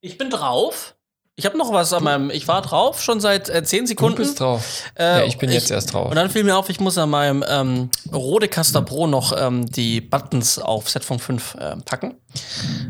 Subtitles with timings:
[0.00, 0.94] Ich bin drauf.
[1.36, 2.30] Ich habe noch was an meinem.
[2.30, 4.16] Ich war drauf schon seit äh, 10 Sekunden.
[4.16, 4.84] Du bist drauf.
[4.94, 6.10] Äh, ja, ich bin jetzt erst drauf.
[6.10, 10.00] Und dann fiel mir auf, ich muss an meinem ähm, Rodecaster Pro noch ähm, die
[10.02, 12.14] Buttons auf Setfunk 5 äh, packen.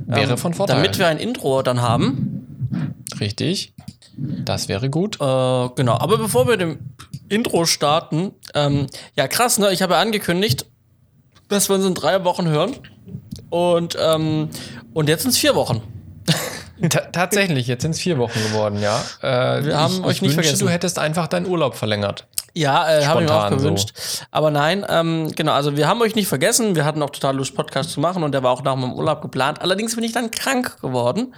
[0.06, 0.76] Wäre Ähm, von Vorteil.
[0.76, 2.96] Damit wir ein Intro dann haben.
[3.20, 3.72] Richtig.
[4.16, 5.16] Das wäre gut.
[5.16, 5.18] Äh,
[5.76, 5.94] genau.
[5.98, 6.78] Aber bevor wir dem
[7.28, 9.72] Intro starten, ähm, ja krass, ne?
[9.72, 10.66] Ich habe ja angekündigt,
[11.48, 12.74] dass wir uns in drei Wochen hören.
[13.48, 14.48] Und, ähm,
[14.92, 15.82] und jetzt sind es vier Wochen.
[16.88, 19.00] Ta tatsächlich, jetzt sind es vier Wochen geworden, ja.
[19.22, 20.66] Äh, Wir haben ich, euch ich nicht wünschte, vergessen.
[20.66, 22.26] du hättest einfach deinen Urlaub verlängert.
[22.54, 23.64] Ja, äh, habe ich mir auch Spontan so.
[23.64, 23.92] gewünscht.
[24.30, 26.74] Aber nein, ähm, genau, also wir haben euch nicht vergessen.
[26.74, 29.22] Wir hatten auch total Lust, Podcast zu machen und der war auch nach meinem Urlaub
[29.22, 29.62] geplant.
[29.62, 31.34] Allerdings bin ich dann krank geworden.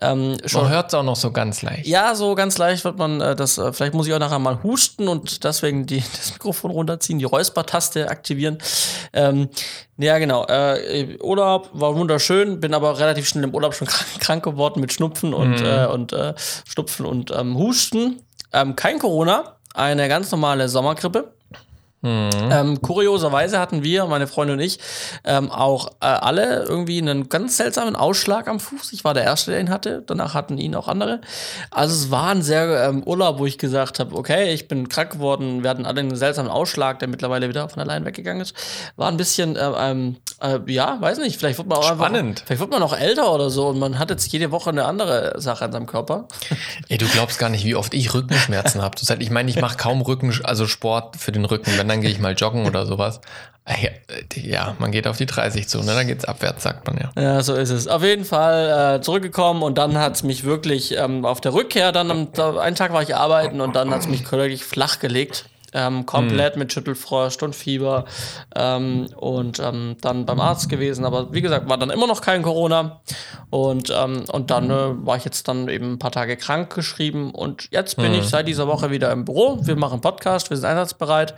[0.00, 1.86] Ähm, schon, Man hört es auch noch so ganz leicht.
[1.86, 4.62] ja, so ganz leicht wird man äh, das, äh, vielleicht muss ich auch nachher mal
[4.62, 8.58] husten und deswegen die, das Mikrofon runterziehen, die Räuspertaste aktivieren.
[9.12, 9.48] Ähm,
[9.98, 10.44] ja, genau.
[10.46, 14.92] Äh, Urlaub war wunderschön, bin aber relativ schnell im Urlaub schon krank, krank geworden mit
[14.92, 16.34] Schnupfen und, äh, und äh,
[16.68, 18.22] Schnupfen und ähm, Husten.
[18.52, 20.68] Ähm, kein Corona, eine ganz normale
[22.02, 22.54] Sommergrippe.
[22.54, 24.78] Ähm, kurioserweise hatten wir, meine Freundin und ich,
[25.24, 28.92] ähm, auch äh, alle irgendwie einen ganz seltsamen Ausschlag am Fuß.
[28.92, 30.02] Ich war der Erste, der ihn hatte.
[30.06, 31.20] Danach hatten ihn auch andere.
[31.70, 35.12] Also es war ein sehr ähm, Urlaub, wo ich gesagt habe, okay, ich bin krank
[35.12, 35.62] geworden.
[35.62, 38.54] Wir hatten alle einen seltsamen Ausschlag, der mittlerweile wieder von allein weggegangen ist.
[38.96, 42.28] War ein bisschen, äh, ähm, äh, ja, weiß nicht, vielleicht wird man auch Spannend.
[42.28, 44.84] Einfach, vielleicht wird man auch älter oder so und man hat jetzt jede Woche eine
[44.84, 46.28] andere Sache an seinem Körper.
[46.88, 48.96] Ey, du glaubst gar nicht, wie oft ich Rückenschmerzen habe.
[49.18, 51.72] Ich meine, ich mache kaum Rücken, also Sport für den Rücken.
[51.76, 53.20] Wenn, dann gehe ich mal joggen oder sowas.
[54.36, 55.94] Ja, man geht auf die 30 zu, ne?
[55.94, 57.20] Dann geht's abwärts, sagt man ja.
[57.20, 57.88] Ja, so ist es.
[57.88, 62.10] Auf jeden Fall äh, zurückgekommen und dann hat's mich wirklich ähm, auf der Rückkehr, dann
[62.12, 65.46] am einen Tag war ich arbeiten und dann hat's mich wirklich flach gelegt.
[65.78, 68.06] Ähm, komplett mit Schüttelfrost und Fieber
[68.54, 71.04] ähm, und ähm, dann beim Arzt gewesen.
[71.04, 73.02] Aber wie gesagt, war dann immer noch kein Corona.
[73.50, 77.30] Und, ähm, und dann äh, war ich jetzt dann eben ein paar Tage krank geschrieben.
[77.30, 79.58] Und jetzt bin ich seit dieser Woche wieder im Büro.
[79.62, 81.34] Wir machen Podcast, wir sind einsatzbereit.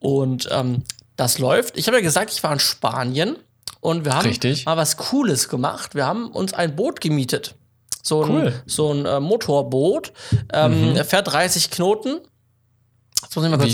[0.00, 0.82] Und ähm,
[1.16, 1.76] das läuft.
[1.76, 3.36] Ich habe ja gesagt, ich war in Spanien
[3.80, 4.64] und wir haben Richtig.
[4.64, 5.94] mal was Cooles gemacht.
[5.94, 7.54] Wir haben uns ein Boot gemietet.
[8.02, 8.62] So ein, Cool.
[8.64, 10.12] so ein äh, Motorboot.
[10.52, 12.18] Ähm, Er fährt 30 Knoten.
[12.18, 13.07] Jetzt muss ich mal kurz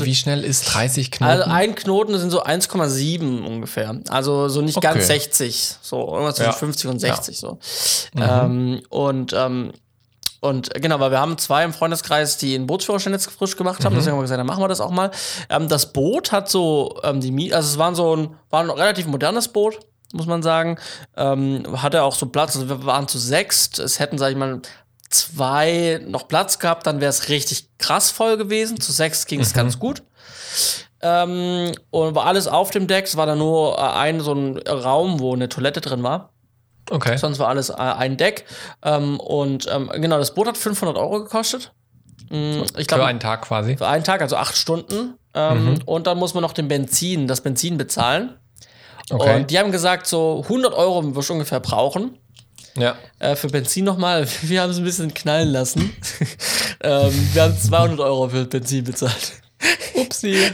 [0.01, 1.31] Wie, wie schnell ist 30 Knoten?
[1.31, 4.01] also ein Knoten sind so 1,7 ungefähr.
[4.09, 4.87] Also so nicht Okay.
[4.95, 5.77] ganz 60.
[5.83, 6.57] So irgendwas zwischen Ja.
[6.57, 7.59] 50 und 60 so.
[8.17, 9.73] Ähm, und ähm,
[10.41, 13.95] und genau, weil wir haben zwei im Freundeskreis, die einen Bootsführerschein jetzt frisch gemacht haben,
[13.95, 15.11] deswegen haben wir gesagt, dann machen wir das auch mal.
[15.49, 18.69] Ähm, das Boot hat so ähm, die Mie also es war so ein, war ein
[18.71, 19.79] relativ modernes Boot,
[20.13, 20.79] muss man sagen.
[21.17, 23.79] Ähm, hatte auch so Platz, also wir waren zu sechst.
[23.79, 24.61] Es hätten, sag ich mal,
[25.15, 28.81] zwei noch Platz gehabt, dann wäre es richtig krass voll gewesen.
[28.81, 30.03] Zu sechs ging es ganz gut.
[31.03, 33.05] Ähm, und war alles auf dem Deck.
[33.07, 36.31] Es war da nur äh, ein so ein Raum, wo eine Toilette drin war.
[36.91, 37.17] okay.
[37.19, 38.45] Sonst war alles äh, ein Deck.
[38.83, 41.73] Ähm, und ähm, genau, das Boot hat 500 Euro gekostet.
[42.31, 43.77] Mm, Ich Für glaube, einen Tag quasi.
[43.77, 45.19] für einen Tag, also acht Stunden.
[45.35, 48.39] Ähm, Und dann muss man noch den Benzin, das Benzin bezahlen.
[49.11, 49.37] Okay.
[49.37, 52.17] Und die haben gesagt, so 100 Euro wirst du ungefähr brauchen.
[52.77, 52.97] Ja.
[53.19, 55.95] Äh, für Benzin nochmal, wir haben es ein bisschen knallen lassen.
[56.83, 59.33] ähm, wir haben 200 Euro für Benzin bezahlt.
[59.95, 60.37] Upsi.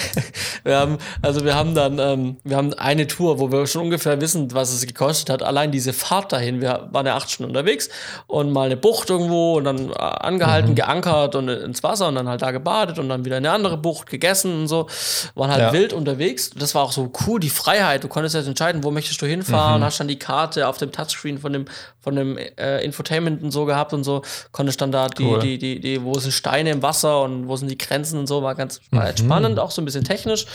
[0.62, 4.20] Wir haben, also wir haben dann, ähm, wir haben eine Tour, wo wir schon ungefähr
[4.20, 5.42] wissen, was es gekostet hat.
[5.42, 7.88] Allein diese Fahrt dahin, wir waren ja acht Stunden unterwegs
[8.26, 12.28] und mal eine Bucht irgendwo und dann äh, angehalten, geankert und ins Wasser und dann
[12.28, 14.86] halt da gebadet und dann wieder in eine andere Bucht gegessen und so.
[15.34, 15.72] Waren halt Ja.
[15.72, 16.50] wild unterwegs.
[16.50, 18.04] Das war auch so cool, die Freiheit.
[18.04, 21.38] Du konntest jetzt entscheiden, wo möchtest du hinfahren, hast dann die Karte auf dem Touchscreen
[21.38, 21.64] von dem,
[22.00, 24.22] von dem äh, Infotainment und so gehabt und so.
[24.52, 25.40] Konntest dann da die, Cool.
[25.40, 28.42] die, die, die, wo sind Steine im Wasser und wo sind die Grenzen und so,
[28.42, 30.46] war ganz war halt spannend, auch so ein bisschen technisch.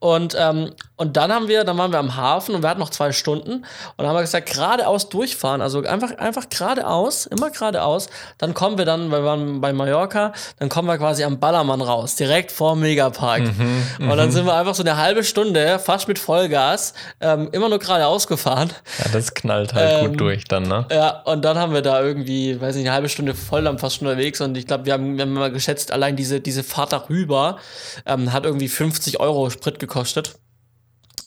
[0.00, 2.90] Und, ähm, und dann haben wir, dann waren wir am Hafen und wir hatten noch
[2.90, 3.64] zwei Stunden und
[3.96, 8.08] dann haben wir gesagt, geradeaus durchfahren, also einfach, einfach geradeaus, immer geradeaus.
[8.38, 11.80] Dann kommen wir dann, weil wir waren bei Mallorca, dann kommen wir quasi am Ballermann
[11.80, 13.42] raus, direkt vor Megapark.
[13.98, 17.80] und dann sind wir einfach so eine halbe Stunde, fast mit Vollgas, ähm, immer nur
[17.80, 18.70] geradeaus gefahren.
[19.04, 20.86] Ja, das knallt halt Ähm, gut durch dann, ne?
[20.92, 23.96] Ja, und dann haben wir da irgendwie, weiß nicht, eine halbe Stunde voll am fast
[23.96, 26.92] schon unterwegs und ich glaube, wir haben, wir haben mal geschätzt, allein diese, diese Fahrt
[26.92, 27.58] darüber
[28.06, 29.87] ähm, hat irgendwie 50 Euro Sprit gekostet.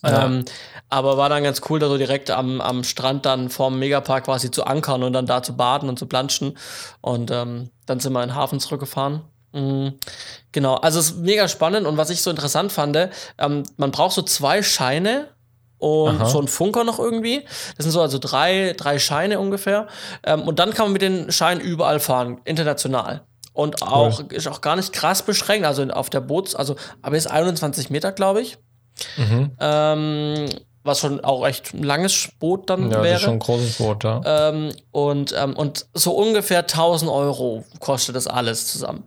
[0.02, 0.24] Ja.
[0.24, 0.44] Ähm,
[0.88, 4.50] aber war dann ganz cool, da so direkt am, am Strand dann vorm Megapark quasi
[4.50, 6.58] zu ankern und dann da zu baden und zu planschen.
[7.00, 9.22] Und ähm, dann sind wir in den Hafen zurückgefahren.
[9.52, 9.94] Mhm.
[10.50, 12.96] Genau, also es ist mega spannend und was ich so interessant fand,
[13.38, 15.28] ähm, man braucht so zwei Scheine
[15.78, 16.26] und Aha.
[16.26, 17.44] so ein Funker noch irgendwie.
[17.76, 19.88] Das sind so also drei, drei Scheine ungefähr.
[20.24, 23.22] Ähm, und dann kann man mit den Scheinen überall fahren, international.
[23.52, 27.26] Und auch, ist auch gar nicht krass beschränkt, also auf der Boots, also, aber ist
[27.30, 28.58] 21 Meter, glaube ich.
[29.16, 29.50] Mhm.
[29.60, 30.48] Ähm,
[30.84, 33.16] was schon auch echt ein langes Boot dann Ja, wäre.
[33.16, 34.20] ist schon ein großes Boot, ja.
[34.24, 39.04] Ähm, und, ähm, und so ungefähr 1000 Euro kostet das alles zusammen.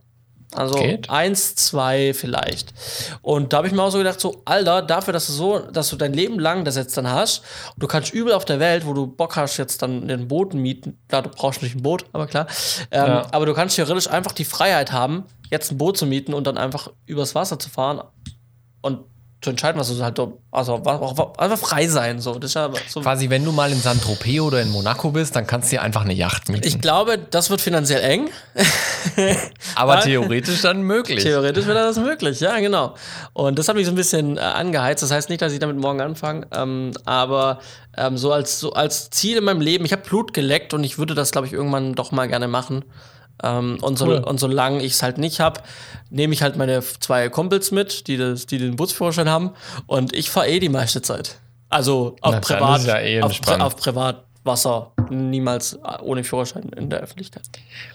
[0.58, 1.10] Also Geht.
[1.10, 2.74] eins, zwei vielleicht.
[3.22, 5.90] Und da habe ich mir auch so gedacht, so, Alter, dafür, dass du so, dass
[5.90, 7.44] du dein Leben lang das jetzt dann hast,
[7.78, 10.98] du kannst übel auf der Welt, wo du Bock hast, jetzt dann den Boot mieten.
[11.08, 12.48] Klar, du brauchst nicht ein Boot, aber klar.
[12.92, 13.28] Ähm, Ja.
[13.32, 16.58] Aber du kannst theoretisch einfach die Freiheit haben, jetzt ein Boot zu mieten und dann
[16.58, 18.02] einfach übers Wasser zu fahren
[18.82, 19.00] und
[19.42, 20.20] zu entscheiden, was du halt,
[20.52, 22.20] also auch einfach frei sein.
[22.20, 22.40] So.
[22.40, 25.46] Das ist ja so Quasi, wenn du mal in Saint-Tropez oder in Monaco bist, dann
[25.46, 26.68] kannst du dir einfach eine Yacht mieten.
[26.68, 28.30] Ich glaube, das wird finanziell eng.
[29.76, 31.24] Aber theoretisch dann möglich.
[31.24, 32.96] Theoretisch wäre das möglich, ja, genau.
[33.34, 35.04] Und das hat mich so ein bisschen äh, angeheizt.
[35.04, 37.60] Das heißt nicht, dass ich damit morgen anfange, ähm, aber
[37.98, 40.98] ähm, so, als, so als Ziel in meinem Leben, ich habe Blut geleckt und ich
[40.98, 42.84] würde das, glaube ich, irgendwann doch mal gerne machen.
[43.44, 44.18] Ähm, und, so, Cool.
[44.20, 45.62] und solange ich es halt nicht habe,
[46.10, 49.52] nehme ich halt meine zwei Kumpels mit, die, das, die den Bootsführerschein haben.
[49.88, 51.38] Und ich fahre eh die meiste Zeit.
[51.70, 53.42] Also auf Na, Privat, ja eh auf.
[53.42, 57.42] Pri auf Privatwasser, niemals ohne Führerschein in der Öffentlichkeit.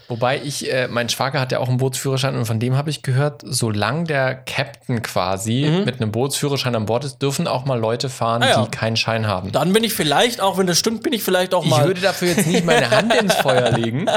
[0.09, 3.01] Wobei ich, äh, mein Schwager hat ja auch einen Bootsführerschein und von dem habe ich
[3.01, 8.09] gehört, solange der Captain quasi mit einem Bootsführerschein an Bord ist, dürfen auch mal Leute
[8.09, 8.63] fahren, Ah, ja.
[8.65, 9.51] die keinen Schein haben.
[9.53, 11.85] Dann bin ich vielleicht, auch wenn das stimmt, bin ich vielleicht auch Ich mal.
[11.87, 14.05] würde dafür jetzt nicht meine Hand ins Feuer legen.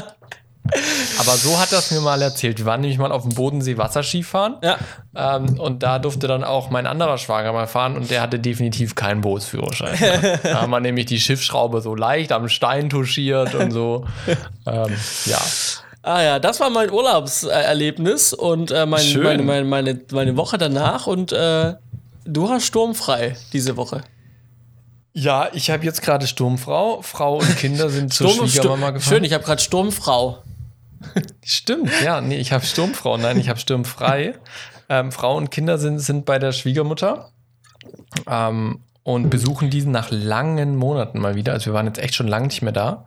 [1.19, 2.59] Aber so hat das mir mal erzählt.
[2.59, 4.57] Wir waren nämlich mal auf dem Bodensee Wasserski fahren.
[4.63, 4.79] Ja.
[5.15, 8.95] Ähm, und da durfte dann auch mein anderer Schwager mal fahren und der hatte definitiv
[8.95, 9.99] keinen Bootsführerschein.
[10.43, 14.07] da haben wir nämlich die Schiffsschraube so leicht am Stein touchiert und so.
[14.67, 14.97] ähm,
[15.27, 15.39] ja.
[16.03, 21.07] Ah ja, das war mein Urlaubserlebnis und äh, mein, meine, meine, meine, meine Woche danach
[21.07, 21.75] und äh,
[22.25, 24.03] du hast sturmfrei diese Woche.
[25.13, 27.01] Ja, ich habe jetzt gerade Sturmfrau.
[27.03, 29.01] Frau und Kinder sind zur Schwiegermama Sturm, gefahren.
[29.01, 30.43] schön, ich habe gerade Sturmfrau.
[31.45, 34.35] Stimmt, ja, nee, ich habe Sturmfrau, nein, ich habe Sturmfrei.
[34.89, 37.31] Ähm, Frau und Kinder sind, sind bei der Schwiegermutter
[38.27, 41.53] ähm, und besuchen diesen nach langen Monaten mal wieder.
[41.53, 43.07] Also wir waren jetzt echt schon lange nicht mehr da.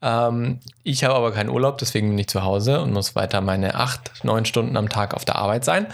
[0.00, 3.74] Ähm, ich habe aber keinen Urlaub, deswegen bin ich zu Hause und muss weiter meine
[3.76, 5.86] acht, neun Stunden am Tag auf der Arbeit sein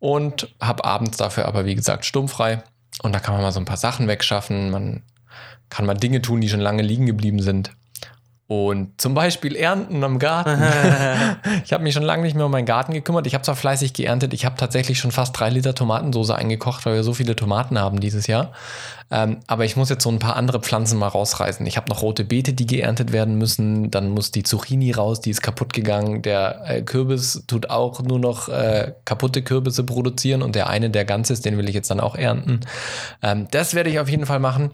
[0.00, 2.62] und habe abends dafür aber, wie gesagt, sturmfrei.
[3.02, 4.70] Und da kann man mal so ein paar Sachen wegschaffen.
[4.70, 5.02] Man
[5.70, 7.70] kann mal Dinge tun, die schon lange liegen geblieben sind.
[8.46, 10.62] Und zum Beispiel ernten am Garten.
[11.64, 13.26] ich habe mich schon lange nicht mehr um meinen Garten gekümmert.
[13.26, 16.94] Ich habe zwar fleißig geerntet, ich habe tatsächlich schon fast drei Liter Tomatensauce eingekocht, weil
[16.94, 18.52] wir so viele Tomaten haben dieses Jahr.
[19.10, 21.64] Ähm, aber ich muss jetzt so ein paar andere Pflanzen mal rausreißen.
[21.66, 23.90] Ich habe noch rote Beete, die geerntet werden müssen.
[23.90, 26.20] Dann muss die Zucchini raus, die ist kaputt gegangen.
[26.20, 31.06] Der äh, Kürbis tut auch nur noch äh, kaputte Kürbisse produzieren und der eine, der
[31.06, 32.60] ganz ist, den will ich jetzt dann auch ernten.
[33.22, 34.70] Ähm, das werde ich auf jeden Fall machen.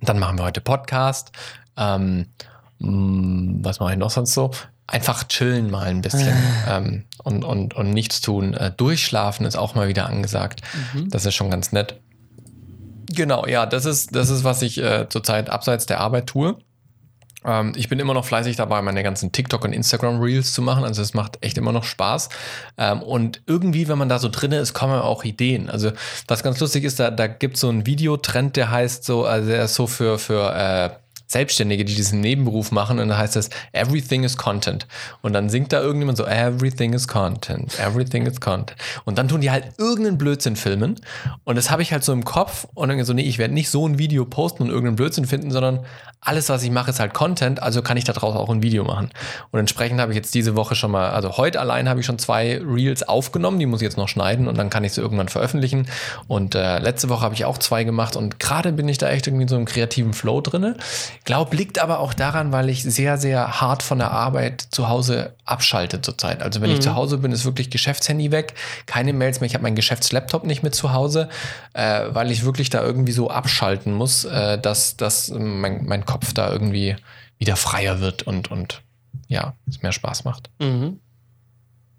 [0.00, 1.30] Dann machen wir heute Podcast.
[1.76, 2.26] Ähm,
[2.78, 4.50] mh, was mache ich noch sonst so?
[4.86, 6.34] Einfach chillen mal ein bisschen
[6.68, 8.54] ähm, und, und, und nichts tun.
[8.54, 10.62] Äh, durchschlafen ist auch mal wieder angesagt.
[11.08, 12.00] Das ist schon ganz nett.
[13.10, 16.56] Genau, ja, das ist, das ist, was ich äh, zurzeit abseits der Arbeit tue.
[17.44, 20.84] Ähm, ich bin immer noch fleißig dabei, meine ganzen TikTok- und Instagram-Reels zu machen.
[20.84, 22.28] Also es macht echt immer noch Spaß.
[22.76, 25.70] Ähm, und irgendwie, wenn man da so drin ist, kommen auch Ideen.
[25.70, 25.92] Also
[26.26, 29.48] was ganz lustig ist, da, da gibt es so einen Videotrend, der heißt so, also
[29.48, 30.90] der ist so für, für äh,
[31.28, 34.86] Selbstständige, die diesen Nebenberuf machen und da heißt das Everything is Content.
[35.22, 38.74] Und dann singt da irgendjemand so Everything is Content, Everything is Content.
[39.04, 41.00] Und dann tun die halt irgendeinen Blödsinn filmen
[41.44, 43.70] und das habe ich halt so im Kopf und dann so, nee, ich werde nicht
[43.70, 45.84] so ein Video posten und irgendeinen Blödsinn finden, sondern
[46.20, 49.10] alles, was ich mache, ist halt Content, also kann ich daraus auch ein Video machen.
[49.50, 52.18] Und entsprechend habe ich jetzt diese Woche schon mal, also heute allein habe ich schon
[52.18, 55.28] zwei Reels aufgenommen, die muss ich jetzt noch schneiden und dann kann ich sie irgendwann
[55.28, 55.86] veröffentlichen.
[56.26, 59.26] Und äh, letzte Woche habe ich auch zwei gemacht und gerade bin ich da echt
[59.28, 60.76] irgendwie so einem kreativen Flow drinne.
[61.24, 65.34] Glaub, liegt aber auch daran, weil ich sehr, sehr hart von der Arbeit zu Hause
[65.44, 66.42] abschalte zurzeit.
[66.42, 68.54] Also wenn ich zu Hause bin, ist wirklich Geschäftshandy weg,
[68.86, 69.46] keine Mails mehr.
[69.46, 71.28] Ich habe meinen Geschäftslaptop nicht mit zu Hause,
[71.74, 76.32] äh, weil ich wirklich da irgendwie so abschalten muss, äh, dass, dass mein, mein Kopf
[76.32, 76.96] da irgendwie
[77.38, 78.82] wieder freier wird und, und
[79.28, 80.50] ja, es mehr Spaß macht.
[80.58, 80.98] Mhm.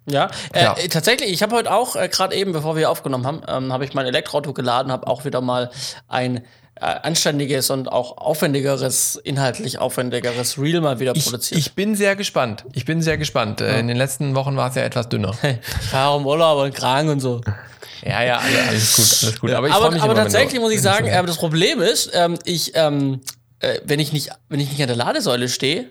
[0.10, 0.76] Ja, äh, Ja.
[0.90, 3.94] tatsächlich, ich habe heute auch, äh, gerade eben, bevor wir aufgenommen haben, ähm, habe ich
[3.94, 5.70] mein Elektroauto geladen, habe auch wieder mal
[6.08, 6.42] ein
[6.80, 11.60] anständiges und auch aufwendigeres, inhaltlich aufwendigeres Reel mal wieder Ich, produziert.
[11.60, 12.66] ich bin sehr gespannt.
[12.74, 13.62] Ich bin sehr gespannt.
[13.62, 15.34] Äh, In den letzten Wochen war es ja etwas dünner.
[15.44, 17.42] ich war auch im Urlaub und krank und so.
[18.04, 19.52] Ja, ja, alle- alles gut, alles gut.
[19.52, 22.12] Aber, ich aber mich aber immer, tatsächlich du- muss ich sagen, äh, das Problem ist,
[22.14, 23.20] ähm, ich, ähm,
[23.60, 25.90] äh, wenn ich nicht, wenn ich nicht an der Ladesäule stehe,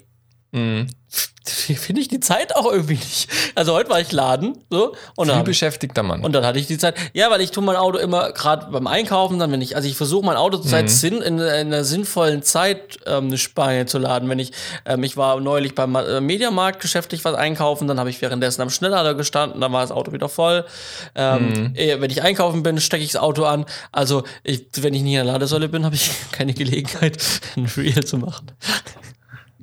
[0.52, 0.86] Mhm.
[1.76, 3.28] finde ich die Zeit auch irgendwie nicht.
[3.54, 4.94] Also heute war ich laden, so.
[5.16, 6.22] Und Viel beschäftigter Mann.
[6.22, 6.94] und dann hatte ich die Zeit.
[7.14, 9.96] Ja, weil ich tue mein Auto immer gerade beim Einkaufen, dann wenn ich, also ich
[9.96, 10.70] versuche mein Auto zur Mhm.
[10.70, 14.28] Zeit sinn, in, in einer sinnvollen Zeit ähm, eine Spanne zu laden.
[14.28, 14.52] Wenn ich,
[14.84, 18.68] ähm, ich war neulich beim äh, Mediamarkt geschäftlich was einkaufen, dann habe ich währenddessen am
[18.70, 20.66] Schnelllader gestanden, dann war das Auto wieder voll.
[21.14, 21.72] Ähm, Mhm.
[21.76, 23.64] eh, Wenn ich einkaufen bin, stecke ich das Auto an.
[23.92, 27.16] Also ich, wenn ich nicht in der Ladesäule bin, habe ich keine Gelegenheit,
[27.56, 28.50] ein Reel zu machen.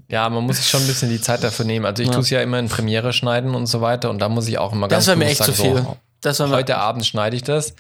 [0.10, 1.86] Ja, man muss sich schon ein bisschen die Zeit dafür nehmen.
[1.86, 2.14] Also ich Ja.
[2.14, 4.72] tue es ja immer in Premiere schneiden und so weiter und da muss ich auch
[4.74, 5.78] immer ganz Das wäre mir echt zu sagen, viel.
[5.84, 7.74] so, Das Heute Abend schneide ich das.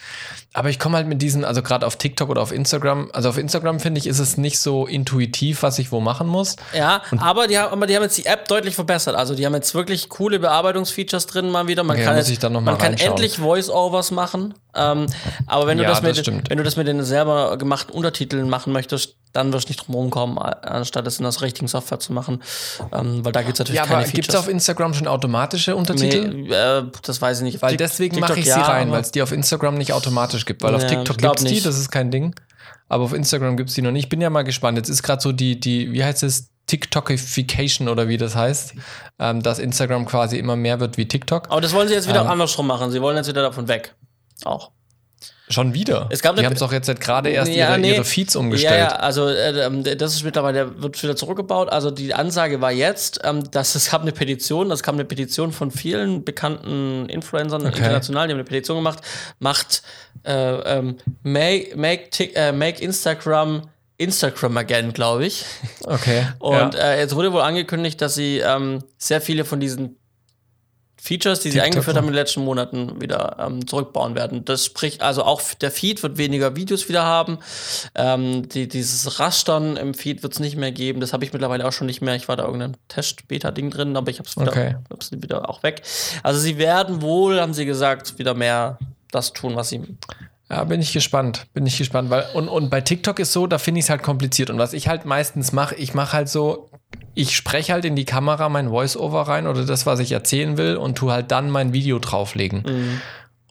[0.54, 3.38] Aber ich komme halt mit diesen, also gerade auf TikTok oder auf Instagram, also auf
[3.38, 6.56] Instagram finde ich, ist es nicht so intuitiv, was ich wo machen muss.
[6.74, 9.16] Ja, aber die, haben, aber die haben jetzt die App deutlich verbessert.
[9.16, 11.84] Also die haben jetzt wirklich coole Bearbeitungsfeatures drin mal wieder.
[11.84, 13.10] Man Okay, kann, jetzt, man kann reinschauen.
[13.12, 14.54] endlich Voice-Overs machen.
[14.78, 15.08] Ähm,
[15.48, 18.50] aber wenn du, Ja, das mit, das wenn du das mit den selber gemachten Untertiteln
[18.50, 22.14] machen möchtest, dann wirst du nicht drum rumkommen, anstatt es in der richtigen Software zu
[22.14, 22.42] machen.
[22.94, 24.36] Ähm, weil da gibt es natürlich Ja, keine aber gibt es Features.
[24.48, 26.28] auf Instagram schon automatische Untertitel?
[26.30, 27.62] Nee, äh, das weiß ich nicht.
[27.62, 29.94] Weil Tik- deswegen TikTok mache ich sie ja, rein, weil es die auf Instagram nicht
[29.94, 30.62] automatisch gibt.
[30.63, 32.36] Weil auf Ja, TikTok ich glaub gibt es die, das ist kein Ding.
[32.88, 34.04] Aber auf Instagram gibt es die noch nicht.
[34.06, 34.77] Ich bin ja mal gespannt.
[34.77, 38.74] Jetzt ist gerade so die, die, wie heißt es, TikTokification oder wie das heißt,
[39.20, 41.50] ähm, dass Instagram quasi immer mehr wird wie TikTok.
[41.51, 42.27] aber das wollen sie jetzt wieder Ähm.
[42.27, 42.92] andersrum machen.
[42.92, 43.96] Sie wollen jetzt wieder davon weg.
[44.44, 44.72] Auch.
[45.48, 46.08] Schon wieder.
[46.10, 47.94] Es gab die haben es doch jetzt seit gerade erst Ja, ihre, nee.
[47.94, 48.74] ihre Feeds umgestellt.
[48.74, 51.70] Ja, ja, also äh, ähm, das ist mittlerweile, wird wieder zurückgebaut.
[51.70, 55.52] Also die Ansage war jetzt, ähm, dass es gab eine Petition, das kam eine Petition
[55.52, 59.02] von vielen bekannten Influencern international, die haben eine Petition gemacht,
[59.38, 59.84] macht
[60.24, 65.46] äh, ähm, make, make, Tik- äh, make Instagram Instagram again, glaube ich.
[65.84, 66.28] Okay.
[66.40, 66.80] Und ja.
[66.80, 69.98] äh, jetzt wurde wohl angekündigt, dass sie ähm, sehr viele von diesen
[71.06, 74.44] Features, die sie eingeführt haben in den letzten Monaten, wieder ähm, zurückbauen werden.
[74.44, 77.38] Das spricht, also auch der Feed wird weniger Videos wieder haben.
[77.94, 81.00] Ähm, die, dieses Rastern im Feed wird es nicht mehr geben.
[81.00, 82.16] Das habe ich mittlerweile auch schon nicht mehr.
[82.16, 84.76] Ich war da irgendein Test-Beta-Ding drin, aber ich habe es wieder, Okay.
[84.90, 85.84] hab's wieder auch weg.
[86.24, 88.80] Also sie werden wohl, haben sie gesagt, wieder mehr
[89.12, 89.82] das tun, was sie
[90.50, 91.46] Ja, bin ich gespannt.
[91.54, 92.10] Bin ich gespannt.
[92.10, 94.50] Weil, und, und bei TikTok ist so, da finde ich es halt kompliziert.
[94.50, 96.70] Und was ich halt meistens mache, ich mache halt so,
[97.16, 100.76] ich spreche halt in die Kamera mein Voice-Over rein oder das, was ich erzählen will
[100.78, 102.64] und tu halt dann mein Video drauflegen.
[102.68, 103.02] Mhm.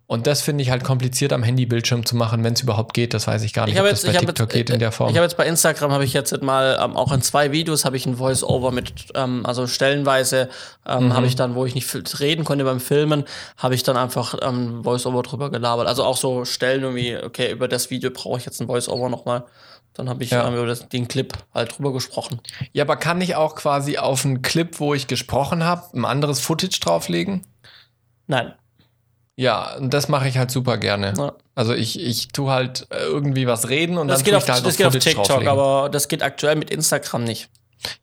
[0.07, 3.15] Und das finde ich halt kompliziert am Handybildschirm zu machen, wenn es überhaupt geht.
[3.15, 4.79] Das weiß ich gar nicht, Ich habe ob jetzt, das bei TikTok jetzt, geht in
[4.79, 5.09] der Form.
[5.09, 7.97] Ich habe jetzt bei Instagram habe ich jetzt mal ähm, auch in zwei Videos habe
[7.97, 10.51] ich ein Voice-Over mit, ähm, also stellenweise
[10.87, 11.15] ähm, Mhm.
[11.15, 13.25] habe ich dann, wo ich nicht reden konnte beim Filmen,
[13.57, 15.87] habe ich dann einfach ähm, Voice-Over drüber gelabert.
[15.89, 19.45] Also auch so Stellen irgendwie, okay, über das Video brauche ich jetzt ein Voice-Over nochmal.
[19.95, 20.47] Dann habe ich Ja.
[20.47, 22.41] ähm, über das, den Clip halt drüber gesprochen.
[22.73, 26.41] ja, aber kann ich auch quasi auf einen Clip, wo ich gesprochen habe, ein anderes
[26.41, 27.47] Footage drauflegen?
[28.27, 28.53] Nein.
[29.37, 31.15] Ja, und das mache ich halt super gerne.
[31.17, 31.33] Ja.
[31.57, 34.47] Also ich, ich tue halt äh, irgendwie was reden und Das dann geht, auf, ich
[34.47, 35.49] da halt das geht auf TikTok, drauflegen.
[35.49, 37.49] aber das geht aktuell mit Instagram nicht.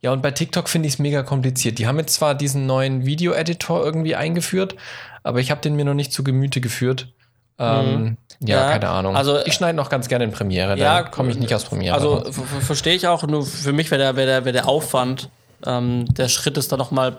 [0.00, 1.78] Ja, und bei TikTok finde ich es mega kompliziert.
[1.78, 4.76] Die haben jetzt zwar diesen neuen Video-Editor irgendwie eingeführt,
[5.22, 7.12] aber ich habe den mir noch nicht zu Gemüte geführt.
[7.58, 9.16] Ähm, ja, Ja, keine Ahnung.
[9.16, 11.94] also- ich schneide noch ganz gerne in Premiere, Ja, da komme ich nicht aus Premiere.
[11.94, 12.22] Also
[12.60, 15.28] verstehe ich auch, nur für mich wäre der, wär der, wär der Aufwand,
[15.64, 17.16] ähm, der Schritt ist da noch mal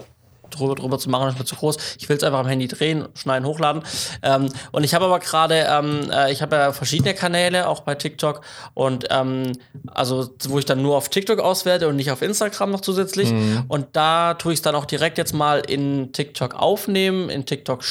[0.49, 1.77] drüber, drüber zu machen, ist mir zu groß.
[1.99, 3.83] Ich will es einfach am Handy drehen, schneiden, hochladen.
[4.21, 7.95] Ähm, und ich habe aber gerade, ähm, äh, ich habe ja verschiedene Kanäle, auch bei
[7.95, 8.41] TikTok.
[8.73, 9.53] Und ähm,
[9.87, 13.31] also, wo ich dann nur auf TikTok auswerte und nicht auf Instagram noch zusätzlich.
[13.31, 13.63] Mhm.
[13.67, 17.83] Und da tue ich es dann auch direkt jetzt mal in TikTok aufnehmen, in TikTok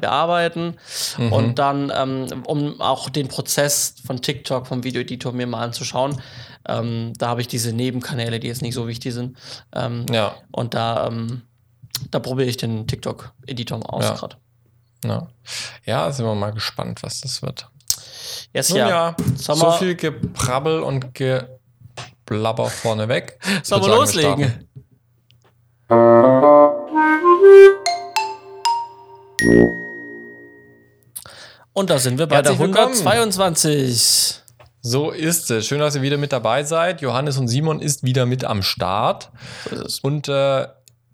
[0.00, 0.76] bearbeiten
[1.16, 1.32] Mhm.
[1.32, 6.20] und dann, ähm, um auch den Prozess von TikTok, vom Videoeditor mir mal anzuschauen.
[6.68, 9.36] Ähm, da habe ich diese Nebenkanäle, die jetzt nicht so wichtig sind.
[9.74, 11.42] Ähm, ja, Und da, ähm,
[12.10, 14.14] da probiere ich den TikTok-Editor aus Ja.
[14.14, 14.36] gerade.
[15.04, 15.28] ja.
[15.84, 17.68] Ja, sind wir mal gespannt, was das wird.
[18.52, 18.88] Yes, Nun ja.
[18.88, 23.38] ja, so viel Geprabbel und Geblabber vorneweg.
[23.62, 24.68] Sollen wir loslegen?
[31.72, 32.94] Und da sind wir bei der Herzlich willkommen.
[33.06, 34.40] 122.
[34.82, 35.66] So ist es.
[35.66, 37.00] Schön, dass ihr wieder mit dabei seid.
[37.00, 39.30] Johannes und Simon ist wieder mit am Start.
[39.70, 40.00] So.
[40.02, 40.66] Und äh,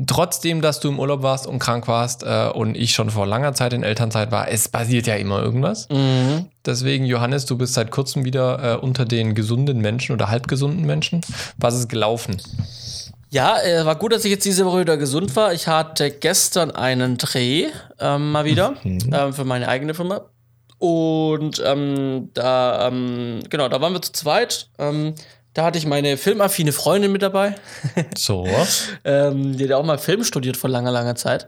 [0.04, 3.54] trotzdem, dass du im Urlaub warst und krank warst äh, und ich schon vor langer
[3.54, 5.88] Zeit in Elternzeit war, es passiert ja immer irgendwas.
[5.88, 6.46] Mhm.
[6.64, 11.20] Deswegen, Johannes, du bist seit kurzem wieder äh, unter den gesunden Menschen oder halbgesunden Menschen.
[11.56, 12.40] Was ist gelaufen?
[13.30, 15.52] Ja, äh, war gut, dass ich jetzt diese Woche wieder gesund war.
[15.52, 20.22] Ich hatte gestern einen Dreh ähm, mal wieder ähm, für meine eigene Firma.
[20.78, 24.68] Und ähm, da, ähm, genau, da waren wir zu zweit.
[25.56, 27.54] Da hatte ich meine filmaffine Freundin mit dabei.
[28.16, 28.46] So.
[29.04, 31.46] ähm, die hat auch mal Film studiert vor langer, langer Zeit.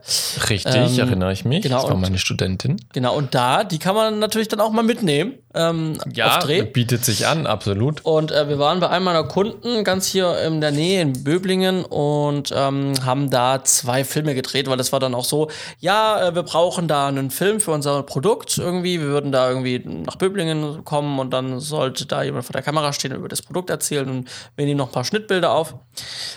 [0.49, 1.61] Richtig, Ähm, erinnere ich mich.
[1.61, 2.77] genau, das war und- meine Studentin.
[2.93, 6.39] Genau, und da, die kann man natürlich dann auch mal mitnehmen ähm, Ja,
[6.73, 8.05] bietet sich an, absolut.
[8.05, 11.85] Und äh, wir waren bei einem meiner Kunden ganz hier in der Nähe in Böblingen
[11.85, 15.49] und ähm, haben da zwei Filme gedreht, weil das war dann auch so,
[15.79, 18.99] ja, äh, wir brauchen da einen Film für unser Produkt irgendwie.
[18.99, 22.93] Wir würden da irgendwie nach Böblingen kommen und dann sollte da jemand vor der Kamera
[22.93, 25.75] stehen und über das Produkt erzählen und wir nehmen noch ein paar Schnittbilder auf.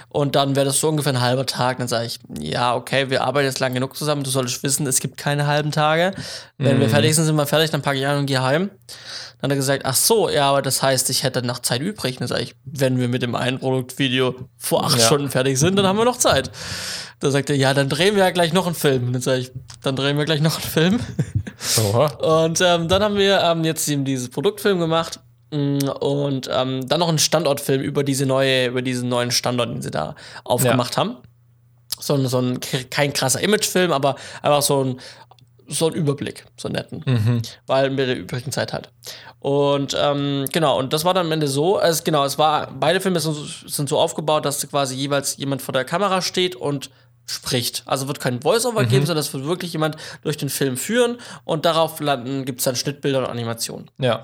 [0.09, 1.79] Und dann wäre das so ungefähr ein halber Tag.
[1.79, 4.25] Dann sage ich, ja, okay, wir arbeiten jetzt lang genug zusammen.
[4.25, 6.13] Du solltest wissen, es gibt keine halben Tage.
[6.59, 8.71] Wenn wir fertig sind, sind wir fertig, dann packe ich ein und gehe heim.
[9.41, 12.19] Dann hat er gesagt, ach so, ja, aber das heißt, ich hätte noch Zeit übrig.
[12.19, 15.07] Dann sage ich, wenn wir mit dem einen Produktvideo vor acht Ja.
[15.07, 16.51] Stunden fertig sind, dann haben wir noch Zeit.
[17.19, 19.13] Da sagt er, ja, dann drehen wir ja gleich noch einen Film.
[19.13, 19.53] Dann sage ich,
[19.83, 21.01] dann drehen wir gleich noch einen Film.
[21.59, 22.09] So.
[22.19, 27.01] Und ähm, dann haben wir ähm, jetzt eben dieses Produktfilm gemacht mm, und ähm, dann
[27.01, 31.17] noch einen Standortfilm über diese neue, über diesen neuen Standort, den sie da aufgemacht haben.
[32.01, 32.59] So, ein- so ein
[32.91, 35.01] kein krasser Imagefilm, aber einfach so ein
[35.69, 38.91] so ein Überblick, so einen netten, weil mit der übrigen Zeit halt.
[39.39, 43.01] Und ähm, genau, und das war dann am Ende so, also genau, es war, beide
[43.01, 43.37] Filme sind,
[43.69, 46.91] sind so aufgebaut, dass quasi jeweils jemand vor der Kamera steht und
[47.27, 47.83] spricht.
[47.87, 51.65] Also wird kein Voice-Over geben, sondern es wird wirklich jemand durch den Film führen und
[51.65, 53.91] darauf landen, gibt es dann Schnittbilder und Animationen.
[53.99, 54.23] Ja.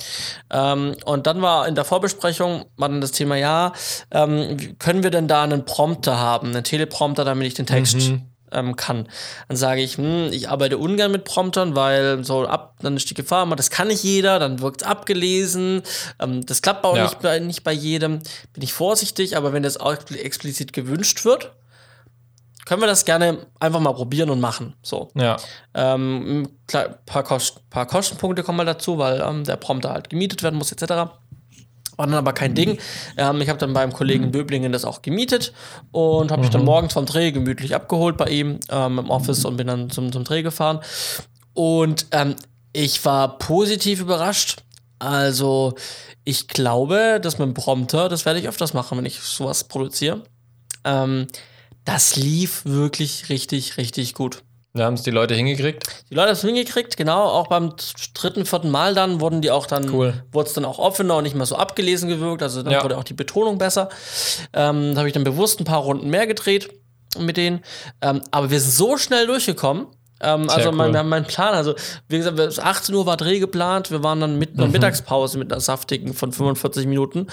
[0.51, 3.73] Ähm, und dann war in der Vorbesprechung war dann das Thema, ja,
[4.11, 8.13] ähm, können wir denn da einen Prompter haben, einen Teleprompter, damit ich den Text
[8.51, 9.09] ähm, kann?
[9.49, 13.15] Dann sage ich, hm, ich arbeite ungern mit Promptern, weil so ab, dann ist die
[13.15, 15.83] Gefahr immer, das kann nicht jeder, dann wirkt es abgelesen,
[16.19, 17.05] ähm, das klappt auch Ja.
[17.05, 18.21] nicht, bei, nicht bei jedem.
[18.53, 21.53] Bin ich vorsichtig, aber wenn das auch explizit gewünscht wird,
[22.69, 24.75] können wir das gerne einfach mal probieren und machen.
[24.83, 25.11] So.
[25.15, 25.39] Ja.
[25.73, 30.43] Ähm, klar, paar, Kost paar Kostenpunkte kommen mal dazu, weil ähm, der Prompter halt gemietet
[30.43, 30.83] werden muss, etc.
[30.91, 31.11] War
[31.97, 32.79] dann aber kein Ding.
[33.17, 35.55] Ähm, ich habe dann beim Kollegen in Böblingen das auch gemietet
[35.93, 39.57] und habe mich dann morgens vom Dreh gemütlich abgeholt bei ihm ähm, im Office und
[39.57, 40.81] bin dann zum, zum Dreh gefahren.
[41.55, 42.37] Und ähm,
[42.75, 44.63] ich war positiv überrascht.
[44.99, 45.75] Also,
[46.25, 50.23] ich glaube, dass mit dem Prompter, das werde ich öfters machen, wenn ich sowas produziere.
[50.85, 51.29] Ähm,
[51.89, 54.43] das lief wirklich richtig, richtig gut.
[54.75, 55.85] Wir haben es die Leute hingekriegt.
[56.11, 57.25] Die Leute haben es hingekriegt, genau.
[57.25, 57.73] Auch beim
[58.15, 60.23] dritten, vierten Mal dann wurden die auch dann, Cool.
[60.31, 62.43] wurde es dann auch offener und nicht mehr so abgelesen gewirkt.
[62.43, 62.85] Also dann Ja.
[62.85, 63.89] wurde auch die Betonung besser.
[64.53, 66.69] Ähm, da habe ich dann bewusst ein paar Runden mehr gedreht
[67.19, 67.61] mit denen.
[68.03, 69.87] Ähm, aber wir sind so schnell durchgekommen.
[70.21, 71.05] Ähm, also mein, cool.
[71.05, 71.75] mein Plan, also
[72.09, 74.65] wie gesagt, bis 18 Uhr war Dreh geplant, wir waren dann mit Mhm.
[74.65, 77.29] einer Mittagspause mit einer saftigen von 45 Minuten,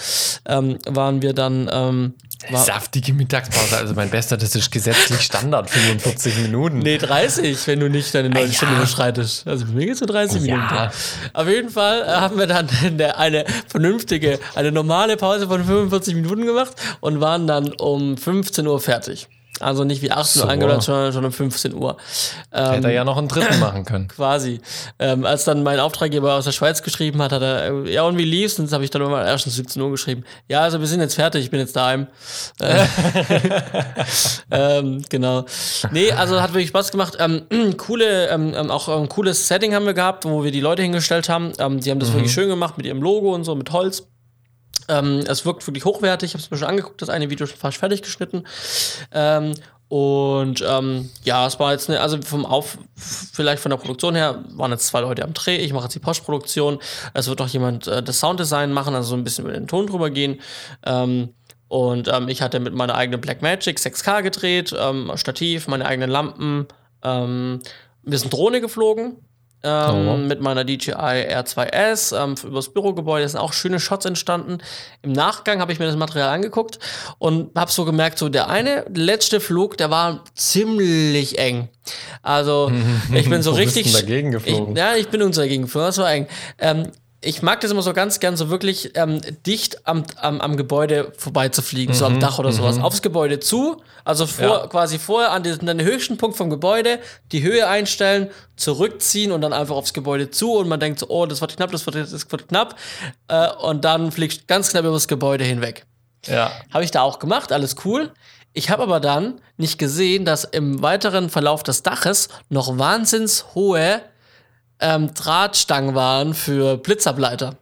[0.46, 2.14] ähm, waren wir dann, ähm,
[2.50, 6.78] war, Saftige Mittagspause, also mein Bester, das ist gesetzlich Standard, 45 Minuten.
[6.80, 8.52] Nee, 30, wenn du nicht deine 9 ja.
[8.52, 9.46] Stunden überschreitest.
[9.46, 10.56] Also bei mir geht's nur 30 Ja.
[10.56, 10.90] Minuten.
[11.32, 12.68] Auf jeden Fall äh, haben wir dann
[13.16, 18.80] eine vernünftige, eine normale Pause von 45 Minuten gemacht und waren dann um 15 Uhr
[18.80, 19.28] fertig.
[19.60, 20.52] Also nicht wie 18 Uhr So.
[20.52, 21.96] angeladen, sondern schon um 15 Uhr.
[22.52, 24.08] Ähm, Hätte er ja noch einen dritten machen können.
[24.14, 24.60] Quasi.
[24.98, 28.18] Ähm, als dann mein Auftraggeber aus der Schweiz geschrieben hat, hat er, äh, ja, und
[28.18, 28.58] wie lief's?
[28.58, 30.24] Und das habe ich dann immer erst um 17 Uhr geschrieben.
[30.48, 32.06] Ja, also wir sind jetzt fertig, ich bin jetzt daheim.
[32.60, 32.84] Äh,
[34.50, 35.44] ähm, genau.
[35.90, 37.16] Nee, also hat wirklich Spaß gemacht.
[37.18, 37.42] Ähm,
[37.76, 41.28] coole, ähm, ähm, auch ein cooles Setting haben wir gehabt, wo wir die Leute hingestellt
[41.28, 41.52] haben.
[41.58, 44.06] Ähm, die haben das wirklich schön gemacht mit ihrem Logo und so, mit Holz.
[44.88, 46.30] Ähm, es wirkt wirklich hochwertig.
[46.30, 48.44] Ich habe es mir schon angeguckt, das eine Video schon fast fertig geschnitten.
[49.12, 49.54] Ähm,
[49.88, 54.42] und ähm, ja, es war jetzt eine, also vom Auf, vielleicht von der Produktion her
[54.50, 55.56] waren jetzt zwei Leute am Dreh.
[55.56, 56.78] Ich mache jetzt die Postproduktion.
[57.14, 59.86] Es wird noch jemand äh, das Sounddesign machen, also so ein bisschen über den Ton
[59.86, 60.40] drüber gehen.
[60.84, 61.34] Ähm,
[61.68, 66.66] und ähm, ich hatte mit meiner eigenen Blackmagic 6K gedreht, ähm, Stativ, meine eigenen Lampen.
[67.02, 69.16] Wir sind Drohne geflogen.
[69.66, 70.16] Ähm, Oh.
[70.16, 74.58] Mit meiner DJI R2S ähm, übers Bürogebäude Da sind auch schöne Shots entstanden.
[75.02, 76.78] Im Nachgang habe ich mir das Material angeguckt
[77.18, 81.68] und habe so gemerkt, so der eine letzte Flug, der war ziemlich eng.
[82.22, 82.70] Also
[83.12, 84.74] ich bin so richtig dagegen geflogen?
[84.74, 85.88] Ich, ja, ich bin uns dagegen geflogen.
[85.88, 86.28] Das war eng.
[86.58, 86.92] Ähm,
[87.26, 91.12] ich mag das immer so ganz gern, so wirklich ähm, dicht am, am, am Gebäude
[91.18, 92.78] vorbeizufliegen, so am Dach oder sowas.
[92.78, 94.66] Aufs Gebäude zu, also vor, Mhm, Ja.
[94.68, 97.00] quasi vorher an den, an den höchsten Punkt vom Gebäude,
[97.32, 101.26] die Höhe einstellen, zurückziehen und dann einfach aufs Gebäude zu und man denkt so, oh,
[101.26, 102.76] das wird knapp, das wird, das wird knapp.
[103.28, 105.84] Äh, und dann fliegst ganz knapp übers Gebäude hinweg.
[106.26, 106.50] Ja.
[106.72, 108.12] Habe ich da auch gemacht, alles cool.
[108.52, 114.00] Ich habe aber dann nicht gesehen, dass im weiteren Verlauf des Daches noch wahnsinns hohe
[114.80, 117.56] ähm, Drahtstangen waren für Blitzableiter.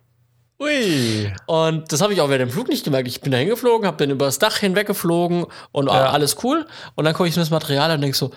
[0.60, 1.32] Ui.
[1.46, 3.08] Und das habe ich auch während dem Flug nicht gemerkt.
[3.08, 6.10] Ich bin da hingeflogen, habe dann über das Dach hinweggeflogen und Ja.
[6.10, 6.64] alles cool.
[6.94, 8.30] Und dann gucke ich mir das Material an und denke so,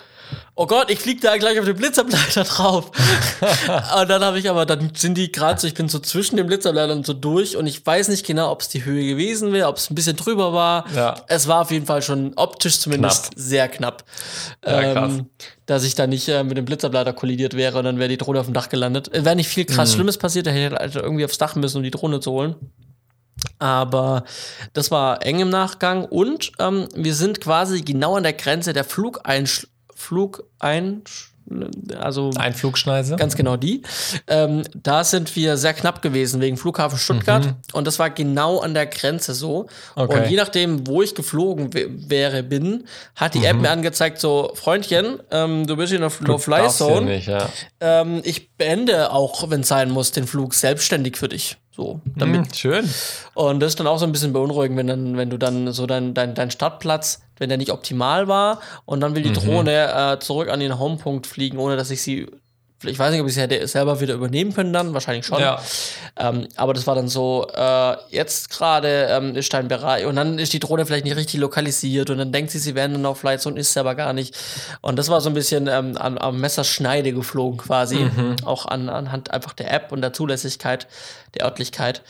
[0.56, 2.90] oh Gott, ich fliege da gleich auf den Blitzableiter drauf.
[4.00, 6.48] und dann habe ich aber, dann sind die gerade so, ich bin so zwischen dem
[6.48, 9.68] Blitzableiter und so durch und ich weiß nicht genau, ob es die Höhe gewesen wäre,
[9.68, 10.86] ob es ein bisschen drüber war.
[10.94, 11.14] Ja.
[11.28, 13.34] Es war auf jeden Fall schon optisch zumindest Knapp.
[13.36, 14.04] sehr knapp.
[14.66, 15.26] Ja, ähm,
[15.68, 18.40] dass ich da nicht äh, mit dem Blitzableiter kollidiert wäre und dann wäre die Drohne
[18.40, 19.12] auf dem Dach gelandet.
[19.14, 19.74] Äh, Wäre nicht viel Mhm.
[19.74, 22.32] krass Schlimmes passiert, da hätte ich halt irgendwie aufs Dach müssen, um die Drohne zu
[22.32, 22.54] holen.
[23.58, 24.24] Aber
[24.72, 28.84] das war eng im Nachgang und ähm, wir sind quasi genau an der Grenze der
[28.84, 31.02] Flugeinsch Flugein
[31.98, 33.16] also Ein Flugschneise.
[33.16, 33.82] ganz genau die.
[34.26, 38.74] Ähm, da sind wir sehr knapp gewesen wegen Flughafen Stuttgart und das war genau an
[38.74, 39.62] der Grenze so.
[39.96, 40.02] Mhm.
[40.02, 40.18] Okay.
[40.24, 42.84] Und je nachdem, wo ich geflogen wäre, bin,
[43.16, 43.62] hat die App Mhm.
[43.62, 47.06] mir angezeigt, so Freundchen, ähm, du bist in der ja No-Fly-Zone.
[47.06, 47.48] nicht, ja.
[47.80, 51.56] Ähm, ich beende auch, wenn es sein muss, den Flug selbstständig für dich.
[51.78, 52.90] So, damit Hm, schön.
[53.34, 55.86] und das ist dann auch so ein bisschen beunruhigend, wenn, dann, wenn du dann so
[55.86, 60.18] dein, dein, dein Startplatz, wenn der nicht optimal war und dann will die Drohne äh,
[60.18, 62.26] zurück an den Homepunkt fliegen, ohne dass ich sie.
[62.84, 65.40] Ich weiß nicht, ob ich sie hätte selber wieder übernehmen können dann, wahrscheinlich schon.
[65.40, 65.60] Ja.
[66.16, 70.38] Ähm, aber das war dann so, äh, jetzt gerade ähm, ist dein Bereich und dann
[70.38, 73.18] ist die Drohne vielleicht nicht richtig lokalisiert und dann denkt sie, sie wären dann auf
[73.18, 74.36] Flights und ist sie aber gar nicht.
[74.80, 78.08] Und das war so ein bisschen ähm, am, am Messerschneide geflogen quasi,
[78.44, 80.86] auch an, anhand einfach der App und der Zulässigkeit,
[81.34, 82.02] der Örtlichkeit.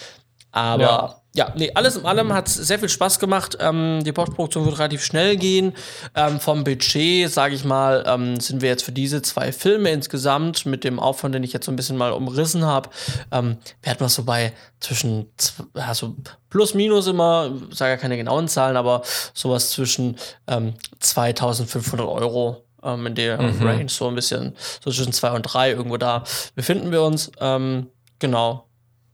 [0.53, 1.18] Aber Ja.
[1.35, 3.57] Ja, nee, alles in allem hat es sehr viel Spaß gemacht.
[3.61, 5.73] Ähm, die Postproduktion wird relativ schnell gehen.
[6.15, 10.67] Ähm, vom Budget, sage ich mal, ähm, sind wir jetzt für diese zwei Filme insgesamt
[10.67, 12.89] mit dem Aufwand, den ich jetzt so ein bisschen mal umrissen habe,
[13.31, 16.17] ähm, werden wir so bei zwischen, zw- also
[16.51, 19.03] plus minus immer, sage ja keine genauen Zahlen, aber
[19.35, 20.17] sowas zwischen
[20.49, 25.71] ähm, 2500 Euro ähm, in der Range, so ein bisschen, so zwischen zwei und drei
[25.71, 27.31] irgendwo da befinden wir uns.
[27.39, 27.89] Ähm,
[28.19, 28.65] genau,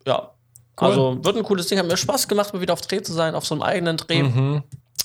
[0.07, 0.31] ja.
[0.81, 0.89] Cool.
[0.89, 3.35] Also wird ein cooles Ding, hat mir Spaß gemacht, mal wieder auf Dreh zu sein,
[3.35, 4.23] auf so einem eigenen Dreh.
[4.25, 4.63] Mhm.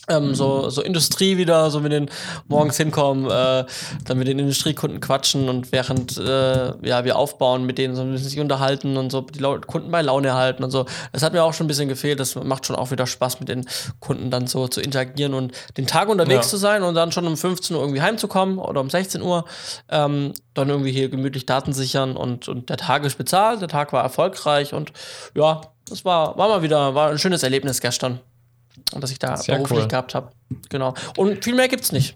[0.09, 2.09] Ähm, so, so Industrie wieder, so mit den
[2.47, 3.65] morgens hinkommen, äh,
[4.05, 8.11] dann mit den Industriekunden quatschen und während äh, ja, wir aufbauen, mit denen so ein
[8.11, 10.85] bisschen sich unterhalten und so die Kunden bei Laune halten und so.
[11.11, 12.19] Das hat mir auch schon ein bisschen gefehlt.
[12.19, 13.67] Das macht schon auch wieder Spaß, mit den
[13.99, 16.49] Kunden dann so zu interagieren und den Tag unterwegs Ja.
[16.49, 19.45] zu sein und dann schon um 15 Uhr irgendwie heimzukommen oder um 16 Uhr.
[19.89, 23.93] Ähm, dann irgendwie hier gemütlich Daten sichern und, und der Tag ist bezahlt, der Tag
[23.93, 24.91] war erfolgreich und
[25.35, 28.19] ja, das war, war mal wieder, war ein schönes Erlebnis gestern.
[28.93, 29.87] Und dass ich da Sehr beruflich cool.
[29.87, 30.31] gehabt habe.
[30.69, 30.93] Genau.
[31.17, 32.15] Und viel mehr gibt's nicht.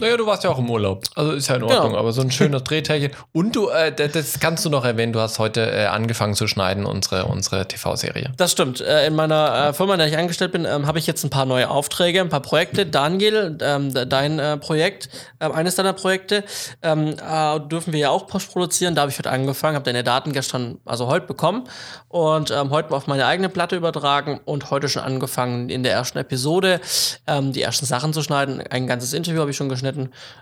[0.00, 1.04] Naja, du warst ja auch im Urlaub.
[1.14, 1.74] Also ist ja in Genau.
[1.74, 3.12] Ordnung, aber so ein schönes Drehteilchen.
[3.32, 6.86] Und du, äh, das- kannst du noch erwähnen, du hast heute äh, angefangen zu schneiden,
[6.86, 8.32] unsere, unsere TV-Serie.
[8.36, 8.80] Das stimmt.
[8.80, 11.30] Äh, in meiner äh, Firma, in der ich angestellt bin, ähm, habe ich jetzt ein
[11.30, 12.86] paar neue Aufträge, ein paar Projekte.
[12.86, 15.08] Daniel, ähm, de- dein äh, Projekt,
[15.38, 16.44] äh, eines deiner Projekte,
[16.82, 18.94] ähm, äh, dürfen wir ja auch postproduzieren.
[18.94, 21.64] Da habe ich heute angefangen, habe deine Daten gestern, also heute bekommen
[22.08, 26.18] und ähm, heute auf meine eigene Platte übertragen und heute schon angefangen in der ersten
[26.18, 26.80] Episode
[27.26, 28.62] ähm, die ersten Sachen zu schneiden.
[28.70, 29.89] Ein ganzes Interview habe ich schon geschnitten.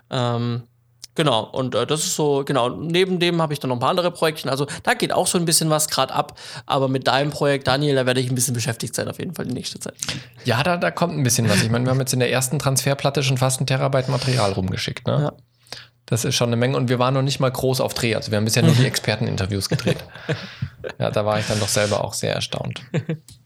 [0.09, 0.63] Ähm,
[1.19, 3.89] Genau, und äh, das ist so, genau, neben dem habe ich dann noch ein paar
[3.89, 4.49] andere Projektchen.
[4.49, 7.93] Also da geht auch so ein bisschen was gerade ab, aber mit deinem Projekt, Daniel,
[7.95, 9.95] da werde ich ein bisschen beschäftigt sein, auf jeden Fall die nächste Zeit.
[10.45, 11.61] Ja, da, da kommt ein bisschen was.
[11.61, 15.07] Ich meine, wir haben jetzt in der ersten Transferplatte schon fast ein Terabyte Material rumgeschickt.
[15.07, 15.23] Ne?
[15.23, 15.33] Ja.
[16.05, 18.15] Das ist schon eine Menge und wir waren noch nicht mal groß auf Dreh.
[18.15, 19.97] Also wir haben bisher nur die Experteninterviews gedreht.
[20.97, 22.81] Ja, da war ich dann doch selber auch sehr erstaunt.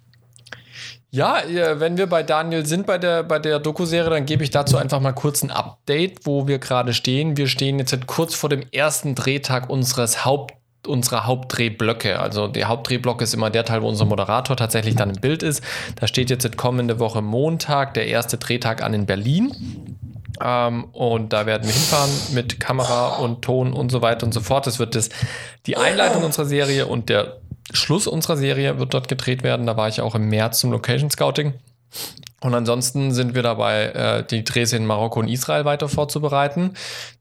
[1.13, 4.49] Ja, äh, wenn wir bei Daniel sind bei der, bei der Doku-Serie, dann gebe ich
[4.49, 7.38] dazu einfach mal kurz ein Update, wo wir gerade stehen.
[7.38, 12.19] Wir stehen jetzt kurz vor dem ersten Drehtag unseres Haupt unserer Hauptdrehblöcke.
[12.19, 15.63] Also der Hauptdrehblock ist immer der Teil, wo unser Moderator tatsächlich dann im Bild ist.
[15.95, 19.95] Da steht jetzt kommende Woche Montag der erste Drehtag an in Berlin.
[20.41, 24.41] Ähm, und da werden wir hinfahren mit Kamera und Ton und so weiter und so
[24.41, 24.65] fort.
[24.65, 25.10] Das wird das,
[25.67, 27.38] die Einleitung unserer Serie und der
[27.71, 29.65] Schluss unserer Serie wird dort gedreht werden.
[29.65, 31.54] Da war ich auch im März zum Location Scouting.
[32.41, 36.73] Und ansonsten sind wir dabei, äh, die Drehs in Marokko und Israel weiter vorzubereiten.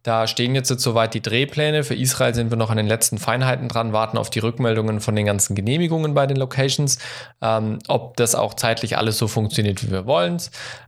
[0.03, 1.85] Da stehen jetzt, jetzt soweit die Drehpläne.
[1.85, 5.15] Für Israel sind wir noch an den letzten Feinheiten dran, warten auf die Rückmeldungen von
[5.15, 6.99] den ganzen Genehmigungen bei den Locations,
[7.41, 10.39] ähm, ob das auch zeitlich alles so funktioniert, wie wir wollen.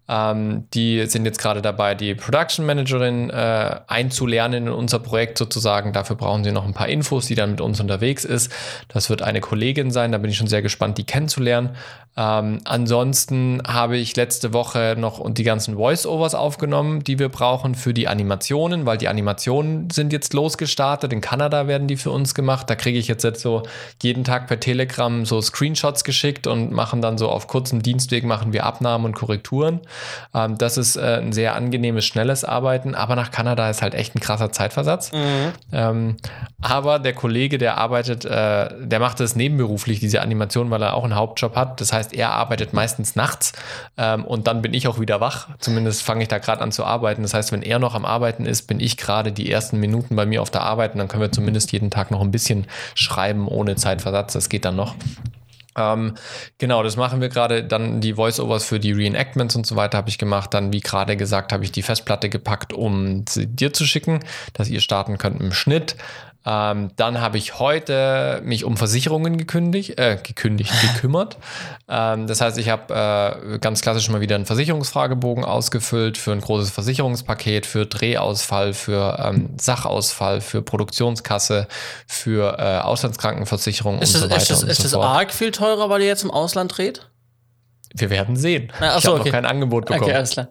[0.07, 5.93] Ähm, die sind jetzt gerade dabei, die Production Managerin äh, einzulernen in unser Projekt sozusagen.
[5.93, 8.53] Dafür brauchen sie noch ein paar Infos, die dann mit uns unterwegs ist.
[8.89, 11.71] Das wird eine Kollegin sein, da bin ich schon sehr gespannt, die kennenzulernen.
[12.17, 17.95] Ähm, ansonsten habe ich letzte Woche noch die ganzen Voice-Overs aufgenommen, die wir brauchen für
[17.95, 21.13] die Animationen, weil die Animationen sind jetzt losgestartet.
[21.13, 22.69] In Kanada werden die für uns gemacht.
[22.69, 23.63] Da kriege ich jetzt, jetzt so
[24.03, 28.53] jeden Tag per Telegram so Screenshots geschickt und machen dann so auf kurzem Dienstweg machen
[28.53, 29.81] wir Abnahmen und Korrekturen.
[30.35, 34.15] Ähm, das ist äh, ein sehr angenehmes, schnelles Arbeiten, aber nach Kanada ist halt echt
[34.15, 35.11] ein krasser Zeitversatz.
[35.73, 36.17] Ähm,
[36.61, 41.05] aber der Kollege, der arbeitet, äh, der macht das nebenberuflich, diese Animation, weil er auch
[41.05, 41.81] einen Hauptjob hat.
[41.81, 43.53] Das heißt, er arbeitet meistens nachts.
[43.97, 45.49] Ähm, und dann bin ich auch wieder wach.
[45.59, 47.23] Zumindest fange ich da gerade an zu arbeiten.
[47.23, 50.27] Das heißt, wenn er noch am Arbeiten ist, bin ich gerade die ersten Minuten bei
[50.27, 53.49] mir auf der Arbeit und dann können wir zumindest jeden Tag noch ein bisschen schreiben
[53.49, 54.33] ohne Zeitversatz.
[54.33, 54.95] Das geht dann noch.
[55.77, 56.15] Ähm,
[56.59, 57.65] genau, das machen wir gerade.
[57.65, 60.55] Dann die Voice-Overs für die Reenactments und so weiter habe ich gemacht.
[60.55, 64.21] Dann, wie gerade gesagt, habe ich die Festplatte gepackt, um sie dir zu schicken,
[64.53, 65.97] dass ihr starten könnt im Schnitt.
[66.47, 71.39] Ähm, dann habe ich heute mich um Versicherungen gekündigt, äh, gekündigt, gekümmert.
[71.89, 72.93] ähm, das heißt, ich habe
[73.55, 79.19] äh, ganz klassisch mal wieder einen Versicherungsfragebogen ausgefüllt für ein großes Versicherungspaket, für Drehausfall, für
[79.25, 81.67] ähm, Sachausfall, für Produktionskasse,
[82.07, 84.43] für äh, Auslandskrankenversicherung ist und das, so weiter.
[84.43, 85.07] Ist das, und ist so das fort.
[85.07, 87.09] arg viel teurer, weil ihr jetzt im Ausland dreht?
[87.95, 88.71] Wir werden sehen.
[88.81, 89.29] Ah, ach ich habe okay.
[89.29, 90.03] noch kein Angebot bekommen.
[90.03, 90.49] Okay, alles klar.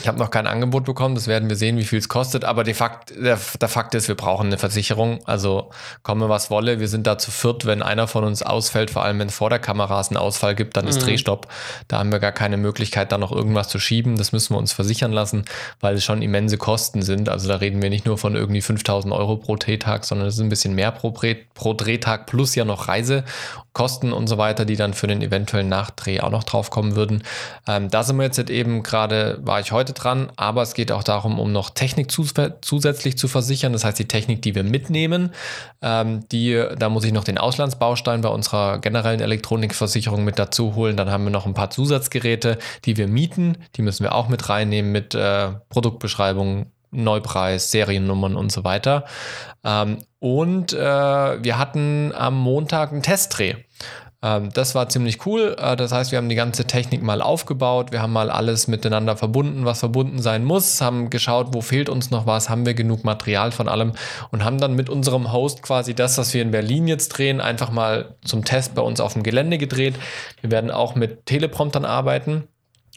[0.00, 2.44] Ich habe noch kein Angebot bekommen, das werden wir sehen, wie viel es kostet.
[2.44, 5.20] Aber de Fakt, der, der Fakt ist, wir brauchen eine Versicherung.
[5.24, 5.70] Also
[6.02, 9.18] komme was wolle, wir sind da zu viert, wenn einer von uns ausfällt, vor allem
[9.18, 11.48] wenn es vor der Kamera einen Ausfall gibt, dann ist Drehstopp.
[11.88, 14.16] Da haben wir gar keine Möglichkeit, da noch irgendwas zu schieben.
[14.16, 15.44] Das müssen wir uns versichern lassen,
[15.80, 17.28] weil es schon immense Kosten sind.
[17.28, 20.40] Also da reden wir nicht nur von irgendwie 5000 Euro pro Drehtag, sondern es ist
[20.40, 21.12] ein bisschen mehr pro,
[21.54, 26.20] pro Drehtag plus ja noch Reisekosten und so weiter, die dann für den eventuellen Nachdreh
[26.20, 27.22] auch noch draufkommen würden.
[27.66, 31.02] Ähm, da sind wir jetzt eben gerade, war ich heute dran, aber es geht auch
[31.02, 33.72] darum, um noch Technik zus zusätzlich zu versichern.
[33.72, 35.30] Das heißt, die Technik, die wir mitnehmen,
[35.82, 40.96] ähm, die, da muss ich noch den Auslandsbaustein bei unserer generellen Elektronikversicherung mit dazu holen.
[40.96, 43.58] Dann haben wir noch ein paar Zusatzgeräte, die wir mieten.
[43.76, 49.04] Die müssen wir auch mit reinnehmen mit äh, Produktbeschreibung, Neupreis, Seriennummern und so weiter.
[49.64, 53.56] Ähm, und äh, wir hatten am Montag einen Testdreh.
[54.22, 55.56] Ähm, das war ziemlich cool.
[55.58, 57.92] Äh, das heißt, wir haben die ganze Technik mal aufgebaut.
[57.92, 60.80] Wir haben mal alles miteinander verbunden, was verbunden sein muss.
[60.80, 63.92] Haben geschaut, wo fehlt uns noch was, haben wir genug Material von allem
[64.30, 67.70] und haben dann mit unserem Host quasi das, was wir in Berlin jetzt drehen, einfach
[67.70, 69.94] mal zum Test bei uns auf dem Gelände gedreht.
[70.40, 72.48] Wir werden auch mit Telepromptern arbeiten.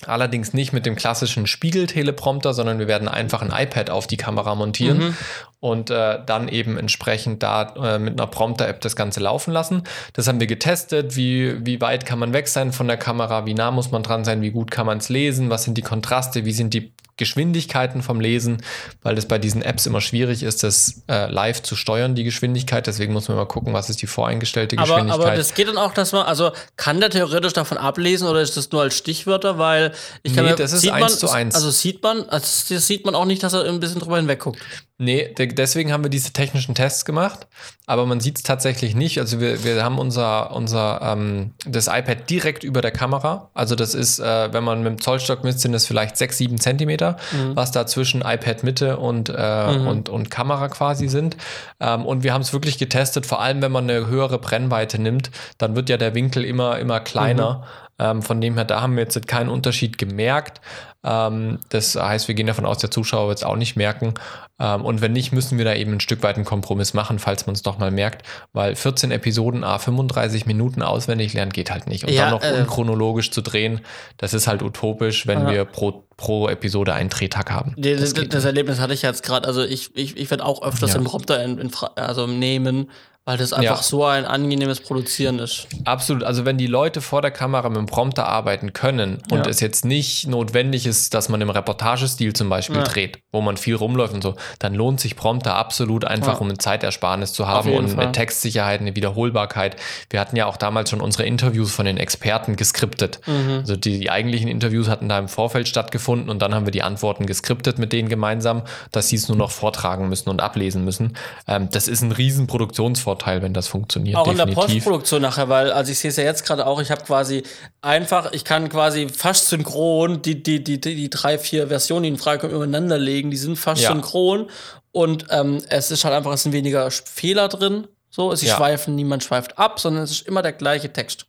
[0.05, 4.55] Allerdings nicht mit dem klassischen Spiegel-Teleprompter, sondern wir werden einfach ein iPad auf die Kamera
[4.55, 5.17] montieren
[5.59, 9.83] und äh, dann eben entsprechend da äh, mit einer Prompter-App das Ganze laufen lassen.
[10.13, 13.53] Das haben wir getestet, wie, wie weit kann man weg sein von der Kamera, wie
[13.53, 16.45] nah muss man dran sein, wie gut kann man es lesen, was sind die Kontraste,
[16.45, 18.63] wie sind die Geschwindigkeiten vom Lesen,
[19.03, 22.87] weil es bei diesen Apps immer schwierig ist, das äh, live zu steuern, die Geschwindigkeit.
[22.87, 25.27] Deswegen muss man mal gucken, was ist die voreingestellte Aber, Geschwindigkeit.
[25.27, 28.57] aber das geht dann auch, dass man, also kann der theoretisch davon ablesen oder ist
[28.57, 29.59] das nur als Stichwörter?
[29.59, 31.53] Weil ich kann Nee, das ist eins zu eins.
[31.53, 34.39] Also sieht man, also das sieht man auch nicht, dass er ein bisschen drüber hinweg
[34.39, 34.59] guckt.
[34.97, 37.47] Nee, de deswegen haben wir diese technischen Tests gemacht,
[37.89, 39.17] aber man sieht es tatsächlich nicht.
[39.17, 43.49] Also wir, wir haben unser, unser ähm, das iPad direkt über der Kamera.
[43.55, 46.59] Also das ist, äh, wenn man mit dem Zollstock misst, sind es vielleicht sechs, sieben
[46.59, 47.17] Zentimeter,
[47.55, 51.35] was da zwischen iPad Mitte und, äh, und, und Kamera quasi sind.
[51.79, 55.31] Ähm, und wir haben es wirklich getestet, vor allem wenn man eine höhere Brennweite nimmt,
[55.57, 57.63] dann wird ja der Winkel immer, immer kleiner.
[57.99, 60.61] Ähm, von dem her, da haben wir jetzt keinen Unterschied gemerkt.
[61.03, 64.13] Ähm, das heißt, wir gehen davon aus, der Zuschauer wird es auch nicht merken.
[64.59, 67.45] Ähm, und wenn nicht, müssen wir da eben ein Stück weit einen Kompromiss machen, falls
[67.45, 68.25] man es doch mal merkt.
[68.51, 72.03] Weil 14 Episoden, a 35 Minuten auswendig lernen geht halt nicht.
[72.05, 73.81] Und Ja, dann noch äh, unchronologisch zu drehen,
[74.17, 75.51] das ist halt utopisch, wenn Ja.
[75.53, 77.75] wir pro, pro Episode einen Drehtag haben.
[77.77, 79.47] Das das, das Erlebnis hatte ich jetzt gerade.
[79.47, 80.97] Also ich, ich, ich werde auch öfters Ja.
[80.99, 82.89] den Prompter in, in, also nehmen,
[83.29, 83.83] weil das einfach Ja.
[83.83, 85.67] so ein angenehmes Produzieren ist.
[85.85, 86.23] Absolut.
[86.23, 89.51] Also wenn die Leute vor der Kamera mit dem Prompter arbeiten können und Ja.
[89.51, 92.83] es jetzt nicht notwendig ist, dass man im Reportagestil zum Beispiel Ja.
[92.85, 96.57] dreht, wo man viel rumläuft und so, dann lohnt sich Prompter absolut einfach, um eine
[96.57, 97.99] Zeitersparnis zu haben und Fall.
[98.05, 99.75] eine Textsicherheit, eine Wiederholbarkeit.
[100.09, 103.19] Wir hatten ja auch damals schon unsere Interviews von den Experten geskriptet.
[103.27, 103.59] Mhm.
[103.59, 106.81] Also die, die eigentlichen Interviews hatten da im Vorfeld stattgefunden und dann haben wir die
[106.81, 111.15] Antworten geskriptet mit denen gemeinsam, dass sie es nur noch vortragen müssen und ablesen müssen.
[111.47, 114.17] Ähm, das ist ein riesen Produktionsvorteil, wenn das funktioniert.
[114.17, 114.75] Auch in der definitiv.
[114.83, 117.43] Postproduktion nachher, weil, also ich sehe es ja jetzt gerade auch, ich habe quasi
[117.81, 122.09] einfach, ich kann quasi fast synchron die, die, die, die, die drei, vier Versionen, die
[122.09, 123.31] in Frage kommen, übereinander legen.
[123.31, 123.91] Die sind fast Ja.
[123.91, 124.49] synchron
[124.91, 127.87] und ähm, es ist halt einfach, es sind weniger Fehler drin.
[128.09, 128.55] So, sie Ja.
[128.57, 131.25] schweifen, niemand schweift ab, sondern es ist immer der gleiche Text.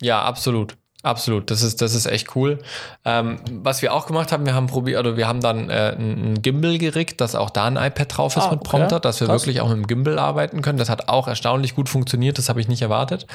[0.00, 0.76] Ja, absolut.
[1.06, 2.58] Absolut, das ist, das ist echt cool.
[3.04, 6.42] Ähm, was wir auch gemacht haben, wir haben probiert, oder wir haben dann äh, ein
[6.42, 8.70] Gimbal gerickt, dass auch da ein iPad drauf ist Ah, mit okay.
[8.70, 9.42] Prompter, dass wir Krass.
[9.42, 10.78] wirklich auch mit dem Gimbal arbeiten können.
[10.78, 13.28] Das hat auch erstaunlich gut funktioniert, das habe ich nicht erwartet.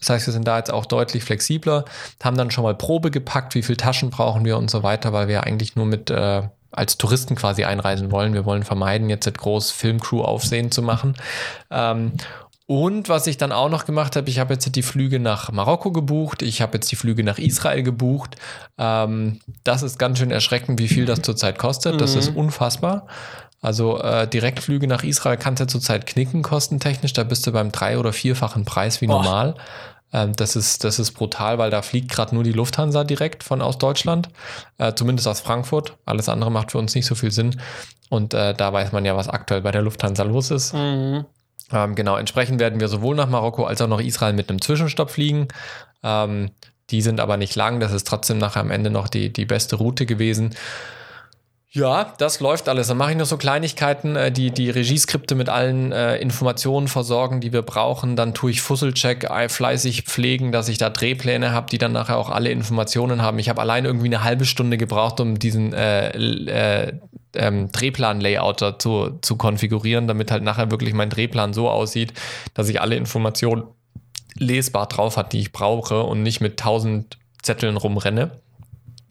[0.00, 1.84] Das heißt, wir sind da jetzt auch deutlich flexibler,
[2.24, 5.28] haben dann schon mal Probe gepackt, wie viel Taschen brauchen wir und so weiter, weil
[5.28, 8.34] wir eigentlich nur mit äh, als Touristen quasi einreisen wollen.
[8.34, 11.14] Wir wollen vermeiden, jetzt groß Filmcrew aufsehen zu machen.
[11.70, 12.14] Ähm,
[12.72, 15.92] und was ich dann auch noch gemacht habe, ich habe jetzt die Flüge nach Marokko
[15.92, 18.36] gebucht, ich habe jetzt die Flüge nach Israel gebucht.
[18.78, 22.00] Ähm, das ist ganz schön erschreckend, wie viel das zurzeit kostet.
[22.00, 23.08] Das ist unfassbar.
[23.60, 27.12] Also äh, Direktflüge nach Israel kannst du ja zurzeit knicken, kostentechnisch.
[27.12, 29.22] Da bist du beim drei- oder vierfachen Preis wie Boah.
[29.22, 29.54] normal.
[30.14, 33.60] Ähm, das, ist, das ist brutal, weil da fliegt gerade nur die Lufthansa direkt von
[33.60, 34.30] aus Deutschland,
[34.78, 35.98] äh, zumindest aus Frankfurt.
[36.06, 37.60] Alles andere macht für uns nicht so viel Sinn.
[38.08, 40.72] Und äh, da weiß man ja, was aktuell bei der Lufthansa los ist.
[40.72, 41.26] Mhm.
[41.72, 45.10] Ähm, genau, entsprechend werden wir sowohl nach Marokko als auch nach Israel mit einem Zwischenstopp
[45.10, 45.48] fliegen.
[46.02, 46.50] Ähm,
[46.90, 49.76] die sind aber nicht lang, das ist trotzdem nachher am Ende noch die, die beste
[49.76, 50.54] Route gewesen.
[51.74, 52.88] Ja, das läuft alles.
[52.88, 57.40] Dann mache ich noch so Kleinigkeiten, äh, die die Regieskripte mit allen äh, Informationen versorgen,
[57.40, 58.14] die wir brauchen.
[58.14, 62.28] Dann tue ich Fusselcheck fleißig pflegen, dass ich da Drehpläne habe, die dann nachher auch
[62.28, 63.38] alle Informationen haben.
[63.38, 66.92] Ich habe allein irgendwie eine halbe Stunde gebraucht, um diesen äh, äh,
[67.34, 72.12] ähm, Drehplan-Layouter zu, zu konfigurieren, damit halt nachher wirklich mein Drehplan so aussieht,
[72.52, 73.62] dass ich alle Informationen
[74.34, 78.41] lesbar drauf hat, die ich brauche und nicht mit tausend Zetteln rumrenne.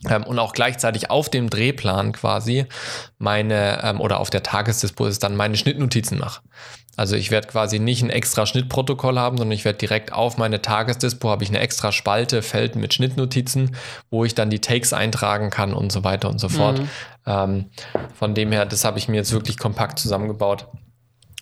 [0.10, 2.66] Ähm, und auch gleichzeitig auf dem Drehplan quasi
[3.18, 6.42] meine, ähm, oder auf der Tagesdispo ist dann meine Schnittnotizen mache.
[6.98, 10.62] Also ich werde quasi nicht ein extra Schnittprotokoll haben, sondern ich werde direkt auf meine
[10.62, 13.76] Tagesdispo habe ich eine extra Spalte, Feld mit Schnittnotizen,
[14.10, 16.80] wo ich dann die Takes eintragen kann und so weiter und so fort.
[16.80, 16.90] Mhm.
[17.26, 17.66] Ähm,
[18.14, 20.68] von dem her, das habe ich mir jetzt wirklich kompakt zusammengebaut.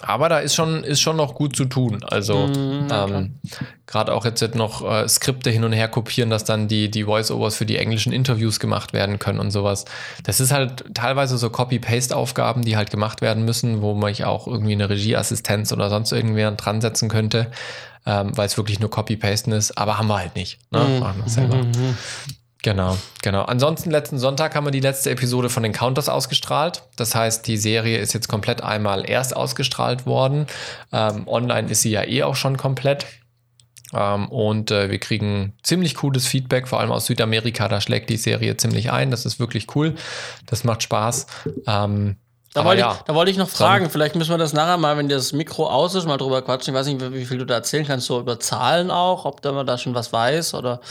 [0.02, 2.04] Aber da ist schon, ist schon noch gut zu tun.
[2.04, 3.36] Also mm, ähm,
[3.86, 7.56] gerade auch jetzt noch äh, Skripte hin und her kopieren, dass dann die, die Voice-Overs
[7.56, 9.86] für die englischen Interviews gemacht werden können und sowas.
[10.24, 14.48] Das ist halt teilweise so Copy-Paste-Aufgaben, die halt gemacht werden müssen, wo man ich auch
[14.48, 17.52] irgendwie eine Regieassistenz oder sonst irgendwer dran setzen könnte,
[18.06, 19.78] ähm, weil es wirklich nur Copy-Pasten ist.
[19.78, 20.60] Aber haben wir halt nicht.
[20.72, 20.80] Ne?
[20.80, 21.00] Mm.
[21.00, 21.58] Machen wir selber.
[21.58, 21.96] Mm
[22.62, 23.44] Genau, genau.
[23.44, 26.84] Ansonsten letzten Sonntag haben wir die letzte Episode von den Counters ausgestrahlt.
[26.98, 30.46] Das heißt, die Serie ist jetzt komplett einmal erst ausgestrahlt worden.
[30.92, 33.06] Ähm, online ist sie ja eh auch schon komplett.
[33.94, 37.70] Ähm, und äh, wir kriegen ziemlich cooles Feedback, vor allem aus Südamerika.
[37.70, 39.10] Da schlägt die Serie ziemlich ein.
[39.10, 39.96] Das ist wirklich cool.
[40.46, 41.28] Das macht Spaß.
[41.66, 42.18] Ähm,
[42.54, 44.78] da wollte, ja, ich, da wollte ich noch fragen, dann, vielleicht müssen wir das nachher
[44.78, 46.74] mal, wenn das Mikro aus ist, mal drüber quatschen.
[46.74, 49.52] Ich weiß nicht, wie viel du da erzählen kannst, so über Zahlen auch, ob da
[49.52, 50.82] man da schon was weiß oder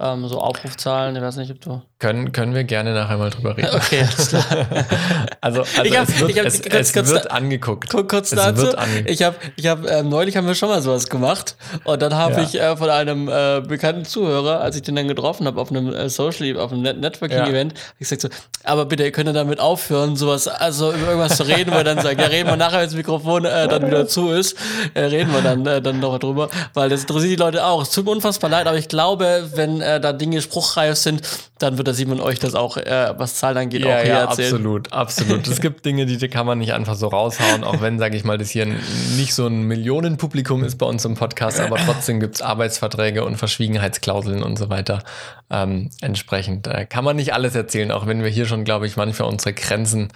[0.00, 1.82] ähm, so Aufrufzahlen, ich weiß nicht, ob du.
[1.98, 3.68] Können, können wir gerne nachher mal drüber reden.
[3.78, 4.44] Okay, alles klar.
[5.40, 7.90] also, also hab, es wird, hab, es, kurz, es kurz, wird angeguckt.
[8.08, 9.10] Kurz dazu, angeguckt.
[9.10, 12.34] ich habe, ich hab, äh, neulich haben wir schon mal sowas gemacht und dann habe
[12.34, 12.42] ja.
[12.42, 15.92] ich äh, von einem äh, bekannten Zuhörer, als ich den dann getroffen habe auf einem
[15.92, 17.78] äh, Social, auf einem Net Networking-Event, ja.
[17.98, 18.28] ich gesagt so,
[18.64, 22.20] aber bitte, ihr könnt damit aufhören, sowas, also über irgendwas zu reden, er dann sagt,
[22.20, 24.56] ja, reden wir nachher, wenn das Mikrofon äh, dann wieder zu ist,
[24.94, 27.82] äh, reden wir dann, äh, dann noch drüber, weil das interessiert die Leute auch.
[27.82, 31.22] Es tut mir unfassbar leid, aber ich glaube, wenn äh, da Dinge spruchreif sind,
[31.58, 34.20] dann wird der Simon euch das auch, äh, was Zahlen angeht, ja, auch hier ja,
[34.20, 34.54] erzählen.
[34.54, 35.48] Absolut, absolut.
[35.48, 38.38] es gibt Dinge, die kann man nicht einfach so raushauen, auch wenn, sage ich mal,
[38.38, 42.42] das hier nicht so ein Millionenpublikum ist bei uns im Podcast, aber trotzdem gibt es
[42.42, 45.02] Arbeitsverträge und Verschwiegenheitsklauseln und so weiter.
[45.50, 48.96] Ähm, entsprechend äh, kann man nicht alles erzählen, auch wenn wir hier schon, glaube ich,
[48.96, 50.08] manchmal unsere Grenzen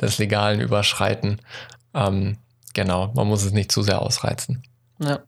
[0.00, 1.40] des Legalen überschreiten.
[1.94, 2.38] Ähm,
[2.74, 4.62] genau, man muss es nicht zu sehr ausreizen.
[4.98, 5.20] Ja.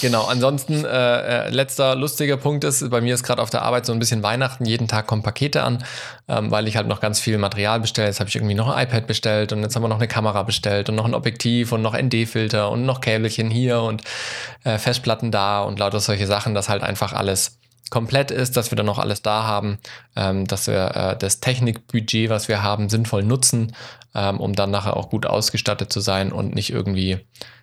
[0.00, 3.86] Genau, ansonsten äh, äh, letzter lustiger Punkt ist, bei mir ist gerade auf der Arbeit
[3.86, 5.84] so ein bisschen Weihnachten, jeden Tag kommen Pakete an,
[6.28, 8.08] ähm, weil ich halt noch ganz viel Material bestelle.
[8.08, 10.42] Jetzt habe ich irgendwie noch ein iPad bestellt und jetzt haben wir noch eine Kamera
[10.42, 14.02] bestellt und noch ein Objektiv und noch ND-Filter und noch Käbelchen hier und
[14.64, 17.58] äh, Festplatten da und lauter solche Sachen, dass halt einfach alles
[17.90, 19.78] komplett ist, dass wir dann noch alles da haben,
[20.16, 23.74] ähm, dass wir äh, das Technikbudget, was wir haben, sinnvoll nutzen,
[24.14, 27.20] ähm, um dann nachher auch gut ausgestattet zu sein und nicht irgendwie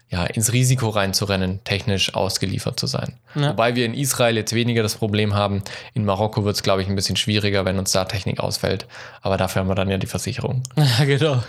[0.10, 3.20] ja, ins Risiko reinzurennen, technisch ausgeliefert zu sein.
[3.34, 3.50] Ja.
[3.50, 5.64] Wobei wir in Israel jetzt weniger das Problem haben.
[5.96, 8.86] In Marokko wird es, glaube ich, ein bisschen schwieriger, wenn uns da Technik ausfällt.
[9.24, 10.64] Aber dafür haben wir dann ja die Versicherung.
[10.78, 11.44] Ja, genau.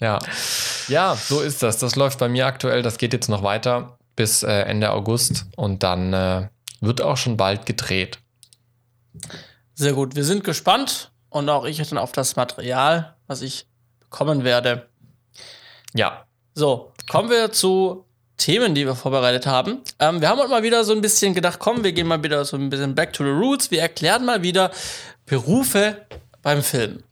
[0.00, 0.18] Ja.
[0.88, 1.78] ja, so ist das.
[1.78, 2.82] Das läuft bei mir aktuell.
[2.82, 6.48] Das geht jetzt noch weiter bis äh, Ende August und dann äh,
[6.82, 8.18] wird auch schon bald gedreht.
[9.74, 10.14] Sehr gut.
[10.14, 13.66] Wir sind gespannt und auch ich dann auf das Material, was ich
[14.00, 14.88] bekommen werde.
[15.94, 18.04] Ja, so, kommen wir zu
[18.36, 19.80] Themen, die wir vorbereitet haben.
[19.98, 22.44] Ähm, wir haben heute mal wieder so ein bisschen gedacht, komm, wir gehen mal wieder
[22.44, 23.70] so ein bisschen back to the roots.
[23.70, 24.72] Wir erklären mal wieder
[25.26, 26.06] Berufe
[26.42, 27.02] beim Film.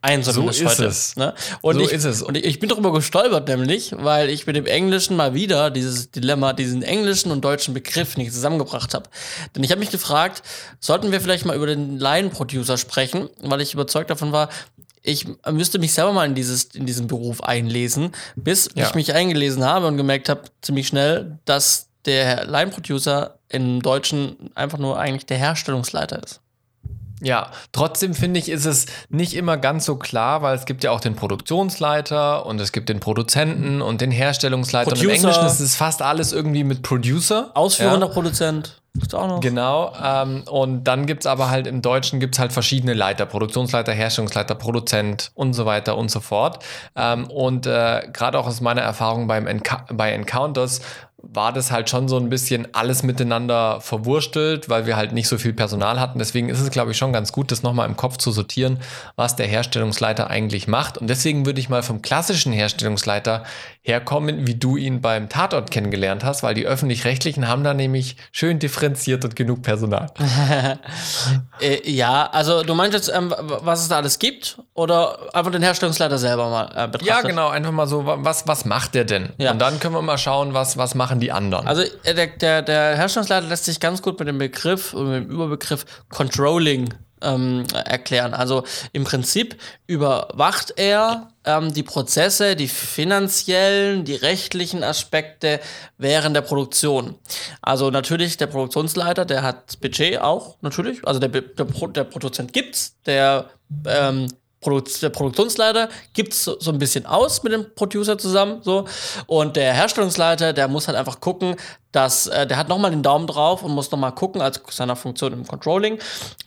[0.00, 0.84] Ein so ist heute.
[0.86, 1.16] Es.
[1.16, 1.34] Ne?
[1.60, 2.22] Und so ich, ist es.
[2.22, 6.52] Und ich bin darüber gestolpert, nämlich, weil ich mit dem Englischen mal wieder dieses Dilemma,
[6.52, 9.10] diesen englischen und deutschen Begriff nicht zusammengebracht habe.
[9.56, 10.42] Denn ich habe mich gefragt,
[10.78, 14.48] sollten wir vielleicht mal über den Line-Producer sprechen, weil ich überzeugt davon war,
[15.02, 18.86] ich müsste mich selber mal in, dieses, in diesen Beruf einlesen, bis ja.
[18.86, 24.78] ich mich eingelesen habe und gemerkt habe, ziemlich schnell, dass der Line-Producer im Deutschen einfach
[24.78, 26.40] nur eigentlich der Herstellungsleiter ist.
[27.20, 30.90] Ja, trotzdem finde ich, ist es nicht immer ganz so klar, weil es gibt ja
[30.92, 34.90] auch den Produktionsleiter und es gibt den Produzenten und den Herstellungsleiter.
[34.90, 35.08] Producer.
[35.08, 37.50] Und im Englischen ist es fast alles irgendwie mit Producer.
[37.54, 38.12] Ausführender ja.
[38.12, 38.80] Produzent.
[38.94, 39.40] Gibt's auch noch.
[39.40, 39.92] Genau.
[40.02, 44.54] Ähm, und dann gibt es aber halt im Deutschen gibt's halt verschiedene Leiter, Produktionsleiter, Herstellungsleiter,
[44.54, 46.64] Produzent und so weiter und so fort.
[46.96, 50.80] Ähm, und äh, gerade auch aus meiner Erfahrung beim Enca bei Encounters
[51.20, 55.36] war das halt schon so ein bisschen alles miteinander verwurstelt, weil wir halt nicht so
[55.36, 56.20] viel Personal hatten.
[56.20, 58.78] Deswegen ist es, glaube ich, schon ganz gut, das nochmal im Kopf zu sortieren,
[59.16, 60.96] was der Herstellungsleiter eigentlich macht.
[60.96, 63.42] Und deswegen würde ich mal vom klassischen Herstellungsleiter
[63.82, 68.60] herkommen, wie du ihn beim Tatort kennengelernt hast, weil die öffentlich-rechtlichen haben da nämlich schön
[68.60, 70.12] differenziert und genug Personal.
[71.60, 75.62] äh, ja, also du meinst jetzt, ähm, was es da alles gibt oder einfach den
[75.62, 77.08] Herstellungsleiter selber mal äh, betrachtet?
[77.08, 79.30] Ja, genau, einfach mal so, was, was macht der denn?
[79.38, 79.50] Ja.
[79.50, 81.66] Und dann können wir mal schauen, was, was machen die anderen.
[81.66, 85.24] Also äh, der, der, der Herstellungsleiter lässt sich ganz gut mit dem Begriff und mit
[85.24, 86.92] dem Überbegriff Controlling
[87.22, 88.34] ähm, erklären.
[88.34, 89.56] Also im Prinzip
[89.86, 95.60] überwacht er ähm, die Prozesse, die finanziellen, die rechtlichen Aspekte
[95.96, 97.14] während der Produktion.
[97.62, 101.06] Also natürlich der Produktionsleiter, der hat Budget auch, natürlich.
[101.06, 103.50] Also der, der, der Produzent gibt's, der
[103.86, 104.28] ähm,
[104.70, 108.86] der Produktionsleiter gibt es so, so, ein bisschen aus mit dem Producer zusammen, so.
[109.26, 111.56] Und der Herstellungsleiter, der muss halt einfach gucken,
[111.92, 115.32] dass, äh, der hat nochmal den Daumen drauf und muss nochmal gucken, als seiner Funktion
[115.32, 115.98] im Controlling,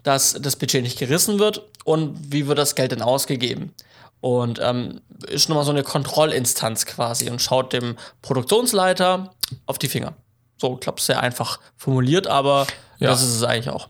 [0.03, 3.73] dass das Budget nicht gerissen wird und wie wird das Geld denn ausgegeben.
[4.21, 9.31] Und ähm, ist nochmal so eine Kontrollinstanz quasi und schaut dem Produktionsleiter
[9.65, 10.13] auf die Finger.
[10.57, 12.67] So, ich glaube, sehr einfach formuliert, aber
[12.99, 13.09] ja.
[13.09, 13.89] das ist es eigentlich auch.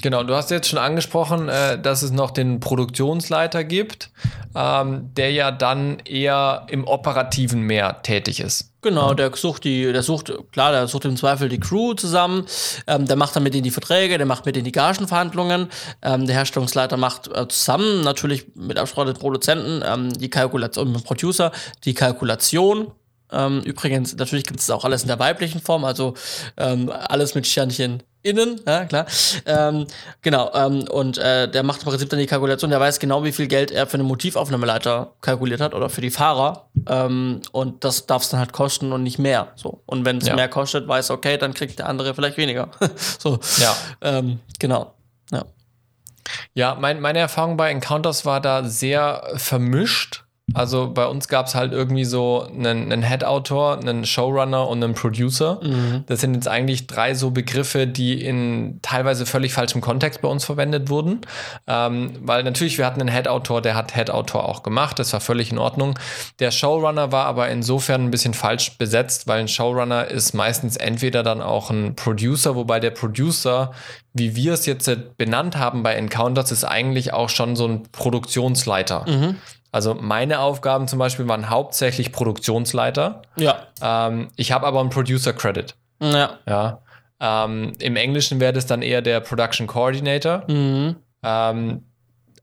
[0.00, 4.10] Genau, du hast jetzt schon angesprochen, äh, dass es noch den Produktionsleiter gibt,
[4.54, 8.72] ähm, der ja dann eher im Operativen mehr tätig ist.
[8.80, 12.46] Genau, der sucht die, der sucht, klar, der sucht im Zweifel die Crew zusammen,
[12.86, 15.68] ähm, der macht dann mit denen die Verträge, der macht mit denen die Gagenverhandlungen,
[16.02, 21.00] ähm, der Herstellungsleiter macht äh, zusammen, natürlich mit Absprache des Produzenten, ähm, die Kalkulation, mit
[21.00, 21.50] dem Producer,
[21.84, 22.92] die Kalkulation
[23.30, 26.14] ähm, übrigens, natürlich gibt es auch alles in der weiblichen Form, also
[26.56, 29.06] ähm, alles mit Sternchen innen, ja klar.
[29.46, 29.86] Ähm,
[30.22, 33.32] genau, ähm, und äh, der macht im Prinzip dann die Kalkulation, der weiß genau, wie
[33.32, 36.68] viel Geld er für eine Motivaufnahmeleiter kalkuliert hat oder für die Fahrer.
[36.88, 39.52] Ähm, und das darf es dann halt kosten und nicht mehr.
[39.56, 39.82] So.
[39.86, 40.34] Und wenn es ja.
[40.34, 42.70] mehr kostet, weiß okay, dann kriegt der andere vielleicht weniger.
[43.18, 43.38] so.
[43.58, 43.76] Ja.
[44.00, 44.94] Ähm, genau.
[45.30, 45.44] Ja.
[46.54, 50.24] Ja, mein, meine Erfahrung bei Encounters war da sehr vermischt.
[50.54, 54.94] Also bei uns gab es halt irgendwie so einen, einen Head-Autor, einen Showrunner und einen
[54.94, 55.60] Producer.
[55.62, 56.04] Mhm.
[56.06, 60.46] Das sind jetzt eigentlich drei so Begriffe, die in teilweise völlig falschem Kontext bei uns
[60.46, 61.20] verwendet wurden.
[61.66, 65.52] Ähm, weil natürlich, wir hatten einen Head-Autor, der hat Head-Autor auch gemacht, das war völlig
[65.52, 65.98] in Ordnung.
[66.38, 71.22] Der Showrunner war aber insofern ein bisschen falsch besetzt, weil ein Showrunner ist meistens entweder
[71.22, 73.72] dann auch ein Producer, wobei der Producer,
[74.18, 79.04] wie wir es jetzt benannt haben bei Encounters, ist eigentlich auch schon so ein Produktionsleiter.
[79.08, 79.36] Mhm.
[79.70, 83.22] Also meine Aufgaben zum Beispiel waren hauptsächlich Produktionsleiter.
[83.36, 83.66] Ja.
[83.80, 85.74] Ähm, ich habe aber einen Producer Credit.
[86.00, 86.38] Ja.
[86.46, 86.80] Ja.
[87.20, 90.44] Ähm, Im Englischen wäre das dann eher der Production Coordinator.
[90.48, 90.96] Mhm.
[91.22, 91.84] Ähm,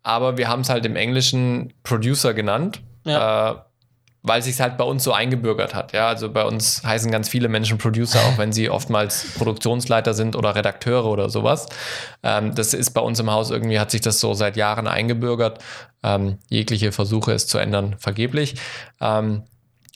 [0.04, 2.82] aber wir haben es halt im Englischen Producer genannt.
[3.06, 3.52] Ja.
[3.52, 3.56] Äh,
[4.28, 5.94] weil sich halt bei uns so eingebürgert hat.
[5.94, 10.36] Ja, also bei uns heißen ganz viele Menschen Producer, auch wenn sie oftmals Produktionsleiter sind
[10.36, 11.68] oder Redakteure oder sowas.
[12.24, 15.60] Ähm, das ist bei uns im Haus irgendwie, hat sich das so seit Jahren eingebürgert.
[16.04, 18.56] Ähm, jegliche Versuche, es zu ändern, vergeblich.
[19.00, 19.44] Ähm,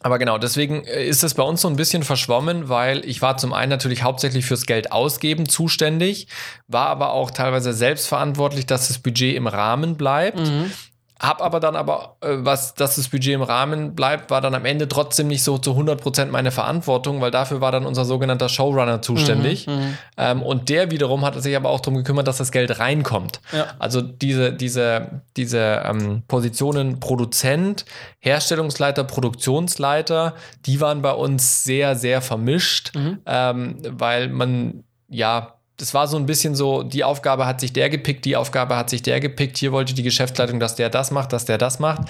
[0.02, 3.38] aber genau, deswegen äh, ist es bei uns so ein bisschen verschwommen, weil ich war
[3.38, 6.28] zum einen natürlich hauptsächlich fürs Geld ausgeben zuständig,
[6.68, 10.40] war aber auch teilweise selbstverantwortlich, dass das Budget im Rahmen bleibt.
[10.40, 10.72] Mhm.
[11.20, 14.64] Hab aber dann aber, äh, was, dass das Budget im Rahmen bleibt, war dann am
[14.66, 19.02] Ende trotzdem nicht so zu 100% meine Verantwortung, weil dafür war dann unser sogenannter Showrunner
[19.02, 19.68] zuständig.
[19.68, 22.80] Mhm, mhm, ähm, und der wiederum hat sich aber auch darum gekümmert, dass das Geld
[22.80, 23.42] reinkommt.
[23.52, 23.68] Ja.
[23.80, 27.86] Also diese, diese, diese ähm, Positionen Produzent,
[28.20, 33.20] Herstellungsleiter, Produktionsleiter, die waren bei uns sehr, sehr vermischt, mhm.
[33.26, 37.90] ähm, weil man ja das war so ein bisschen so, die Aufgabe hat sich der
[37.90, 39.58] gepickt, die Aufgabe hat sich der gepickt.
[39.58, 42.02] Hier wollte die Geschäftsleitung, dass der das macht, dass der das macht.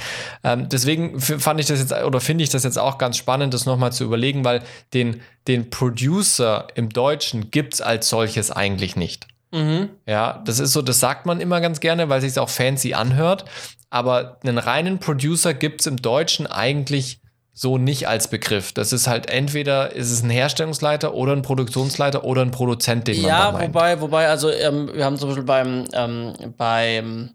[0.43, 3.65] Ähm, deswegen fand ich das jetzt oder finde ich das jetzt auch ganz spannend, das
[3.65, 4.63] nochmal zu überlegen, weil
[4.93, 9.27] den, den Producer im Deutschen gibt es als solches eigentlich nicht.
[9.51, 9.89] Mhm.
[10.07, 13.45] Ja, das ist so, das sagt man immer ganz gerne, weil sich auch fancy anhört.
[13.91, 17.18] Aber einen reinen Producer gibt es im Deutschen eigentlich
[17.59, 18.71] so nicht als Begriff.
[18.71, 23.21] Das ist halt entweder ist es ein Herstellungsleiter oder ein Produktionsleiter oder ein Produzent, den
[23.21, 27.31] man Ja, wobei, wobei, also ähm, wir haben zum Beispiel beim, ähm, beim,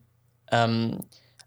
[0.50, 1.00] ähm,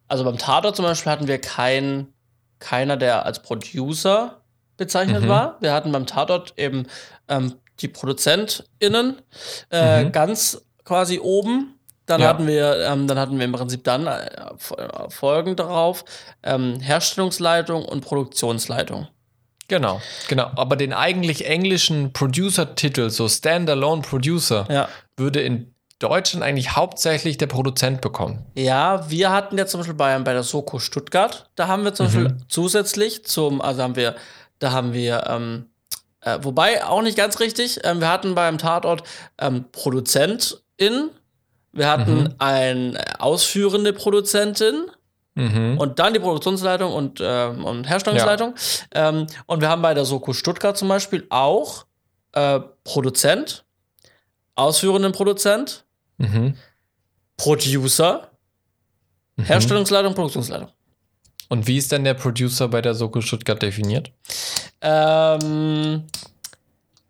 [0.07, 2.13] also beim Tatort zum Beispiel hatten wir keinen,
[2.59, 4.43] keiner, der als Producer
[4.77, 5.27] bezeichnet mhm.
[5.27, 5.57] war.
[5.59, 6.85] Wir hatten beim Tatort eben
[7.29, 9.23] ähm, die ProduzentInnen
[9.71, 10.11] äh, mhm.
[10.11, 11.76] ganz quasi oben
[12.07, 12.27] dann ja.
[12.27, 14.29] hatten wir, ähm, dann hatten wir im Prinzip dann äh,
[15.09, 16.03] Folgen darauf
[16.41, 19.07] ähm, Herstellungsleitung und Produktionsleitung.
[19.67, 20.49] Genau, genau.
[20.55, 24.89] Aber den eigentlich englischen Producer-Titel, so Standalone Producer, ja.
[25.15, 28.45] würde in Deutschland eigentlich hauptsächlich der Produzent bekommen.
[28.55, 32.07] Ja, wir hatten ja zum Beispiel bei, bei der Soko Stuttgart, da haben wir zum
[32.07, 32.11] mhm.
[32.11, 34.15] Beispiel zusätzlich zum, also haben wir,
[34.59, 35.69] da haben wir ähm,
[36.21, 37.79] Äh, wobei auch nicht ganz richtig.
[37.83, 39.03] Ähm, wir hatten beim Tatort
[39.37, 41.11] ähm, Produzentin,
[41.77, 42.35] wir hatten Mhm.
[42.39, 44.85] eine ausführende Produzentin
[45.35, 45.77] Mhm.
[45.77, 48.55] und dann die Produktionsleitung und, ähm, und Herstellungsleitung.
[48.93, 51.85] Ähm, und wir haben bei der Soko Stuttgart zum Beispiel auch
[52.33, 53.63] äh, Produzent,
[54.55, 55.85] ausführenden Produzent,
[56.17, 56.55] Mhm.
[57.37, 58.31] Producer,
[59.37, 60.69] Herstellungsleitung, Produktionsleitung.
[61.49, 64.11] Und wie ist denn der Producer bei der Soko Stuttgart definiert?
[64.81, 66.03] Ähm,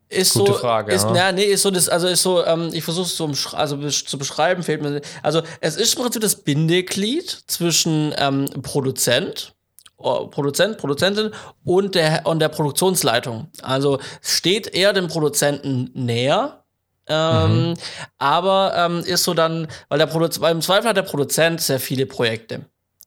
[0.09, 1.11] ist Gute so, Frage, ist, ja.
[1.13, 4.17] na, nee, ist so, das, also ist so, ähm, ich versuche es so also zu
[4.17, 9.53] beschreiben, fehlt mir, also es ist im Prinzip das Bindeglied zwischen ähm, Produzent,
[9.97, 11.31] oh, Produzent, Produzentin
[11.65, 13.47] und der, und der Produktionsleitung.
[13.61, 16.63] Also steht eher dem Produzenten näher,
[17.07, 17.73] ähm,
[18.17, 21.79] aber ähm, ist so dann, weil der Produzent, weil im Zweifel hat der Produzent sehr
[21.79, 22.65] viele Projekte.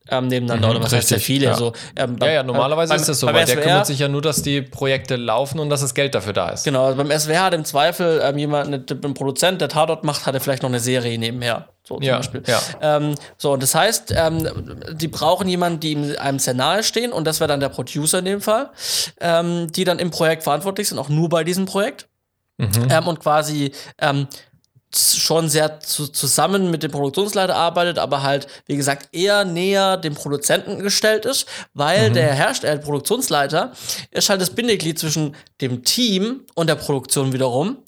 [0.09, 1.47] Ähm, nebeneinander, Mhm, oder was heißt sehr richtig, viele?
[1.51, 1.55] ja.
[1.55, 3.99] So, ähm, Ja, beim- ja, normalerweise beim- ist das so, weil der SWR kümmert sich
[3.99, 6.65] ja nur, dass die Projekte laufen und dass das Geld dafür da ist.
[6.65, 10.27] Genau, also beim SWR hat im Zweifel ähm, jemand, ne, ein Produzent, der Tatort macht,
[10.27, 11.69] hat er vielleicht noch eine Serie nebenher.
[11.85, 12.43] So zum Ja, Beispiel.
[12.47, 12.61] ja.
[12.81, 14.49] Ähm, so, und das heißt, ähm,
[14.93, 18.25] die brauchen jemanden, die einem sehr nahe stehen, und das wäre dann der Producer in
[18.25, 18.71] dem Fall,
[19.21, 22.09] ähm, die dann im Projekt verantwortlich sind, auch nur bei diesem Projekt.
[22.59, 24.27] Ähm, und quasi ähm,
[24.93, 30.15] schon sehr zu, zusammen mit dem Produktionsleiter arbeitet, aber halt, wie gesagt, eher näher dem
[30.15, 33.73] Produzenten gestellt ist, weil der Herst äh, Produktionsleiter
[34.11, 37.79] ist halt das Bindeglied zwischen dem Team und der Produktion wiederum,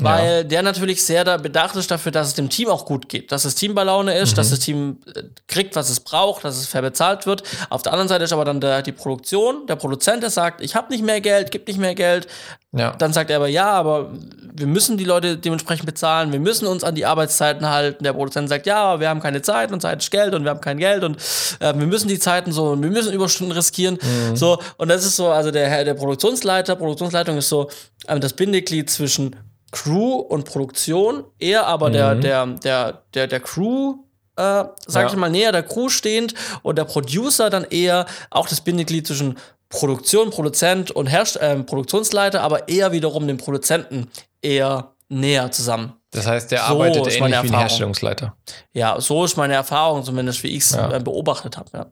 [0.00, 3.32] weil der natürlich sehr da bedacht ist dafür, dass es dem Team auch gut geht,
[3.32, 6.56] dass das Team bei Laune ist, dass das Team äh, kriegt, was es braucht, dass
[6.56, 7.42] es fair bezahlt wird.
[7.70, 10.74] Auf der anderen Seite ist aber dann der, die Produktion, der Produzent, der sagt, ich
[10.74, 12.26] habe nicht mehr Geld, gib nicht mehr Geld,
[12.72, 12.92] Ja.
[12.96, 14.12] dann sagt er aber, ja, aber
[14.54, 18.04] wir müssen die Leute dementsprechend bezahlen, wir müssen uns an die Arbeitszeiten halten.
[18.04, 20.50] Der Produzent sagt, ja, aber wir haben keine Zeit und Zeit ist Geld und wir
[20.50, 21.16] haben kein Geld und
[21.60, 23.98] äh, wir müssen die Zeiten so und wir müssen Überstunden riskieren.
[24.34, 27.68] So, und das ist so, also der, der Produktionsleiter, Produktionsleitung ist so
[28.08, 29.36] ähm, das Bindeglied zwischen
[29.72, 33.94] Crew und Produktion, eher aber der, der, der, der, der Crew
[34.36, 35.06] äh, sag Ja.
[35.08, 39.36] ich mal, näher der Crew stehend und der Producer dann eher auch das Bindeglied zwischen
[39.68, 44.08] Produktion, Produzent und Herst ähm, Produktionsleiter, aber eher wiederum dem Produzenten
[44.42, 45.94] eher näher zusammen.
[46.10, 47.60] Das heißt, der So arbeitet ähnlich meine wie ein Erfahrung.
[47.60, 48.36] Herstellungsleiter.
[48.74, 50.92] Ja, so ist meine Erfahrung zumindest, wie ich es Ja.
[50.96, 51.70] äh, beobachtet habe.
[51.74, 51.86] Ja.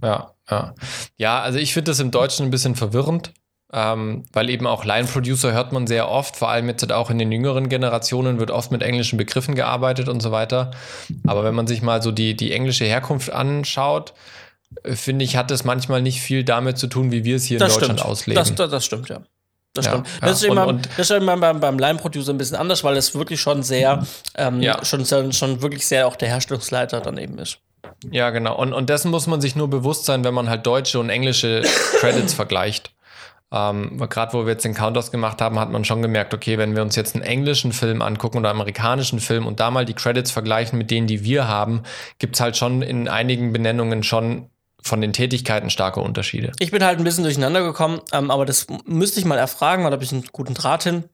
[0.00, 0.74] Ja, ja.
[1.16, 3.32] Ja, also ich finde das im Deutschen ein bisschen verwirrend,
[3.72, 7.30] ähm, weil eben auch Line-Producer hört man sehr oft, vor allem jetzt auch in den
[7.30, 10.70] jüngeren Generationen wird oft mit englischen Begriffen gearbeitet und so weiter.
[11.26, 14.14] Aber wenn man sich mal so die, die englische Herkunft anschaut,
[14.84, 17.58] äh, finde ich, hat das manchmal nicht viel damit zu tun, wie wir es hier
[17.58, 18.10] Das in Deutschland stimmt.
[18.12, 18.36] ausleben.
[18.40, 19.20] Das, das, das stimmt, ja.
[19.74, 20.06] Das Ja, stimmt.
[20.08, 20.26] ja.
[20.28, 22.96] Das ist Und- immer, und- das ist immer beim, beim Line-Producer ein bisschen anders, weil
[22.96, 24.04] es wirklich schon sehr,
[24.34, 24.82] ähm, Ja.
[24.84, 27.58] schon, schon, schon wirklich sehr auch der Herstellungsleiter dann eben ist.
[28.10, 28.56] Ja, genau.
[28.56, 31.62] Und, und dessen muss man sich nur bewusst sein, wenn man halt deutsche und englische
[32.00, 32.92] Credits vergleicht.
[33.50, 36.76] Ähm, Gerade wo wir jetzt den Counters gemacht haben, hat man schon gemerkt, okay, wenn
[36.76, 40.30] wir uns jetzt einen englischen Film angucken oder amerikanischen Film und da mal die Credits
[40.30, 41.82] vergleichen mit denen, die wir haben,
[42.18, 44.50] gibt es halt schon in einigen Benennungen schon
[44.82, 46.52] von den Tätigkeiten starke Unterschiede.
[46.58, 49.90] Ich bin halt ein bisschen durcheinander gekommen, ähm, aber das müsste ich mal erfragen, weil
[49.90, 51.04] da habe ich einen guten Draht hin.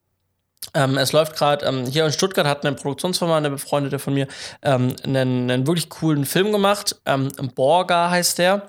[0.72, 4.26] Ähm, es läuft gerade, ähm, hier in Stuttgart hat eine Produktionsfirma, eine befreundete von mir,
[4.62, 6.96] ähm, einen, einen wirklich coolen Film gemacht.
[7.06, 8.62] Ähm, Borga heißt der.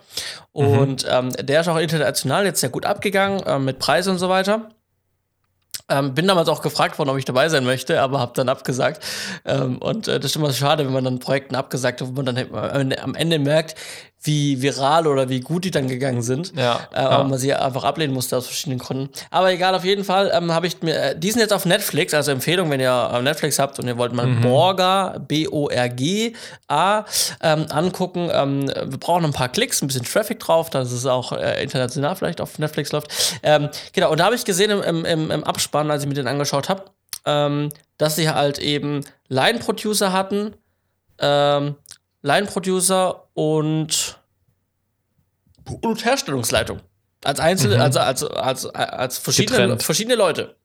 [0.51, 4.29] Und ähm, der ist auch international jetzt sehr gut abgegangen, ähm, mit Preis und so
[4.29, 4.69] weiter.
[5.87, 9.03] Ähm, bin damals auch gefragt worden, ob ich dabei sein möchte, aber habe dann abgesagt.
[9.45, 12.13] Ähm, und äh, das ist immer so schade, wenn man dann Projekten abgesagt hat, wo
[12.13, 13.75] man dann Ende- am Ende merkt,
[14.25, 16.53] wie viral oder wie gut die dann gegangen sind.
[16.57, 17.23] Ja, Äh, ja.
[17.23, 19.09] Man sie einfach ablehnen musste aus verschiedenen Gründen.
[19.31, 22.13] Aber egal, auf jeden Fall ähm, habe ich mir, äh, die sind jetzt auf Netflix,
[22.13, 27.05] also Empfehlung, wenn ihr Netflix habt und ihr wollt mal Borga, B-O-R-G-A,
[27.41, 28.29] ähm, angucken.
[28.31, 32.15] Ähm, wir brauchen ein paar Klicks, ein bisschen Traffic drauf, dass es auch äh, international
[32.15, 33.39] vielleicht auf Netflix läuft.
[33.43, 36.15] Ähm, genau, und da habe ich gesehen im, im, im, im Abspann, als ich mir
[36.15, 36.85] den angeschaut habe,
[37.25, 40.53] ähm, dass sie halt eben Line-Producer hatten,
[41.19, 41.75] ähm,
[42.25, 44.19] Line-Producer und,
[45.81, 46.81] und Herstellungsleitung.
[47.23, 49.83] Als einzelne, also als, als, als verschiedene, Getrennt.
[49.83, 50.55] verschiedene Leute.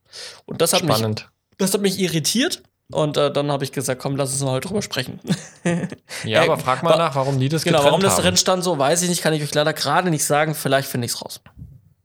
[0.46, 1.28] Und das hat mich Spannend.
[1.58, 2.62] das hat mich irritiert.
[2.92, 5.20] Und äh, dann habe ich gesagt, komm, lass uns mal heute drüber sprechen.
[6.24, 8.78] Ja, Äh, aber frag mal nach, warum die das genau, warum das drin stand, so
[8.78, 10.54] weiß ich nicht, kann ich euch leider gerade nicht sagen.
[10.54, 11.40] Vielleicht finde ich es raus.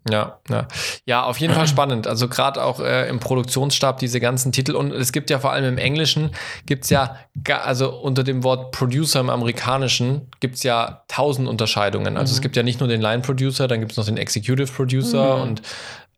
[0.10, 0.68] Ja, ja.
[1.06, 2.06] ja, auf jeden Fall spannend.
[2.06, 5.66] Also gerade auch äh, im Produktionsstab diese ganzen Titel und es gibt ja vor allem
[5.66, 6.32] im Englischen
[6.66, 7.18] gibt's ja,
[7.64, 12.18] also unter dem Wort Producer im Amerikanischen gibt's ja tausend Unterscheidungen.
[12.18, 15.42] Also es gibt ja nicht nur den Line Producer, dann gibt's noch den Executive Producer
[15.42, 15.62] und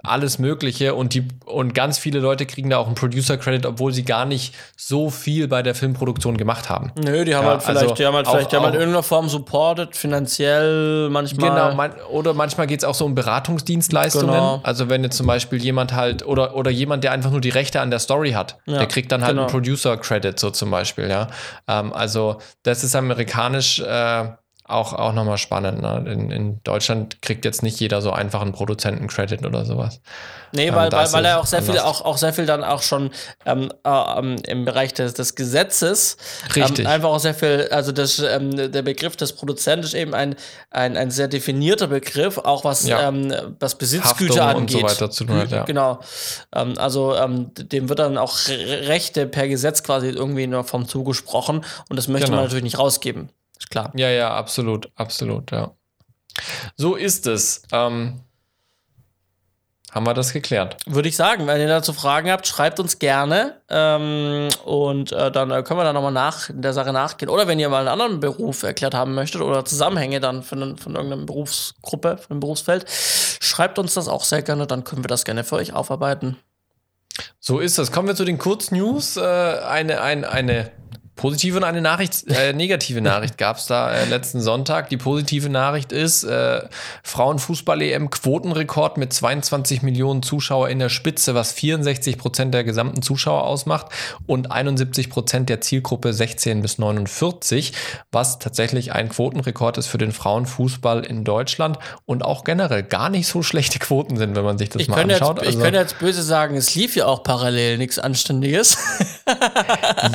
[0.03, 3.91] alles Mögliche und die und ganz viele Leute kriegen da auch einen Producer Credit, obwohl
[3.93, 6.91] sie gar nicht so viel bei der Filmproduktion gemacht haben.
[6.97, 8.73] Nö, die haben Ja, halt vielleicht, also die haben halt auch- vielleicht, die haben halt
[8.73, 11.49] auch- in irgendeiner Form supported, finanziell manchmal.
[11.49, 14.27] Genau, man, oder manchmal geht es auch so um Beratungsdienstleistungen.
[14.35, 14.59] Genau.
[14.63, 17.81] Also wenn jetzt zum Beispiel jemand halt oder, oder jemand, der einfach nur die Rechte
[17.81, 19.43] an der Story hat, Ja, der kriegt dann halt genau.
[19.43, 21.27] einen Producer-Credit so zum Beispiel, ja.
[21.67, 24.25] Ähm, also das ist amerikanisch äh,
[24.68, 25.82] auch, auch nochmal spannend.
[25.82, 26.03] Ne?
[26.11, 30.01] In, in Deutschland kriegt jetzt nicht jeder so einfach einen Produzenten-Credit oder sowas.
[30.53, 32.63] Nee, Ähm, weil, da weil, weil er auch sehr viel, auch, auch sehr viel dann
[32.63, 33.11] auch schon
[33.45, 33.89] ähm, äh,
[34.20, 36.18] ähm, im Bereich des, des Gesetzes
[36.55, 36.80] Richtig.
[36.80, 40.36] Ähm, einfach auch sehr viel, also das, ähm, der Begriff des Produzenten ist eben ein,
[40.72, 43.07] ein, ein sehr definierter Begriff, auch was, Ja.
[43.07, 44.80] ähm, was Besitzgüter Haftung und angeht.
[44.82, 45.63] so weiter zu tun hat, ja.
[45.63, 45.99] Genau.
[46.55, 50.63] Ähm, also ähm, dem wird dann auch Re- Rechte per Gesetz quasi irgendwie in der
[50.63, 52.38] Form zugesprochen und das möchte Genau.
[52.38, 53.30] man natürlich nicht rausgeben.
[53.58, 53.91] Ist klar.
[53.95, 55.72] Ja, ja, absolut, absolut, ja.
[56.76, 57.64] So ist es.
[57.72, 58.22] Ähm,
[59.91, 60.78] haben wir das geklärt?
[60.86, 63.62] Würde ich sagen, wenn ihr dazu Fragen habt, schreibt uns gerne.
[63.70, 67.30] Ähm, und äh, dann äh, können wir da nochmal nach, der Sache nachgehen.
[67.30, 70.95] Oder wenn ihr mal einen anderen Beruf erklärt haben möchtet oder Zusammenhänge dann von, von
[70.95, 75.26] irgendeiner Berufsgruppe, von einem Berufsfeld, schreibt uns das auch sehr gerne, dann können wir das
[75.26, 76.38] gerne für euch aufarbeiten.
[77.39, 77.91] So ist es.
[77.91, 79.18] Kommen wir zu den Kurznews.
[79.18, 80.70] Äh, eine, ein, eine
[81.18, 84.89] positive und eine Nachricht, äh, negative Nachricht gab es da äh, letzten Sonntag.
[84.89, 86.61] Die positive Nachricht ist, äh,
[87.03, 93.43] Frauenfußball-EM Quotenrekord mit 22 Millionen Zuschauer in der Spitze, was 64 Prozent der gesamten Zuschauer
[93.43, 93.88] ausmacht
[94.28, 97.74] und 71 Prozent der Zielgruppe 16 bis 49,
[98.11, 103.28] was tatsächlich ein Quotenrekord ist für den Frauenfußball in Deutschland und auch generell gar nicht
[103.28, 105.41] so schlechte Quoten sind, wenn man sich das Ich mal könnte, jetzt, anschaut.
[105.41, 108.78] ich Also- könnte jetzt böse sagen, es lief ja auch parallel nichts Anständiges.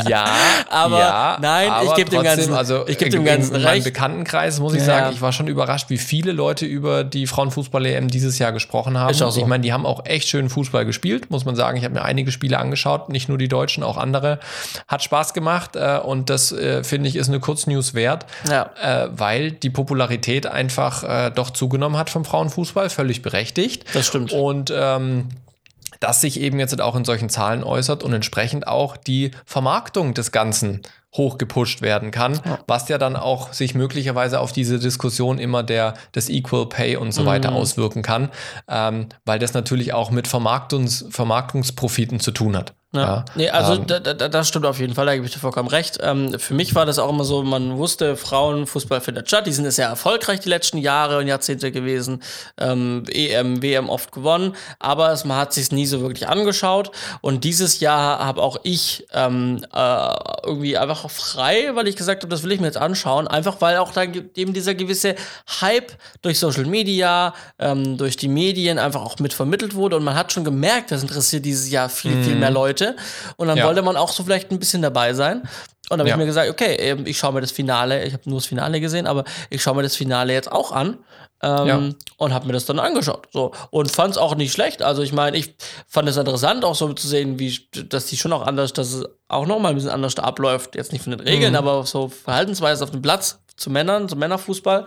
[0.08, 0.24] Ja,
[0.70, 3.56] Aber ja, nein, ich aber geb dem trotzdem, Ganzen- also ich geb dem Ganzen in,
[3.56, 3.84] in meinem recht.
[3.84, 4.86] Bekanntenkreis muss ich Ja.
[4.86, 9.10] sagen, ich war schon überrascht, wie viele Leute über die Frauenfußball-EM dieses Jahr gesprochen haben.
[9.10, 9.40] Ist auch so.
[9.40, 11.76] Ich meine, die haben auch echt schön Fußball gespielt, muss man sagen.
[11.76, 14.38] Ich habe mir einige Spiele angeschaut, nicht nur die Deutschen, auch andere.
[14.88, 18.70] Hat Spaß gemacht äh, und das äh, finde ich ist eine Kurznews wert, Ja.
[18.82, 23.84] äh, weil die Popularität einfach äh, doch zugenommen hat vom Frauenfußball, völlig berechtigt.
[23.94, 24.32] Das stimmt.
[24.32, 25.28] Und ähm,
[26.02, 30.32] das sich eben jetzt auch in solchen Zahlen äußert und entsprechend auch die Vermarktung des
[30.32, 30.82] Ganzen
[31.14, 36.28] hochgepusht werden kann, was ja dann auch sich möglicherweise auf diese Diskussion immer der des
[36.28, 38.30] Equal Pay und so weiter auswirken kann,
[38.66, 42.74] ähm, weil das natürlich auch mit Vermarktungs Vermarktungsprofiten zu tun hat.
[42.94, 43.24] Ja.
[43.36, 45.68] nee, also ähm, da, da, das stimmt auf jeden Fall, da gebe ich dir vollkommen
[45.70, 45.98] recht.
[46.02, 49.46] Ähm, für mich war das auch immer so, man wusste, Frauenfußball findet statt.
[49.46, 52.22] Die sind sehr erfolgreich die letzten Jahre und Jahrzehnte gewesen.
[52.58, 56.90] Ähm, EM, WM oft gewonnen, aber es, man hat sich nie so wirklich angeschaut.
[57.22, 60.14] Und dieses Jahr habe auch ich ähm, äh,
[60.44, 63.26] irgendwie einfach frei, weil ich gesagt habe, das will ich mir jetzt anschauen.
[63.26, 65.14] Einfach weil auch da ge- eben dieser gewisse
[65.62, 69.96] Hype durch Social Media, ähm, durch die Medien einfach auch mit vermittelt wurde.
[69.96, 72.81] Und man hat schon gemerkt, das interessiert dieses Jahr viel, viel mehr Leute.
[73.36, 73.66] Und dann Ja.
[73.66, 75.42] wollte man auch so vielleicht ein bisschen dabei sein.
[75.90, 76.14] Und dann habe Ja.
[76.14, 78.80] ich mir gesagt, okay, ähm, ich schaue mir das Finale, ich habe nur das Finale
[78.80, 80.98] gesehen, aber ich schaue mir das Finale jetzt auch an.
[81.44, 81.80] Ähm, Ja.
[82.18, 83.26] Und habe mir das dann angeschaut.
[83.32, 83.50] So.
[83.70, 84.80] Und fand es auch nicht schlecht.
[84.80, 85.56] Also ich meine, ich
[85.88, 87.58] fand es interessant, auch so zu sehen, wie,
[87.88, 90.76] dass die schon auch anders, dass es auch noch mal ein bisschen anders abläuft.
[90.76, 91.58] Jetzt nicht von den Regeln, Mhm.
[91.58, 94.84] aber so Verhaltensweise auf dem Platz zu Männern, zu Männerfußball.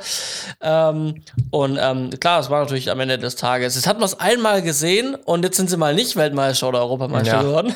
[0.61, 3.75] Ähm, und ähm, klar, es war natürlich am Ende des Tages.
[3.75, 7.33] Jetzt hat man es einmal gesehen und jetzt sind sie mal nicht Weltmeister oder Europameister
[7.37, 7.41] Ja.
[7.41, 7.73] geworden.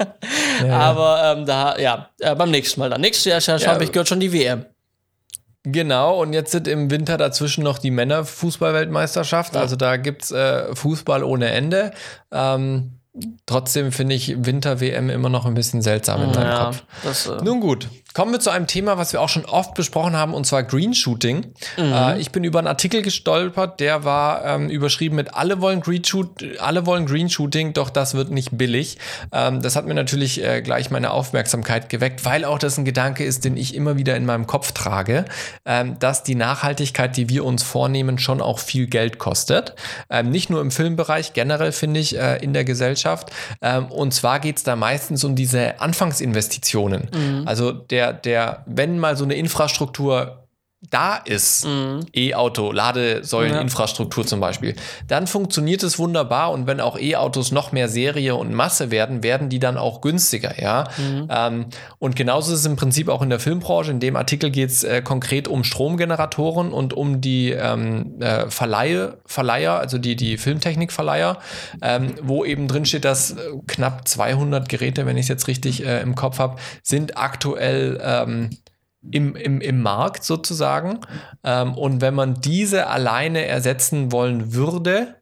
[0.70, 3.00] Aber ähm, da, ja, äh, beim nächsten Mal dann.
[3.00, 3.74] Nächstes Jahr, Jahr Ja.
[3.74, 4.64] habe ich gehört schon die WM.
[5.68, 9.56] Genau, und jetzt sind im Winter dazwischen noch die Männerfußball-Weltmeisterschaft.
[9.56, 11.90] Also da gibt es äh, Fußball ohne Ende.
[12.30, 13.00] Ähm,
[13.46, 16.84] trotzdem finde ich Winter-WM immer noch ein bisschen seltsam in meinem Ja, Kopf.
[17.02, 20.16] das, äh, Nun gut, kommen wir zu einem Thema, was wir auch schon oft besprochen
[20.16, 21.52] haben, und zwar Green Shooting.
[21.76, 26.02] Äh, ich bin über einen Artikel gestolpert, der war ähm, überschrieben mit alle wollen Green
[26.02, 28.96] Shoot, alle wollen Green Shooting, doch das wird nicht billig.
[29.32, 33.22] Ähm, das hat mir natürlich äh, gleich meine Aufmerksamkeit geweckt, weil auch das ein Gedanke
[33.22, 35.26] ist, den ich immer wieder in meinem Kopf trage,
[35.66, 39.74] ähm, dass die Nachhaltigkeit, die wir uns vornehmen, schon auch viel Geld kostet.
[40.08, 43.30] Ähm, nicht nur im Filmbereich, generell finde ich äh, in der Gesellschaft.
[43.60, 47.44] Ähm, und zwar geht es da meistens um diese Anfangsinvestitionen.
[47.44, 50.45] Also der, der, wenn mal so eine Infrastruktur
[50.82, 51.66] da ist,
[52.14, 54.76] E-Auto, Ladesäuleninfrastruktur zum Beispiel,
[55.08, 59.48] dann funktioniert es wunderbar und wenn auch E-Autos noch mehr Serie und Masse werden, werden
[59.48, 60.84] die dann auch günstiger, ja.
[61.28, 61.66] Ähm,
[61.98, 63.90] und genauso ist es im Prinzip auch in der Filmbranche.
[63.90, 69.18] In dem Artikel geht es äh, konkret um Stromgeneratoren und um die ähm, äh, Verleihe,
[69.26, 71.38] Verleiher, also die, die Filmtechnikverleiher,
[71.82, 75.84] ähm, wo eben drin steht, dass äh, knapp 200 Geräte, wenn ich es jetzt richtig
[75.84, 78.50] äh, im Kopf habe, sind aktuell ähm,
[79.10, 81.00] im, im, im Markt sozusagen.
[81.44, 85.16] Ähm, und wenn man diese alleine ersetzen wollen würde,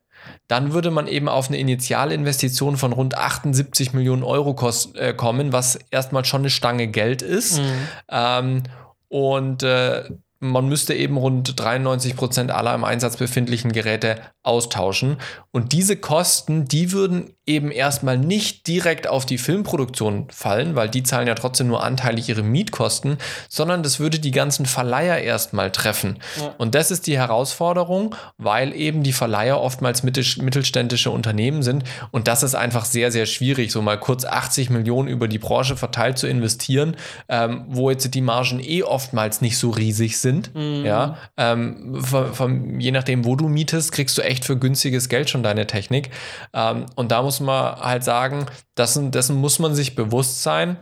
[0.48, 5.52] dann würde man eben auf eine Initialinvestition von rund 78 Millionen Euro kost, äh, kommen,
[5.52, 7.58] was erstmal schon eine Stange Geld ist.
[7.58, 7.88] Mhm.
[8.10, 8.62] Ähm,
[9.08, 10.04] und äh,
[10.40, 15.16] man müsste eben rund 93 Prozent aller im Einsatz befindlichen Geräte austauschen.
[15.50, 21.02] Und diese Kosten, die würden eben erstmal nicht direkt auf die Filmproduktion fallen, weil die
[21.02, 23.18] zahlen ja trotzdem nur anteilig ihre Mietkosten,
[23.48, 26.18] sondern das würde die ganzen Verleiher erstmal treffen.
[26.40, 26.54] Ja.
[26.56, 31.84] Und das ist die Herausforderung, weil eben die Verleiher oftmals mittelständische Unternehmen sind.
[32.10, 35.76] Und das ist einfach sehr, sehr schwierig, so mal kurz 80 Millionen über die Branche
[35.76, 36.96] verteilt zu investieren,
[37.28, 40.54] ähm, wo jetzt die Margen eh oftmals nicht so riesig sind.
[40.54, 40.84] Mhm.
[40.84, 45.28] Ja, ähm, von, von, je nachdem, wo du mietest, kriegst du echt für günstiges Geld
[45.28, 46.10] schon deine Technik.
[46.52, 50.76] Ähm, und da muss muss man halt sagen, dessen, dessen muss man sich bewusst sein.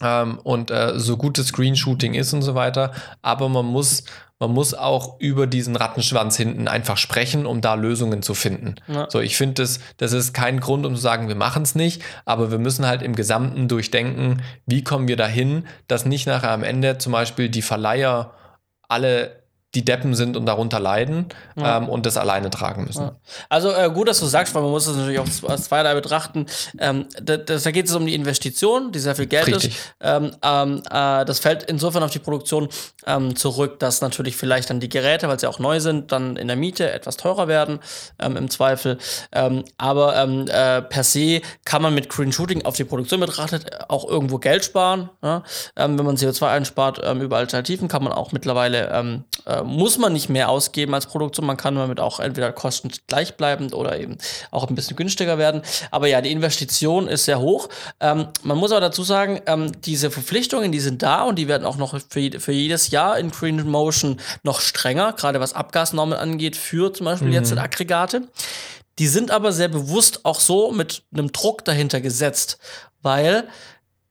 [0.00, 4.04] Ähm, und äh, so gut das Screenshooting ist und so weiter, aber man muss,
[4.38, 8.76] man muss auch über diesen Rattenschwanz hinten einfach sprechen, um da Lösungen zu finden.
[8.86, 9.10] Ja.
[9.10, 12.00] So, ich finde, das, das ist kein Grund, um zu sagen, wir machen es nicht,
[12.24, 16.62] aber wir müssen halt im Gesamten durchdenken, wie kommen wir dahin, dass nicht nachher am
[16.62, 18.34] Ende zum Beispiel die Verleiher
[18.86, 19.37] alle
[19.74, 21.76] die Deppen sind und darunter leiden ja.
[21.76, 23.02] ähm, und das alleine tragen müssen.
[23.02, 23.16] Ja.
[23.50, 26.46] Also äh, gut, dass du sagst, weil man muss das natürlich auch als zweierlei betrachten.
[26.78, 29.76] Ähm, das, da geht es um die Investition, die sehr viel Geld Richtig.
[29.76, 29.94] ist.
[30.00, 32.68] Ähm, ähm, äh, das fällt insofern auf die Produktion
[33.06, 36.48] ähm, zurück, dass natürlich vielleicht dann die Geräte, weil sie auch neu sind, dann in
[36.48, 37.80] der Miete etwas teurer werden,
[38.18, 38.98] ähm, im Zweifel.
[39.76, 44.38] aber äh, per se kann man mit Green Shooting auf die Produktion betrachtet auch irgendwo
[44.38, 45.10] Geld sparen.
[45.22, 45.42] Ja?
[45.74, 49.24] wenn man CO2 einspart über Alternativen, kann man auch mittlerweile
[49.58, 51.46] äh, muss man nicht mehr ausgeben als Produktion.
[51.46, 54.18] Man kann damit auch entweder Kosten gleichbleibend oder eben
[54.50, 55.62] auch ein bisschen günstiger werden.
[55.90, 57.68] Aber ja, die Investition ist sehr hoch.
[58.00, 61.64] Ähm, man muss aber dazu sagen, ähm, diese Verpflichtungen, die sind da und die werden
[61.64, 66.56] auch noch für, für jedes Jahr in Green Motion noch strenger, gerade was Abgasnormen angeht,
[66.56, 67.34] für zum Beispiel mhm.
[67.34, 68.22] jetzt Aggregate.
[68.98, 72.58] Die sind aber sehr bewusst auch so mit einem Druck dahinter gesetzt,
[73.00, 73.48] weil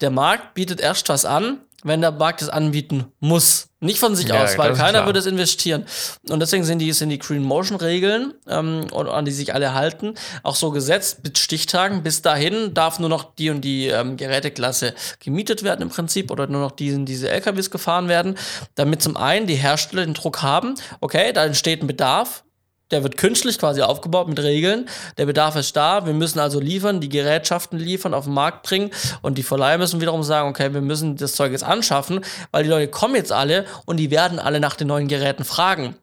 [0.02, 3.66] der Markt bietet erst was an, wenn der Markt es anbieten muss.
[3.80, 5.86] Nicht von sich ja, aus, weil keiner würde es investieren.
[6.30, 10.15] Und deswegen sind die, sind die Green Motion Regeln, ähm, an die sich alle halten,
[10.41, 12.01] auch so gesetzt mit Stichtagen.
[12.01, 16.47] Bis dahin darf nur noch die und die ähm, Geräteklasse gemietet werden im Prinzip oder
[16.47, 18.36] nur noch diese, diese LKWs gefahren werden,
[18.73, 22.43] damit zum einen die Hersteller den Druck haben, okay, da entsteht ein Bedarf,
[22.92, 24.88] der wird künstlich quasi aufgebaut mit Regeln.
[25.18, 26.06] Der Bedarf ist da.
[26.06, 28.92] Wir müssen also liefern, die Gerätschaften liefern, auf den Markt bringen.
[29.22, 32.22] Und die Verleiher müssen wiederum sagen, okay, wir müssen das Zeug jetzt anschaffen,
[32.52, 35.96] weil die Leute kommen jetzt alle und die werden alle nach den neuen Geräten fragen.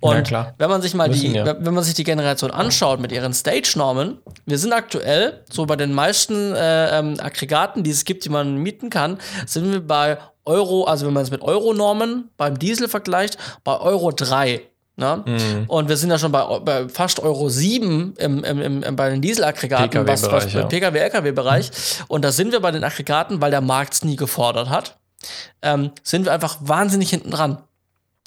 [0.00, 1.56] Und ja, wenn man sich mal müssen, die, ja.
[1.58, 5.92] wenn man sich die Generation anschaut mit ihren Stage-Normen, wir sind aktuell so bei den
[5.92, 10.84] meisten äh, ähm, Aggregaten, die es gibt, die man mieten kann, sind wir bei Euro,
[10.84, 14.62] also wenn man es mit Euro-Normen beim Diesel vergleicht, bei Euro 3.
[14.98, 15.22] Ne?
[15.26, 15.64] Mhm.
[15.68, 19.20] Und wir sind ja schon bei, bei fast Euro 7 im, im, im, bei den
[19.20, 20.64] Dieselaggregaten, was, was ja.
[20.64, 21.70] Pkw-Lkw-Bereich.
[21.70, 22.04] Mhm.
[22.08, 24.96] Und da sind wir bei den Aggregaten, weil der Markt es nie gefordert hat,
[25.60, 27.58] ähm, sind wir einfach wahnsinnig hinten dran.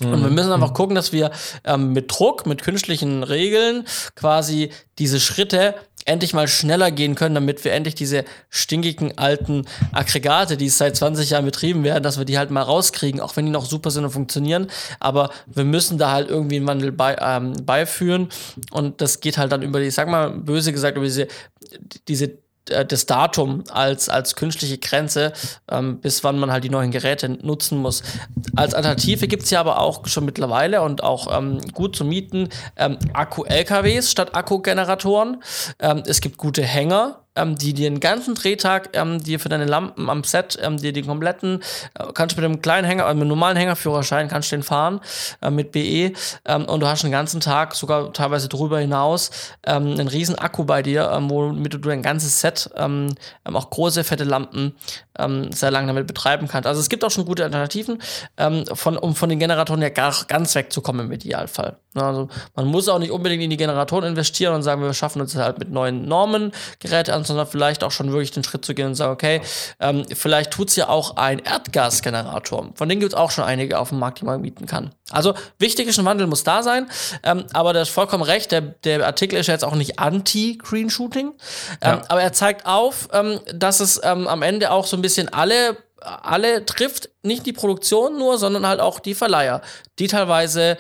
[0.01, 0.35] Und wir mhm.
[0.35, 0.75] müssen einfach mhm.
[0.75, 1.31] gucken, dass wir
[1.65, 5.75] ähm, mit Druck, mit künstlichen Regeln quasi diese Schritte
[6.09, 11.29] endlich mal schneller gehen können, damit wir endlich diese stinkigen alten Aggregate, die seit 20
[11.29, 14.03] Jahren betrieben werden, dass wir die halt mal rauskriegen, auch wenn die noch super sind
[14.03, 14.67] und funktionieren.
[14.99, 18.29] Aber wir müssen da halt irgendwie einen Wandel bei, ähm, beiführen.
[18.71, 21.27] Und das geht halt dann über die, ich sag mal, böse gesagt, über diese,
[22.07, 22.39] diese
[22.69, 25.33] das Datum als, als künstliche Grenze,
[25.69, 28.03] ähm, bis wann man halt die neuen Geräte nutzen muss.
[28.55, 32.49] Als Alternative gibt es ja aber auch schon mittlerweile und auch ähm, gut zu mieten
[32.75, 35.43] ähm, Akku-LKWs statt Akkugeneratoren.
[35.79, 39.65] Ähm, es gibt gute Hänger, ähm, die dir den ganzen Drehtag ähm, dir für deine
[39.65, 41.61] Lampen am Set ähm, dir den kompletten,
[41.97, 44.63] äh, kannst du mit einem kleinen Hänger, also mit einem normalen Hängerführerschein kannst du den
[44.63, 44.99] fahren
[45.41, 46.13] äh, mit BE
[46.45, 49.31] ähm, und du hast den ganzen Tag, sogar teilweise drüber hinaus,
[49.65, 54.23] ähm, einen riesen Akku bei dir, ähm, womit du dein ganzes Set, auch große, fette
[54.23, 54.75] Lampen
[55.51, 56.67] sehr lange damit betreiben kannst.
[56.67, 57.99] Also es gibt auch schon gute Alternativen,
[58.73, 61.77] von, um von den Generatoren ja gar, ganz wegzukommen im Idealfall.
[61.95, 65.35] Also man muss auch nicht unbedingt in die Generatoren investieren und sagen, wir schaffen uns
[65.35, 68.87] halt mit neuen Normen Geräte an, sondern vielleicht auch schon wirklich den Schritt zu gehen
[68.87, 69.41] und sagen, okay,
[69.79, 72.69] ähm, vielleicht tut es ja auch ein Erdgasgenerator.
[72.75, 74.91] Von denen gibt es auch schon einige auf dem Markt, die man mieten kann.
[75.11, 76.87] Also wichtig ist, ein Wandel muss da sein,
[77.23, 80.91] ähm, aber das ist vollkommen recht, der, der Artikel ist ja jetzt auch nicht anti-Green
[80.91, 81.33] Shooting, ähm,
[81.81, 82.01] ja.
[82.07, 85.77] aber er zeigt auf, ähm, dass es ähm, am Ende auch so ein bisschen alle
[86.01, 89.61] alle trifft, nicht die Produktion nur, sondern halt auch die Verleiher,
[89.99, 90.77] die teilweise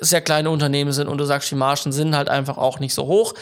[0.00, 3.06] sehr kleine Unternehmen sind und du sagst, die Margen sind halt einfach auch nicht so
[3.06, 3.34] hoch.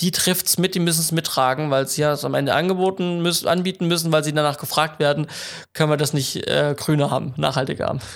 [0.00, 3.46] Die trifft's mit, die müssen es mittragen, weil sie ja es am Ende angeboten müssen,
[3.46, 5.28] anbieten müssen, weil sie danach gefragt werden,
[5.72, 8.00] können wir das nicht äh, grüner haben, nachhaltiger haben.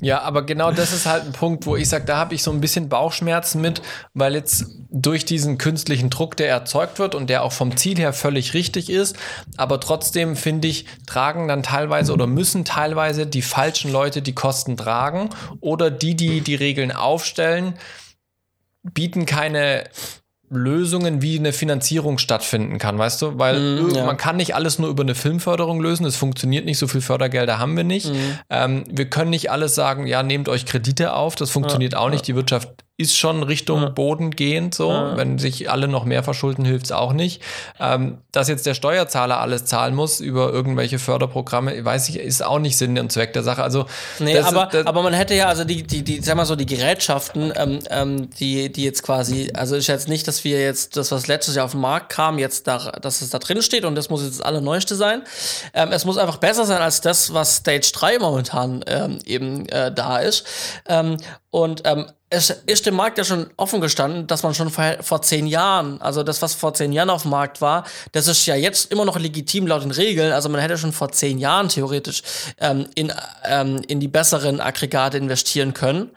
[0.00, 2.52] Ja, aber genau das ist halt ein Punkt, wo ich sage, da habe ich so
[2.52, 3.82] ein bisschen Bauchschmerzen mit,
[4.14, 8.12] weil jetzt durch diesen künstlichen Druck, der erzeugt wird und der auch vom Ziel her
[8.12, 9.16] völlig richtig ist,
[9.56, 14.76] aber trotzdem finde ich, tragen dann teilweise oder müssen teilweise die falschen Leute die Kosten
[14.76, 17.74] tragen oder die, die die Regeln aufstellen,
[18.82, 19.84] bieten keine
[20.50, 23.38] Lösungen, wie eine Finanzierung stattfinden kann, weißt du?
[23.38, 24.04] Weil Mm, ja.
[24.06, 26.06] man kann nicht alles nur über eine Filmförderung lösen.
[26.06, 28.06] Es funktioniert nicht, so viel Fördergelder haben wir nicht.
[28.06, 28.38] Mhm.
[28.50, 31.34] Ähm, wir können nicht alles sagen, ja, nehmt euch Kredite auf.
[31.34, 32.26] Das funktioniert auch nicht.
[32.26, 32.68] Die Wirtschaft
[33.00, 33.88] ist schon Richtung Ja.
[33.90, 34.90] Boden gehend so.
[34.90, 35.16] Ja.
[35.16, 37.40] Wenn sich alle noch mehr verschulden, hilft es auch nicht.
[37.78, 42.58] Ähm, dass jetzt der Steuerzahler alles zahlen muss über irgendwelche Förderprogramme, weiß ich, ist auch
[42.58, 43.62] nicht Sinn und Zweck der Sache.
[43.62, 43.86] Also
[44.18, 46.56] Nee, das- aber, das- aber man hätte ja, also die, die, die, sag mal so,
[46.56, 50.96] die Gerätschaften, ähm, ähm, die, die jetzt quasi, also ist jetzt nicht, dass wir jetzt
[50.96, 53.84] das, was letztes Jahr auf den Markt kam, jetzt da, dass es da drin steht
[53.84, 55.22] und das muss jetzt das Allerneueste sein.
[55.72, 59.94] Ähm, es muss einfach besser sein als das, was Stage 3 momentan ähm, eben äh,
[59.94, 60.44] da ist.
[61.50, 65.22] Und ähm, es ist dem Markt ja schon offen gestanden, dass man schon vor, vor
[65.22, 68.54] zehn Jahren, also das, was vor zehn Jahren auf dem Markt war, das ist ja
[68.54, 70.32] jetzt immer noch legitim laut den Regeln.
[70.32, 72.22] Also man hätte schon vor zehn Jahren theoretisch
[72.60, 73.10] ähm, in,
[73.46, 76.10] ähm, in die besseren Aggregate investieren können.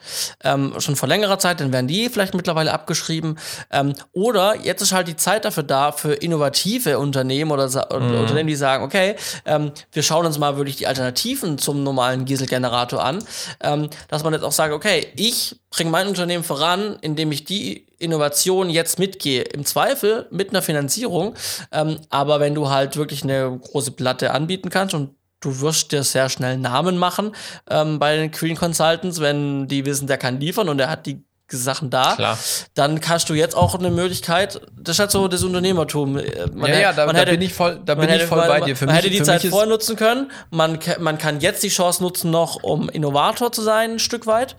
[0.44, 3.38] Ähm, schon vor längerer Zeit, dann wären die vielleicht mittlerweile abgeschrieben.
[3.72, 8.48] Ähm, oder jetzt ist halt die Zeit dafür da, für innovative Unternehmen oder sa- Unternehmen,
[8.48, 9.16] die sagen, okay,
[9.46, 13.24] ähm, wir schauen uns mal wirklich die Alternativen zum normalen Dieselgenerator an,
[13.62, 17.86] ähm, dass man jetzt auch sagt, okay, ich bringe mein Unternehmen voran, indem ich die
[18.00, 19.44] Innovation jetzt mitgehe.
[19.44, 21.36] Im Zweifel mit einer Finanzierung.
[21.72, 26.02] Ähm, aber wenn du halt wirklich eine große Platte anbieten kannst und du wirst dir
[26.04, 27.36] sehr schnell Namen machen
[27.70, 31.24] ähm, bei den Green Consultants, wenn die wissen, der kann liefern und er hat die
[31.54, 32.38] Sachen da, Klar.
[32.76, 36.18] dann hast du jetzt auch eine Möglichkeit, das ist halt so das Unternehmertum.
[36.18, 38.28] Äh, Man ja, ja, da, man da hätte- bin ich voll, da bin ich hätte-
[38.28, 38.76] voll man- bei dir.
[38.78, 40.32] Für man mich, hätte die Zeit vorher nutzen können.
[40.50, 44.56] Man, man kann jetzt die Chance nutzen, noch um Innovator zu sein, ein Stück weit.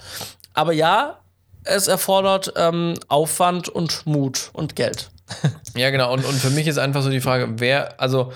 [0.55, 1.19] Aber ja,
[1.65, 5.11] es erfordert ähm, Aufwand und Mut und Geld.
[5.75, 6.13] Ja, genau.
[6.13, 8.35] Und, und für mich ist einfach so die Frage, wer, also,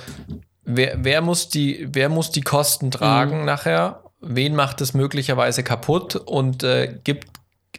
[0.65, 4.05] wer, wer, muss, die, wer muss die Kosten tragen nachher?
[4.21, 7.29] Wen macht es möglicherweise kaputt und äh, gibt,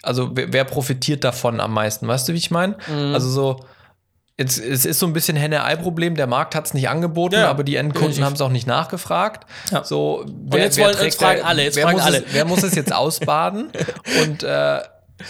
[0.03, 2.07] also wer, wer profitiert davon am meisten?
[2.07, 2.77] Weißt du, wie ich meine?
[3.13, 3.65] Also so.
[4.39, 6.15] Jetzt, es ist so ein bisschen Henne-Ei-Problem.
[6.15, 9.47] Der Markt hat es nicht angeboten, Ja, aber die Endkunden haben es auch nicht nachgefragt.
[9.71, 9.83] Ja.
[9.83, 12.17] So, wer, jetzt wer wollen- jetzt fragen alle, jetzt wer fragen muss alle.
[12.19, 13.69] Es, wer muss es jetzt ausbaden?
[14.23, 14.79] Und äh,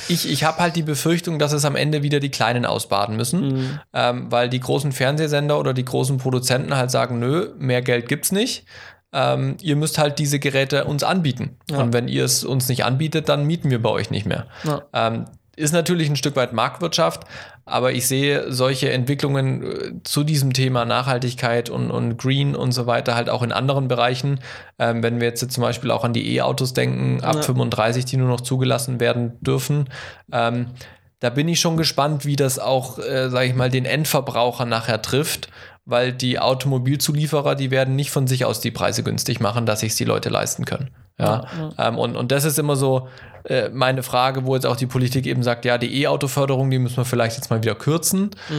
[0.10, 3.40] ich, ich habe halt die Befürchtung, dass es am Ende wieder die Kleinen ausbaden müssen,
[3.48, 3.80] Mhm.
[3.94, 8.34] ähm, weil die großen Fernsehsender oder die großen Produzenten halt sagen, nö, mehr Geld gibt's
[8.34, 8.66] nicht.
[9.14, 11.56] Ähm, ihr müsst halt diese Geräte uns anbieten.
[11.72, 11.78] Ja.
[11.78, 14.48] Und wenn ihr es uns nicht anbietet, dann mieten wir bei euch nicht mehr.
[14.92, 15.24] Ähm,
[15.56, 17.22] ist natürlich ein Stück weit Marktwirtschaft,
[17.68, 22.88] aber ich sehe solche Entwicklungen äh, zu diesem Thema Nachhaltigkeit und, und Green und so
[22.88, 24.40] weiter halt auch in anderen Bereichen.
[24.80, 27.42] Ähm, wenn wir jetzt zum Beispiel auch an die E-Autos denken, ab Ja.
[27.42, 29.90] 35, die nur noch zugelassen werden dürfen.
[30.32, 30.68] Ähm,
[31.20, 35.02] da bin ich schon gespannt, wie das auch, äh, sage ich mal, den Endverbraucher nachher
[35.02, 35.50] trifft,
[35.86, 39.96] weil die Automobilzulieferer, die werden nicht von sich aus die Preise günstig machen, dass sich
[39.96, 40.90] die Leute leisten können.
[41.20, 41.46] Ja,
[41.80, 43.08] Ähm, und, und das ist immer so
[43.48, 46.98] äh, meine Frage, wo jetzt auch die Politik eben sagt, ja, die E-Auto-Förderung, die müssen
[46.98, 48.54] wir vielleicht jetzt mal wieder kürzen, äh,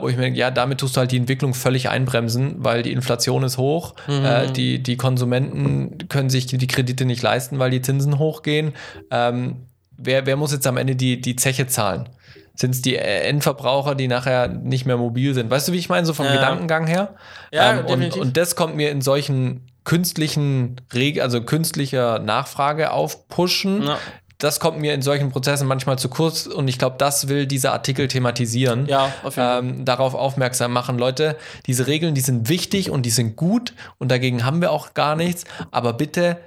[0.00, 2.92] wo ich mir denke, ja, damit tust du halt die Entwicklung völlig einbremsen, weil die
[2.92, 7.82] Inflation ist hoch, äh, die, die Konsumenten können sich die Kredite nicht leisten, weil die
[7.82, 8.74] Zinsen hochgehen.
[9.10, 9.56] Ähm,
[9.96, 12.08] wer, wer muss jetzt am Ende die, die Zeche zahlen?
[12.54, 15.50] Sind es die Endverbraucher, die nachher nicht mehr mobil sind?
[15.50, 16.32] Weißt du, wie ich meine, so vom Ja.
[16.32, 17.14] Gedankengang her?
[17.52, 23.84] Ja, ähm, und, und das kommt mir in solchen künstlichen Reg also künstlicher Nachfrage aufpushen.
[23.84, 23.98] Ja.
[24.38, 27.72] Das kommt mir in solchen Prozessen manchmal zu kurz und ich glaube, das will dieser
[27.72, 28.86] Artikel thematisieren.
[28.86, 29.58] Ja, auf jeden Fall.
[29.58, 30.96] Ähm, darauf aufmerksam machen.
[30.96, 31.36] Leute,
[31.66, 35.16] diese Regeln, die sind wichtig und die sind gut und dagegen haben wir auch gar
[35.16, 35.44] nichts.
[35.72, 36.38] Aber bitte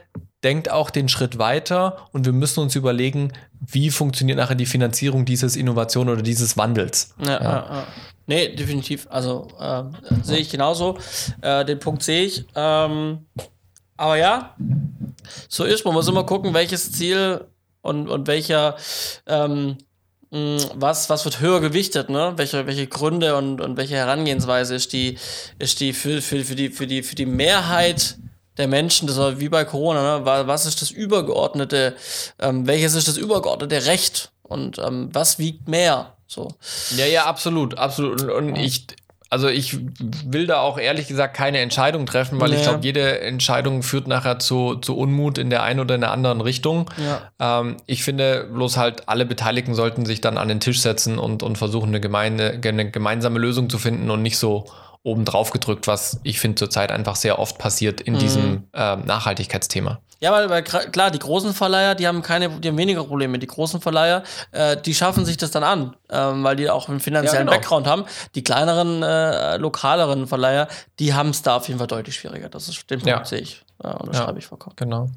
[0.44, 5.26] denkt auch den Schritt weiter und wir müssen uns überlegen, wie funktioniert nachher die Finanzierung
[5.26, 7.14] dieses Innovation oder dieses Wandels.
[7.20, 7.42] Ja, ja.
[7.42, 7.88] Ja,
[8.28, 9.08] Nee, definitiv.
[9.10, 9.84] Also äh,
[10.24, 10.98] sehe ich genauso.
[11.42, 12.46] Äh, den Punkt sehe ich.
[12.56, 13.26] Ähm,
[13.98, 14.56] aber ja,
[15.50, 15.84] so ist.
[15.84, 17.46] Man muss immer gucken, welches Ziel
[17.82, 18.76] und, und welcher
[19.28, 19.78] ähm,
[20.32, 22.34] mh, was, was wird höher gewichtet, ne?
[22.38, 25.18] Welche, welche Gründe und, und welche Herangehensweise ist die,
[25.60, 28.18] ist die für, für, für die für die für die Mehrheit
[28.58, 30.26] der Menschen, das war wie bei Corona, ne?
[30.26, 31.96] Wa- Was ist das übergeordnete,
[32.40, 36.16] ähm, welches ist das übergeordnete Recht und ähm, was wiegt mehr?
[36.28, 36.48] So.
[36.96, 38.22] Ja, ja, absolut, absolut.
[38.22, 38.88] Und, und ich,
[39.34, 39.78] Also ich
[40.26, 42.58] will da auch ehrlich gesagt keine Entscheidung treffen, weil Nee.
[42.58, 46.12] ich glaube, jede Entscheidung führt nachher zu, zu Unmut in der einen oder in der
[46.12, 46.90] anderen Richtung.
[46.98, 47.62] Ja.
[47.62, 51.44] Ähm, ich finde bloß halt, alle Beteiligten sollten sich dann an den Tisch setzen und,
[51.44, 54.66] und versuchen, eine, gemeine, eine gemeinsame Lösung zu finden und nicht so
[55.04, 58.06] obendrauf gedrückt, was ich finde zurzeit einfach sehr oft passiert Mhm.
[58.14, 60.00] in diesem ähm, Nachhaltigkeitsthema.
[60.20, 63.40] Ja, weil, weil klar, die großen Verleiher, die haben keine, die haben weniger Probleme.
[63.40, 64.22] Die großen Verleiher,
[64.52, 67.60] äh, die schaffen sich das dann an, ähm, weil die auch einen finanziellen Ja, genau.
[67.60, 68.06] Background haben.
[68.36, 70.68] Die kleineren, äh, lokaleren Verleiher,
[71.00, 72.50] die haben es da auf jeden Fall deutlich schwieriger.
[72.50, 73.26] Das ist den Punkt Ja.
[73.26, 73.64] sehe ich.
[73.84, 74.26] Ja, und das Ja.
[74.26, 74.76] schreibe ich vollkommen.
[74.76, 75.10] Genau.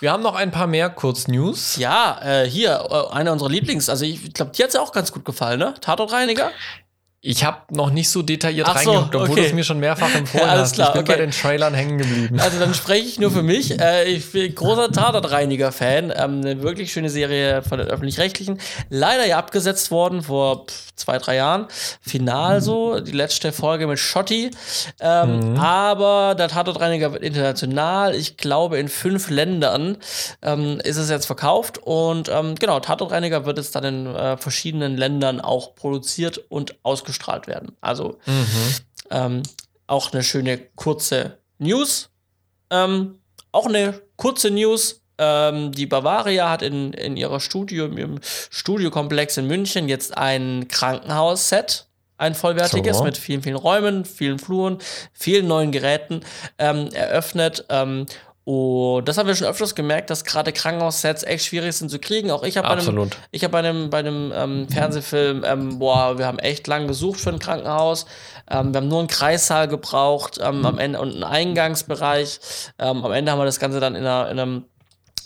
[0.00, 1.76] Wir haben noch ein paar mehr Kurznews.
[1.76, 5.12] Ja, äh, hier, äh, einer unserer Lieblings, also ich glaube, die hat es auch ganz
[5.12, 5.72] gut gefallen, ne?
[5.80, 6.50] Tatortreiniger?
[7.30, 9.40] Ich habe noch nicht so detailliert Ach so, reingeguckt, obwohl okay.
[9.42, 10.74] du es mir schon mehrfach empfohlen Alles hast.
[10.76, 11.12] klar, ich bin okay.
[11.12, 12.40] bei den Trailern hängen geblieben.
[12.40, 13.78] Also dann spreche ich nur für mich.
[13.88, 16.12] Äh, ich bin großer Tatortreiniger-Fan.
[16.16, 18.58] Ähm, eine wirklich schöne Serie von den Öffentlich-Rechtlichen.
[18.88, 20.66] Leider ja abgesetzt worden vor
[20.96, 21.66] zwei, drei Jahren.
[22.00, 24.50] Final so, die letzte Folge mit Schotti.
[25.00, 28.14] Ähm, Aber der Tatortreiniger wird international.
[28.14, 29.98] Ich glaube, in fünf Ländern
[30.42, 31.78] ähm, ist es jetzt verkauft.
[31.78, 36.74] Und ähm, genau, Tatortreiniger wird jetzt dann in äh, verschiedenen Ländern auch produziert und
[37.18, 37.76] ausgestrahlt werden.
[37.80, 38.18] Also
[39.10, 39.42] ähm,
[39.86, 42.10] auch eine schöne kurze News.
[42.70, 43.18] Ähm,
[43.52, 45.02] auch eine kurze News.
[45.18, 51.86] Ähm, die Bavaria hat in, in ihrer Studio, im Studiokomplex in München jetzt ein Krankenhausset.
[52.20, 53.04] Ein vollwertiges So.
[53.04, 54.78] mit vielen, vielen Räumen, vielen Fluren,
[55.12, 56.22] vielen neuen Geräten
[56.58, 57.64] ähm, eröffnet.
[57.68, 58.06] Ähm,
[58.48, 62.30] und das haben wir schon öfters gemerkt, dass gerade Krankenhaussets echt schwierig sind zu kriegen.
[62.30, 66.16] Auch ich habe bei einem, ich habe bei einem, bei einem ähm, Fernsehfilm, ähm, boah,
[66.16, 68.06] wir haben echt lang gesucht für ein Krankenhaus.
[68.50, 72.40] Ähm, wir haben nur einen Kreissaal gebraucht ähm, am Ende und einen Eingangsbereich.
[72.78, 74.64] Ähm, am Ende haben wir das Ganze dann in, einer, in einem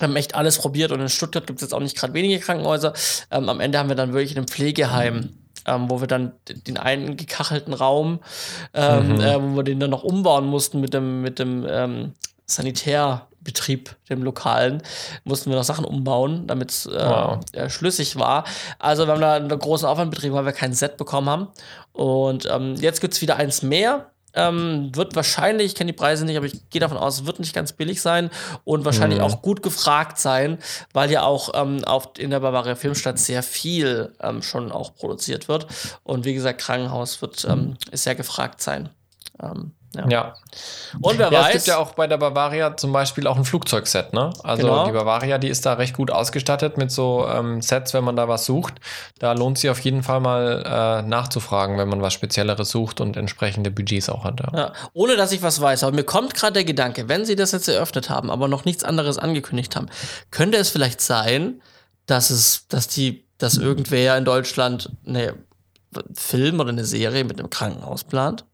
[0.00, 2.40] wir haben echt alles probiert und in Stuttgart gibt es jetzt auch nicht gerade wenige
[2.40, 2.92] Krankenhäuser.
[3.30, 5.28] Ähm, am Ende haben wir dann wirklich in einem Pflegeheim,
[5.68, 6.32] ähm, wo wir dann
[6.66, 8.18] den einen gekachelten Raum,
[8.74, 12.14] ähm, äh, wo wir den dann noch umbauen mussten mit dem, mit dem ähm,
[12.54, 14.82] Sanitärbetrieb, dem lokalen,
[15.24, 17.40] mussten wir noch Sachen umbauen, damit es äh, Wow.
[17.52, 18.44] äh, schlüssig war.
[18.78, 21.48] Also wir haben da einen großen Aufwand betrieben, weil wir kein Set bekommen haben.
[21.92, 24.06] Und ähm, jetzt gibt es wieder eins mehr.
[24.34, 27.54] Ähm, wird wahrscheinlich, ich kenne die Preise nicht, aber ich gehe davon aus, wird nicht
[27.54, 28.30] ganz billig sein
[28.64, 30.56] und wahrscheinlich auch gut gefragt sein,
[30.94, 35.48] weil ja auch ähm, auf, in der Bavaria Filmstadt sehr viel ähm, schon auch produziert
[35.48, 35.66] wird.
[36.02, 38.88] Und wie gesagt, Krankenhaus wird ähm, ist sehr gefragt sein.
[39.94, 40.08] Ja.
[40.08, 40.34] Ja.
[41.00, 43.44] Und wer Ja, weiß, es gibt ja auch bei der Bavaria zum Beispiel auch ein
[43.44, 44.30] Flugzeugset, ne?
[44.42, 44.86] Also Genau.
[44.86, 48.26] die Bavaria, die ist da recht gut ausgestattet mit so ähm, Sets, wenn man da
[48.26, 48.74] was sucht.
[49.18, 53.16] Da lohnt sich auf jeden Fall mal äh, nachzufragen, wenn man was Spezielleres sucht und
[53.16, 54.40] entsprechende Budgets auch hat.
[54.40, 54.58] Ja.
[54.58, 57.52] Ja, ohne dass ich was weiß, aber mir kommt gerade der Gedanke, wenn sie das
[57.52, 59.88] jetzt eröffnet haben, aber noch nichts anderes angekündigt haben,
[60.30, 61.60] könnte es vielleicht sein,
[62.06, 65.34] dass es, dass die, dass irgendwer in Deutschland eine
[66.14, 68.46] Film oder eine Serie mit einem Krankenhaus plant?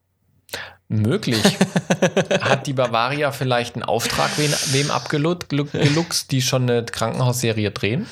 [0.91, 1.43] Möglich.
[2.41, 8.07] hat die Bavaria vielleicht einen Auftrag wem, wem abgeluchst, die schon eine Krankenhausserie drehen?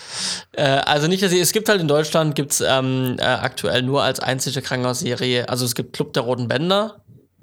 [0.52, 4.02] Äh, also nicht, dass sie, es gibt halt in Deutschland gibt's ähm, äh, aktuell nur
[4.02, 6.96] als einzige Krankenhausserie, also es gibt Club der Roten Bänder.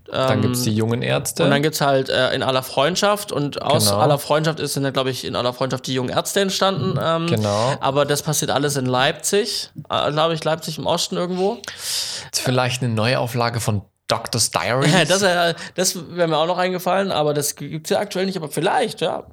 [0.05, 1.45] Dann ähm, gibt es die jungen Ärzte.
[1.45, 3.99] Und dann gibt's halt äh, in aller Freundschaft und aus Genau.
[3.99, 6.99] aller Freundschaft ist dann, glaube ich, in aller Freundschaft die jungen Ärzte entstanden.
[7.01, 7.75] Ähm, Genau.
[7.79, 11.57] Aber das passiert alles in Leipzig, äh, glaube ich, Leipzig im Osten irgendwo.
[11.75, 13.81] Ist vielleicht eine Neuauflage von
[14.14, 14.89] Doctor's Diary.
[15.07, 18.38] das äh, das wäre mir auch noch eingefallen, aber das gibt's ja aktuell nicht.
[18.38, 19.24] Aber vielleicht, ja,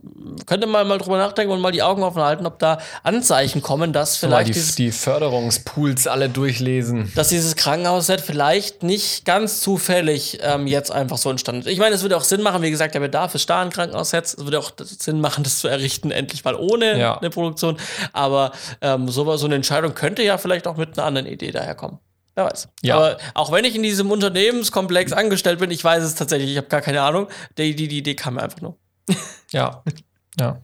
[0.47, 3.93] könnte man mal drüber nachdenken und mal die Augen offen halten, ob da Anzeichen kommen,
[3.93, 7.13] dass vielleicht die, dieses, die Förderungspools alle durchlesen.
[7.15, 11.67] dass dieses Krankenhausset vielleicht nicht ganz zufällig ähm, jetzt einfach so entstanden ist.
[11.69, 14.35] Ich meine, es würde auch Sinn machen, wie gesagt, der Bedarf ist da an Krankenhaussets.
[14.35, 17.19] Es würde auch Sinn machen, das zu errichten, endlich mal ohne Ja.
[17.19, 17.77] eine Produktion.
[18.13, 21.99] Aber ähm, so, so eine Entscheidung könnte ja vielleicht auch mit einer anderen Idee daherkommen.
[22.35, 22.69] Wer weiß.
[22.83, 22.97] Ja.
[22.97, 26.69] Aber auch wenn ich in diesem Unternehmenskomplex angestellt bin, ich weiß es tatsächlich, ich habe
[26.69, 27.29] gar keine Ahnung.
[27.59, 28.77] Die, die, die Idee kam mir einfach nur.
[29.53, 29.83] Ja.
[30.39, 30.61] Ja.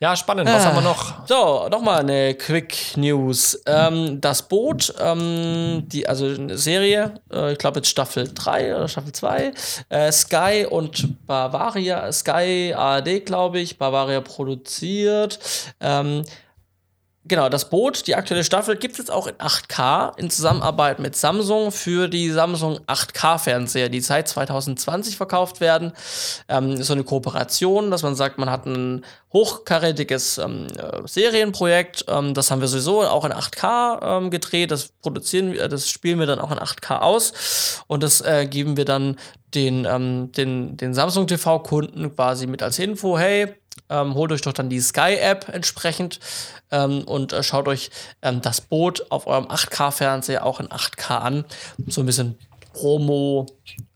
[0.00, 0.48] Ja, spannend.
[0.48, 0.66] Was Ah.
[0.68, 1.26] haben wir noch?
[1.26, 3.60] So, nochmal eine Quick News.
[3.66, 8.86] Ähm, das Boot, ähm, die, also eine Serie, äh, ich glaube jetzt Staffel 3 oder
[8.86, 9.52] Staffel 2,
[9.88, 15.40] äh, Sky und Bavaria, Sky ARD, glaube ich, Bavaria produziert.
[15.80, 16.22] Ähm,
[17.24, 21.14] Genau, das Boot, die aktuelle Staffel, gibt es jetzt auch in 8K in Zusammenarbeit mit
[21.14, 25.92] Samsung für die Samsung 8K-Fernseher, die seit 2020 verkauft werden.
[26.48, 32.06] Ähm, so eine Kooperation, dass man sagt, man hat ein hochkarätiges ähm, äh, Serienprojekt.
[32.08, 34.70] Ähm, das haben wir sowieso auch in 8K ähm, gedreht.
[34.70, 37.82] Das produzieren wir, das spielen wir dann auch in 8K aus.
[37.88, 39.16] Und das äh, geben wir dann
[39.54, 43.54] den, ähm, den, den Samsung TV-Kunden quasi mit als Info, hey,
[43.88, 46.20] Ähm, holt euch doch dann die Sky-App entsprechend
[46.70, 47.90] ähm, und äh, schaut euch
[48.22, 51.44] ähm, das Boot auf eurem 8K-Fernseher auch in 8K an.
[51.86, 52.38] So ein bisschen
[52.72, 53.46] Promo.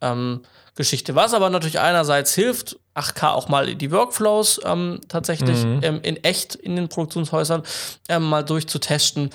[0.01, 0.43] Ähm,
[0.75, 1.15] Geschichte.
[1.15, 5.81] Was aber natürlich einerseits hilft, 8K auch mal die Workflows ähm, tatsächlich mhm.
[5.83, 7.63] in echt in den Produktionshäusern
[8.09, 9.31] ähm, mal durchzutesten,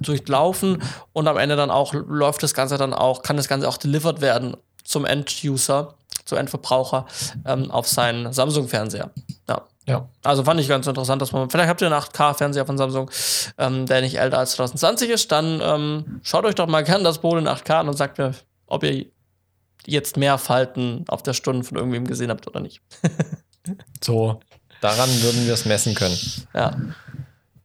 [0.00, 0.82] durchlaufen
[1.12, 4.20] und am Ende dann auch läuft das Ganze dann auch, kann das Ganze auch delivered
[4.20, 4.56] werden
[4.86, 7.06] zum End-User, zum Endverbraucher
[7.44, 9.10] ähm, auf seinen Samsung-Fernseher.
[9.48, 9.62] Ja.
[9.88, 10.08] Ja.
[10.24, 13.08] Also fand ich ganz interessant, dass man, vielleicht habt ihr einen 8K-Fernseher von Samsung,
[13.56, 17.20] ähm, der nicht älter als 2020 ist, dann ähm, schaut euch doch mal gern das
[17.20, 18.34] Boot in 8K an und sagt mir,
[18.66, 19.06] ob ihr
[19.86, 22.80] jetzt mehr Falten auf der Stunde von irgendwem gesehen habt oder nicht.
[24.04, 24.40] so,
[24.80, 26.18] daran würden wir es messen können.
[26.52, 26.76] Ja.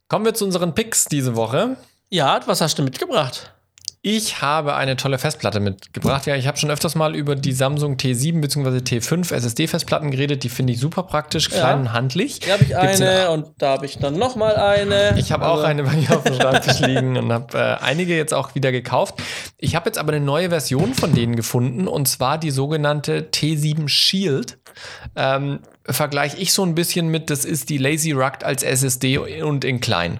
[0.06, 1.76] Kommen wir zu unseren Picks diese Woche.
[2.08, 3.51] Ja, was hast du mitgebracht?
[4.04, 6.26] Ich habe eine tolle Festplatte mitgebracht.
[6.26, 8.78] Ja, ich habe schon öfters mal über die Samsung T7 bzw.
[8.78, 10.42] T5 SSD-Festplatten geredet.
[10.42, 11.76] Die finde ich super praktisch, klein ja.
[11.76, 12.40] und handlich.
[12.42, 15.16] Hier habe ich eine und da habe ich dann noch mal eine.
[15.16, 15.62] Ich habe also.
[15.62, 18.72] auch eine bei mir auf dem Schreibtisch liegen und habe äh, einige jetzt auch wieder
[18.72, 19.22] gekauft.
[19.56, 23.88] Ich habe jetzt aber eine neue Version von denen gefunden und zwar die sogenannte T7
[23.88, 24.58] Shield.
[25.14, 29.64] Ähm, Vergleiche ich so ein bisschen mit, das ist die Lazy Rugged als SSD und
[29.64, 30.18] in klein.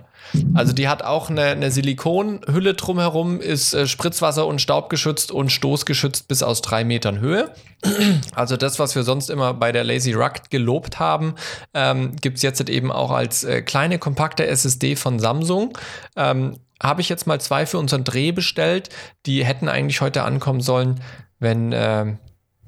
[0.54, 6.28] Also die hat auch eine, eine Silikonhülle drumherum, ist äh, Spritzwasser- und Staubgeschützt und stoßgeschützt
[6.28, 7.50] bis aus drei Metern Höhe.
[8.34, 11.34] Also das, was wir sonst immer bei der Lazy Rugged gelobt haben,
[11.74, 15.76] ähm, gibt es jetzt eben auch als äh, kleine, kompakte SSD von Samsung.
[16.16, 18.88] Ähm, Habe ich jetzt mal zwei für unseren Dreh bestellt.
[19.26, 21.00] Die hätten eigentlich heute ankommen sollen,
[21.40, 22.16] wenn äh,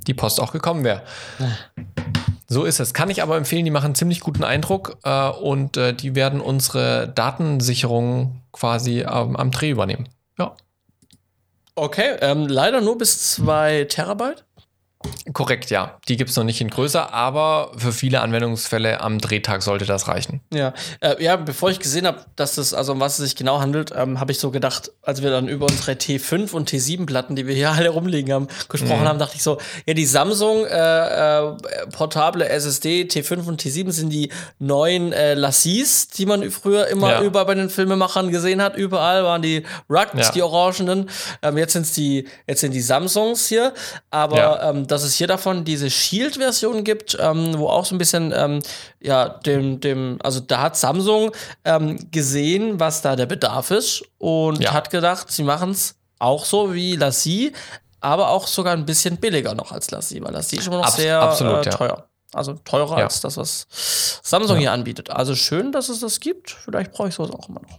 [0.06, 1.02] die Post auch gekommen wäre.
[2.54, 2.94] So ist es.
[2.94, 6.40] Kann ich aber empfehlen, die machen einen ziemlich guten Eindruck äh, und äh, die werden
[6.40, 10.08] unsere Datensicherung quasi ähm, am Dreh übernehmen.
[10.38, 10.54] Ja.
[11.74, 14.44] Okay, ähm, leider nur bis 2 Terabyte.
[15.32, 15.98] Korrekt, ja.
[16.08, 20.08] Die gibt es noch nicht in größer, aber für viele Anwendungsfälle am Drehtag sollte das
[20.08, 20.40] reichen.
[20.52, 23.60] Ja, äh, ja bevor ich gesehen habe, dass das, also um was es sich genau
[23.60, 27.46] handelt, ähm, habe ich so gedacht, als wir dann über unsere T5 und T7-Platten, die
[27.46, 29.08] wir hier alle rumliegen haben, gesprochen mhm.
[29.08, 31.56] haben, dachte ich so, ja, die Samsung äh, äh,
[31.92, 37.22] portable SSD T5 und T7 sind die neuen äh, Lassies, die man früher immer ja.
[37.22, 38.76] über bei den Filmemachern gesehen hat.
[38.76, 40.30] Überall waren die Rugged, ja.
[40.30, 41.10] die orangenen.
[41.42, 43.74] Ähm, jetzt sind die, jetzt sind die Samsungs hier,
[44.10, 44.70] aber ja.
[44.70, 48.60] ähm, dass es hier davon diese Shield-Version gibt, ähm, wo auch so ein bisschen, ähm,
[49.00, 51.32] ja, dem, dem, also da hat Samsung
[51.64, 54.72] ähm, gesehen, was da der Bedarf ist und ja.
[54.72, 57.52] hat gedacht, sie machen es auch so wie Lassie,
[57.98, 60.96] aber auch sogar ein bisschen billiger noch als Lassie, weil Lassie ist immer noch Abs
[60.96, 61.96] sehr absolut, äh, teuer.
[61.98, 62.04] Ja.
[62.32, 63.04] Also teurer ja.
[63.04, 63.66] als das, was
[64.22, 65.10] Samsung hier anbietet.
[65.10, 66.50] Also schön, dass es das gibt.
[66.50, 67.78] Vielleicht brauche ich sowas auch immer noch.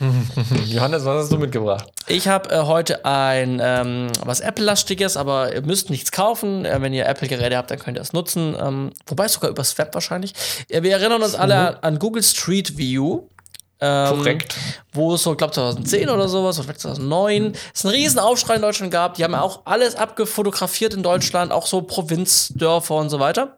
[0.66, 1.86] Johannes, was hast du mitgebracht?
[2.08, 6.64] Ich habe äh, heute ein ähm, was Apple-lastiges, aber ihr müsst nichts kaufen.
[6.64, 8.56] Äh, wenn ihr Apple-Geräte habt, dann könnt ihr es nutzen.
[8.60, 10.34] Ähm, wobei sogar übers Web wahrscheinlich.
[10.68, 11.40] Äh, wir erinnern uns mhm.
[11.40, 13.28] alle an Google Street View.
[13.80, 14.56] Ähm, Korrekt.
[14.92, 18.92] Wo es so, glaube 2010 oder sowas, oder 2009, es einen riesen Aufschrei in Deutschland
[18.92, 19.14] gab.
[19.14, 23.56] Die haben ja auch alles abgefotografiert in Deutschland, auch so Provinzdörfer und so weiter.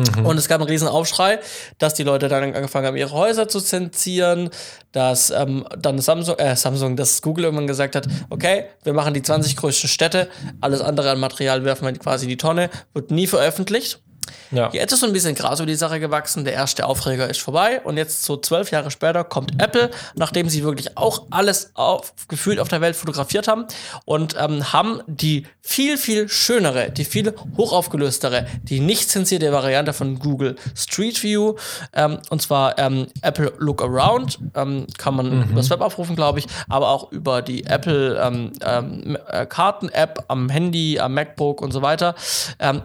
[0.00, 0.26] Mhm.
[0.26, 1.38] Und es gab einen riesen Aufschrei,
[1.78, 4.50] dass die Leute dann angefangen haben, ihre Häuser zu zensieren,
[4.92, 9.22] dass ähm, dann Samsung, äh, Samsung, dass Google irgendwann gesagt hat, okay, wir machen die
[9.22, 10.28] 20 größten Städte,
[10.60, 14.00] alles andere an Material werfen wir quasi in die Tonne, wird nie veröffentlicht.
[14.50, 14.70] Ja.
[14.72, 16.44] Jetzt ist so ein bisschen Gras über die Sache gewachsen.
[16.44, 17.80] Der erste Aufreger ist vorbei.
[17.84, 22.58] Und jetzt, so zwölf Jahre später, kommt Apple, nachdem sie wirklich auch alles auf, gefühlt
[22.58, 23.66] auf der Welt fotografiert haben
[24.04, 30.18] und ähm, haben die viel, viel schönere, die viel hochaufgelöstere, die nicht zensierte Variante von
[30.18, 31.54] Google Street View.
[31.92, 34.38] Ähm, und zwar ähm, Apple Look Around.
[34.54, 35.42] Ähm, kann man mhm.
[35.44, 40.24] über das Web aufrufen, glaube ich, aber auch über die Apple ähm, ähm, äh, Karten-App
[40.28, 42.14] am Handy, am MacBook und so weiter.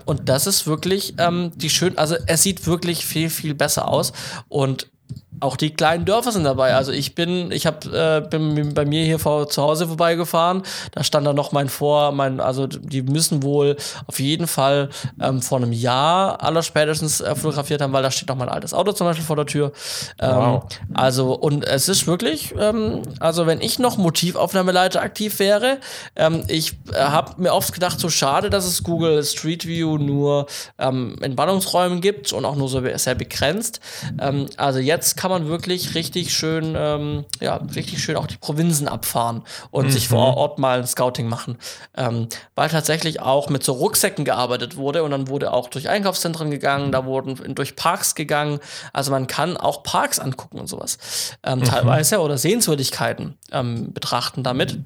[0.06, 4.14] und das ist wirklich ähm, die schön, also es sieht wirklich viel, viel besser aus.
[4.48, 4.92] Und
[5.40, 6.76] auch die kleinen Dörfer sind dabei.
[6.76, 10.64] Also ich bin, ich hab, äh, bin bei mir hier vor, zu Hause vorbeigefahren.
[10.92, 13.76] Da stand dann noch mein Vor, mein, also die müssen wohl
[14.08, 14.90] auf jeden Fall
[15.22, 18.92] ähm, vor einem Jahr allerspätestens äh, fotografiert haben, weil da steht noch mein altes Auto
[18.92, 19.72] zum Beispiel vor der Tür.
[20.20, 20.64] Ähm, wow.
[20.94, 25.80] Also und es ist wirklich, ähm, also wenn ich noch Motivaufnahmeleiter aktiv wäre,
[26.16, 30.48] ähm, ich äh, habe mir oft gedacht, so schade, dass es Google Street View nur
[30.78, 33.80] ähm, in Ballungsräumen gibt und auch nur so sehr begrenzt.
[34.20, 38.38] Ähm, also jetzt kann kann man wirklich richtig schön, ähm, ja, richtig schön auch die
[38.38, 39.90] Provinzen abfahren und mhm.
[39.90, 41.58] sich vor Ort mal ein Scouting machen.
[41.98, 46.52] Ähm, weil tatsächlich auch mit so Rucksäcken gearbeitet wurde und dann wurde auch durch Einkaufszentren
[46.52, 48.60] gegangen, da wurden durch Parks gegangen.
[48.94, 51.00] Also man kann auch Parks angucken und sowas.
[51.42, 51.64] Ähm, mhm.
[51.64, 54.78] Teilweise oder Sehenswürdigkeiten ähm, betrachten damit.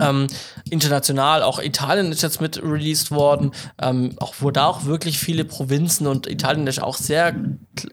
[0.00, 0.26] Ähm,
[0.70, 5.44] international, auch Italien ist jetzt mit released worden, ähm, auch wo da auch wirklich viele
[5.44, 7.34] Provinzen und Italien ist auch sehr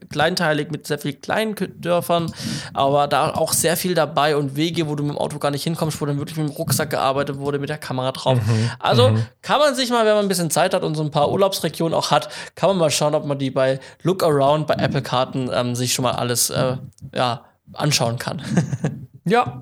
[0.09, 2.31] kleinteilig mit sehr vielen kleinen Dörfern,
[2.73, 5.63] aber da auch sehr viel dabei und Wege, wo du mit dem Auto gar nicht
[5.63, 8.37] hinkommst, wo dann wirklich mit dem Rucksack gearbeitet wurde, mit der Kamera drauf.
[8.37, 8.71] Mhm.
[8.79, 9.25] Also mhm.
[9.41, 11.93] kann man sich mal, wenn man ein bisschen Zeit hat und so ein paar Urlaubsregionen
[11.93, 15.49] auch hat, kann man mal schauen, ob man die bei Look Around bei Apple Karten
[15.53, 16.77] ähm, sich schon mal alles äh,
[17.13, 18.41] ja, anschauen kann.
[19.25, 19.61] ja,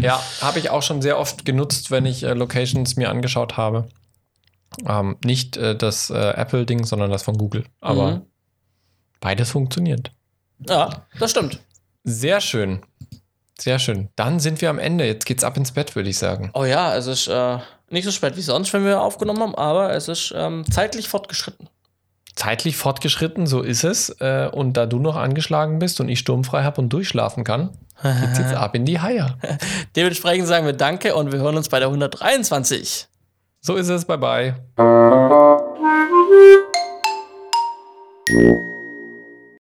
[0.00, 3.88] ja, habe ich auch schon sehr oft genutzt, wenn ich äh, Locations mir angeschaut habe.
[4.86, 7.64] Ähm, nicht äh, das äh, Apple-Ding, sondern das von Google.
[7.80, 8.22] Aber mhm.
[9.20, 10.10] beides funktioniert.
[10.68, 11.60] Ja, das stimmt.
[12.04, 12.82] Sehr schön.
[13.58, 14.10] Sehr schön.
[14.16, 15.06] Dann sind wir am Ende.
[15.06, 16.50] Jetzt geht's ab ins Bett, würde ich sagen.
[16.54, 17.58] Oh ja, es ist äh,
[17.90, 21.68] nicht so spät wie sonst, wenn wir aufgenommen haben, aber es ist ähm, zeitlich fortgeschritten.
[22.34, 24.10] Zeitlich fortgeschritten, so ist es.
[24.20, 27.70] Äh, und da du noch angeschlagen bist und ich sturmfrei habe und durchschlafen kann,
[28.02, 29.34] geht's jetzt ab in die Haie.
[29.94, 33.08] Dementsprechend sagen wir Danke und wir hören uns bei der 123.
[33.60, 34.04] So ist es.
[34.04, 34.54] Bye bye.